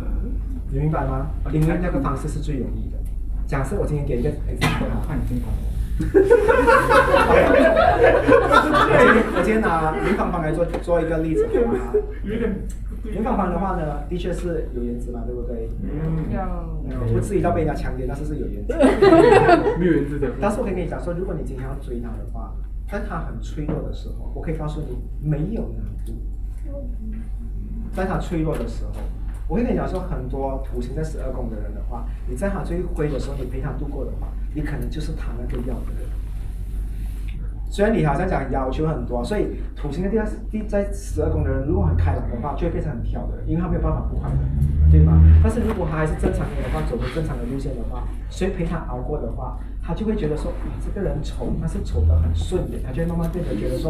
[0.72, 1.26] 你明白吗？
[1.52, 2.98] 因为那个方式是最容易的。
[3.46, 5.52] 假设我今天给一个 example，看你进攻。
[9.32, 11.92] 我今天拿林芳芳来做做一个例子，好吗？
[13.04, 15.68] 林芳芳的话呢，的确是有颜值嘛，对不对？
[15.82, 16.24] 嗯，
[17.12, 18.74] 不至于到被人家强奸，但是是有颜值。
[19.78, 20.30] 没有颜值的。
[20.40, 22.52] 但是我可以跟你讲说，如果你今天要追她的话，
[22.90, 26.12] 在她很脆弱的时候，我可以告诉你，没有难度。
[27.92, 28.92] 在她脆弱的时候，
[29.50, 36.08] 我跟你讲说，很多土星在十二宫的人的话，你在他最灰的时候，你陪他度过的话，你可能就是他那个要的人。
[37.70, 45.22] 虽然你好像讲要求很多，所以土星的第二第在十二宫的人，如果很开朗的话，就会变成很挑的人，因为他没有办法不快乐，对吗？
[45.40, 53.88] 但是如果他还是正常人的话，走着正常的路线的话，谁陪他熬过的话，他就会觉得说，哇，这个人丑，但是丑得很顺眼，他就会慢慢变得觉得说，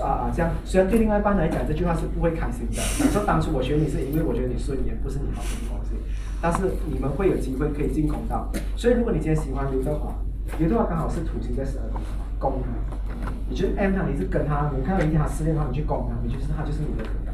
[0.00, 0.52] 啊啊这样。
[0.64, 2.78] 虽然对另外一半来讲，这句话是不会开心的，
[3.10, 5.98] 说当初我选你是因为我觉得你顺眼，不是你好什么东西。
[6.40, 8.46] 但是你们会有机会可以进攻到，
[8.76, 10.14] 所以如果你今天喜欢刘德华，
[10.60, 12.00] 刘德华刚好是土星在十二宫，
[12.38, 13.05] 攻他。
[13.48, 17.32] 你就是 M 他，你是跟他，你看到一天他失恋的话，你去攻他，你就是他就是你的朋友。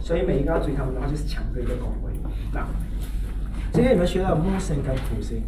[0.00, 2.12] 所以每一个要追他们的话，就是抢这一个宫位。
[2.52, 2.66] 那
[3.72, 5.42] 今天你们学到木星跟土星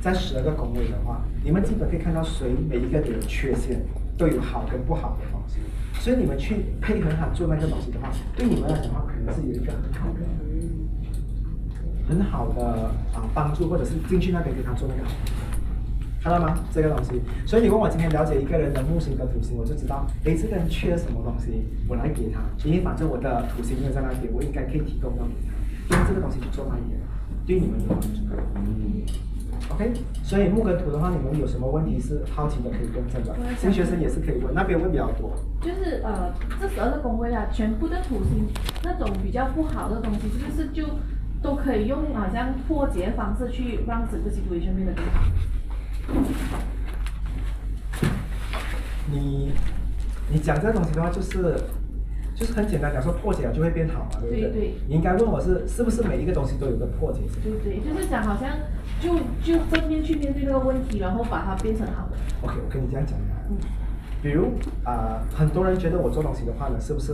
[0.00, 3.80] 在十二个宫位的话，你们基本可以看到谁每一个都有缺陷，
[4.16, 5.58] 都有好跟不好的东西。
[6.00, 10.20] 所以你们去配合他做那个东西的话，对你们来讲的话，可能是有一个很好的、
[12.08, 12.64] 很好的
[13.14, 15.10] 啊帮助，或者是进去那边给他做那个好。
[16.22, 16.58] 看到吗？
[16.72, 22.40] 这个东西，所以你问我今天了解一个人的木星跟土星，我就知道，诶，这个人缺什么东西，我来给他。
[22.64, 25.34] 因为反正我的土星没有在那边，我应该可以提供到给
[25.88, 27.00] 他，用这个东西去做那一点，
[27.46, 28.08] 对你们有帮助。
[28.56, 29.02] 嗯
[29.70, 29.92] OK，
[30.22, 35.30] 所以木跟土的话，你们有什么问题是好奇的可以问这个，新学生也是可以问，那边问比较多。
[35.60, 38.48] 就是呃，这十二个宫位啊，全部的土星
[38.82, 40.84] 那种比较不好的东西，是不是就
[41.42, 45.24] 都可以用好像破解方式去让整个 situation 变得更好？
[49.10, 49.52] 你
[50.30, 51.54] 你讲这个东西的话，就是
[52.34, 54.40] 就是很简单讲说破解了就会变好嘛，对不对？
[54.40, 57.40] 对对你应该问我是是不是每一个东西都有个破解性？
[57.42, 58.50] 对对，就是讲好像
[59.00, 62.16] 就就正面去面对这个问题，然后把它变成好的。
[62.42, 63.56] OK，我跟你这样讲啊，嗯
[64.20, 64.52] 比如
[64.84, 67.12] 啊、很多人觉得我做东西的话呢，是不是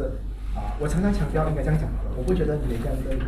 [0.55, 3.19] 啊、我常常强调应该这样讲好了，我不觉得每个人都有。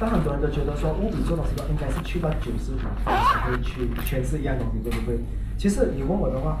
[0.00, 5.18] 但很多人都觉得说，物理做的时候，应该是去到九十五分才会去诠释一样东西，对不对？
[5.56, 6.58] 其实你问我的话，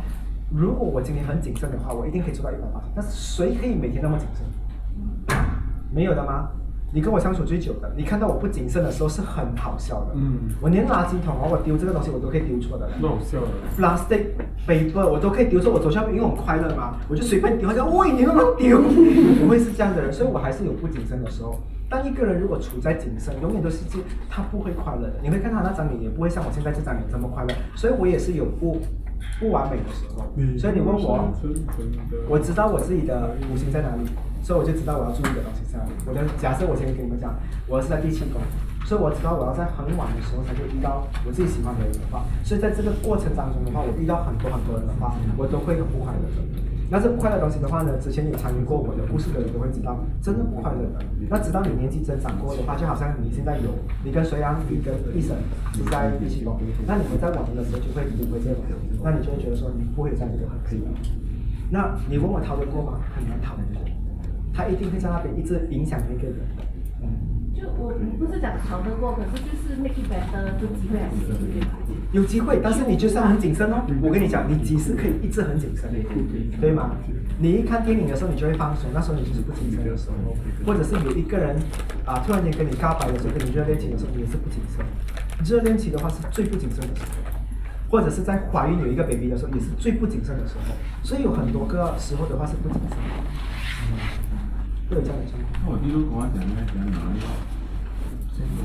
[0.50, 2.86] 如果我今天很谨慎的话，我一定可以做到一百八十。
[2.94, 4.46] 但是谁可以每天那么谨慎？
[5.92, 6.48] 没有的吗？
[6.94, 10.12] 你跟我相处最久的，你看到我不谨慎的时候是很好笑的。
[10.14, 12.88] 嗯我连垃圾桶啊，我丢这个东西我都可以丢错的。
[13.02, 13.48] 那好笑的。
[13.76, 14.26] plastic
[14.64, 18.78] paper 我都可以丢错，我走下面因为我快乐嘛，我就随便丢，他讲喂你那么丢，
[19.42, 21.58] 我会是这样的人，所以我还是有不谨慎的时候。
[21.90, 23.98] 当一个人如果处在谨慎，永远都是这
[24.30, 25.14] 他不会快乐的。
[25.20, 27.54] 你会看他那张脸，也不会像我现在这张脸这么快乐。
[27.74, 28.80] 所以我也是有不
[29.40, 30.24] 不完美的时候。
[30.56, 31.28] 所以你问我，
[32.28, 34.08] 我知道我自己的五行在哪里，
[34.44, 35.92] 所以我就知道我要注意的东西在哪里。
[36.04, 37.32] 我的假设我先跟你们讲，
[37.66, 38.36] 我是在第七宫，
[38.84, 46.44] 所以我知道我要在很晚的时候才会遇到我自己喜欢的人的话，所以在这个过程当中的话，我遇到很多很多人的话，我都会很不快乐的。
[46.92, 51.00] 那这不快乐的东西的话呢，之前有参与过我的故事的人都会知道，真的不快乐的。
[51.32, 53.72] 那直到你年纪增长过的话，就好像你现在有
[54.04, 55.34] 你跟隋阳、你跟医生
[55.72, 58.60] 是在第七宫，那你们在晚年的时候就会不会这样，
[59.02, 60.84] 那你就会觉得说你不会有这样一个很可以。
[61.70, 63.00] 那你问我逃得过吗？
[63.16, 63.80] 很难逃得过，
[64.54, 66.36] 他一定会在那边一直影响那个人。
[67.02, 67.08] 嗯。
[67.54, 71.32] 就我我不是讲逃得过，可是就是 make it better 的机会还是
[72.12, 73.82] 有机会，但是你就是要很谨慎哦。
[74.02, 75.88] 我跟你讲，你几时可以一直很谨慎，
[76.60, 76.90] 对吗？
[77.38, 80.36] 你一看电影的时候，你就会放松，那时候你就是不谨慎的时候，
[80.66, 81.56] 或者是有一个人
[82.04, 84.84] 啊突然间跟你告白的时候，跟你热恋期的时候，你也是不谨慎。
[85.44, 90.74] 热恋期的话是最不谨慎的时候，或者是在怀孕有一个 baby 的时候，也是最不谨慎的时候。
[91.02, 93.04] 所以有很多个时候的话是不谨慎的，
[94.88, 95.44] 会有这样的情况。
[95.64, 97.20] 那我弟都跟我讲，应该讲哪里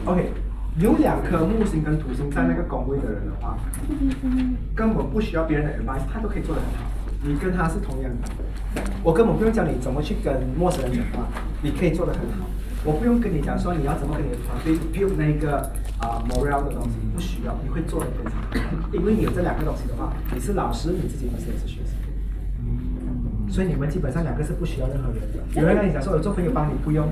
[0.06, 0.32] ？OK，
[0.80, 3.58] 有两颗木星跟土星在那个宫位的人的话，
[4.76, 6.86] 根本不需要别人的 advice，他都可以做得很好。
[7.22, 11.28] 你跟他是同样的，我根本不用教你怎么去跟陌生人讲话，
[11.62, 12.48] 你可以做得很好。
[12.86, 15.60] 我不用跟你讲说你要怎么跟你的团队 build 那个
[16.00, 21.99] 啊、morale 的东西，不需要，你会做得非常好，因为你有这两个东西的话，你是老师，你自己本身也是学生。
[23.50, 25.62] 所以你们基本上两个是不需要任何人的。
[25.62, 27.06] 有人跟你讲说，我做朋友帮你不用，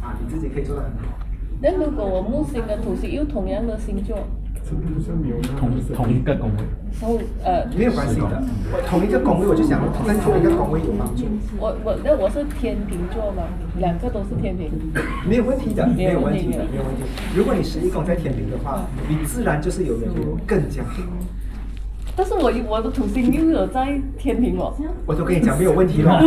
[0.00, 1.18] 啊，你自己可以做得很好。
[1.62, 4.16] 那如果我木星跟土星又同样的星座，
[5.58, 6.62] 同同一个宫位，
[7.00, 8.42] 然后呃，没有关系的，
[8.72, 11.24] 我同一个宫位我就想跟同一个宫位有帮助，
[11.58, 13.42] 我我那我是天秤座嘛，
[13.78, 14.70] 两个都是天平，
[15.28, 17.02] 没有问题的，没没有问题的，没有问题。
[17.34, 21.02] 如果你十一宫在天平的话，你自然就是有人缘更加好。
[22.20, 24.74] 但是我我的土星又有在天平哦。
[25.06, 26.12] 我就跟你讲没有问题了。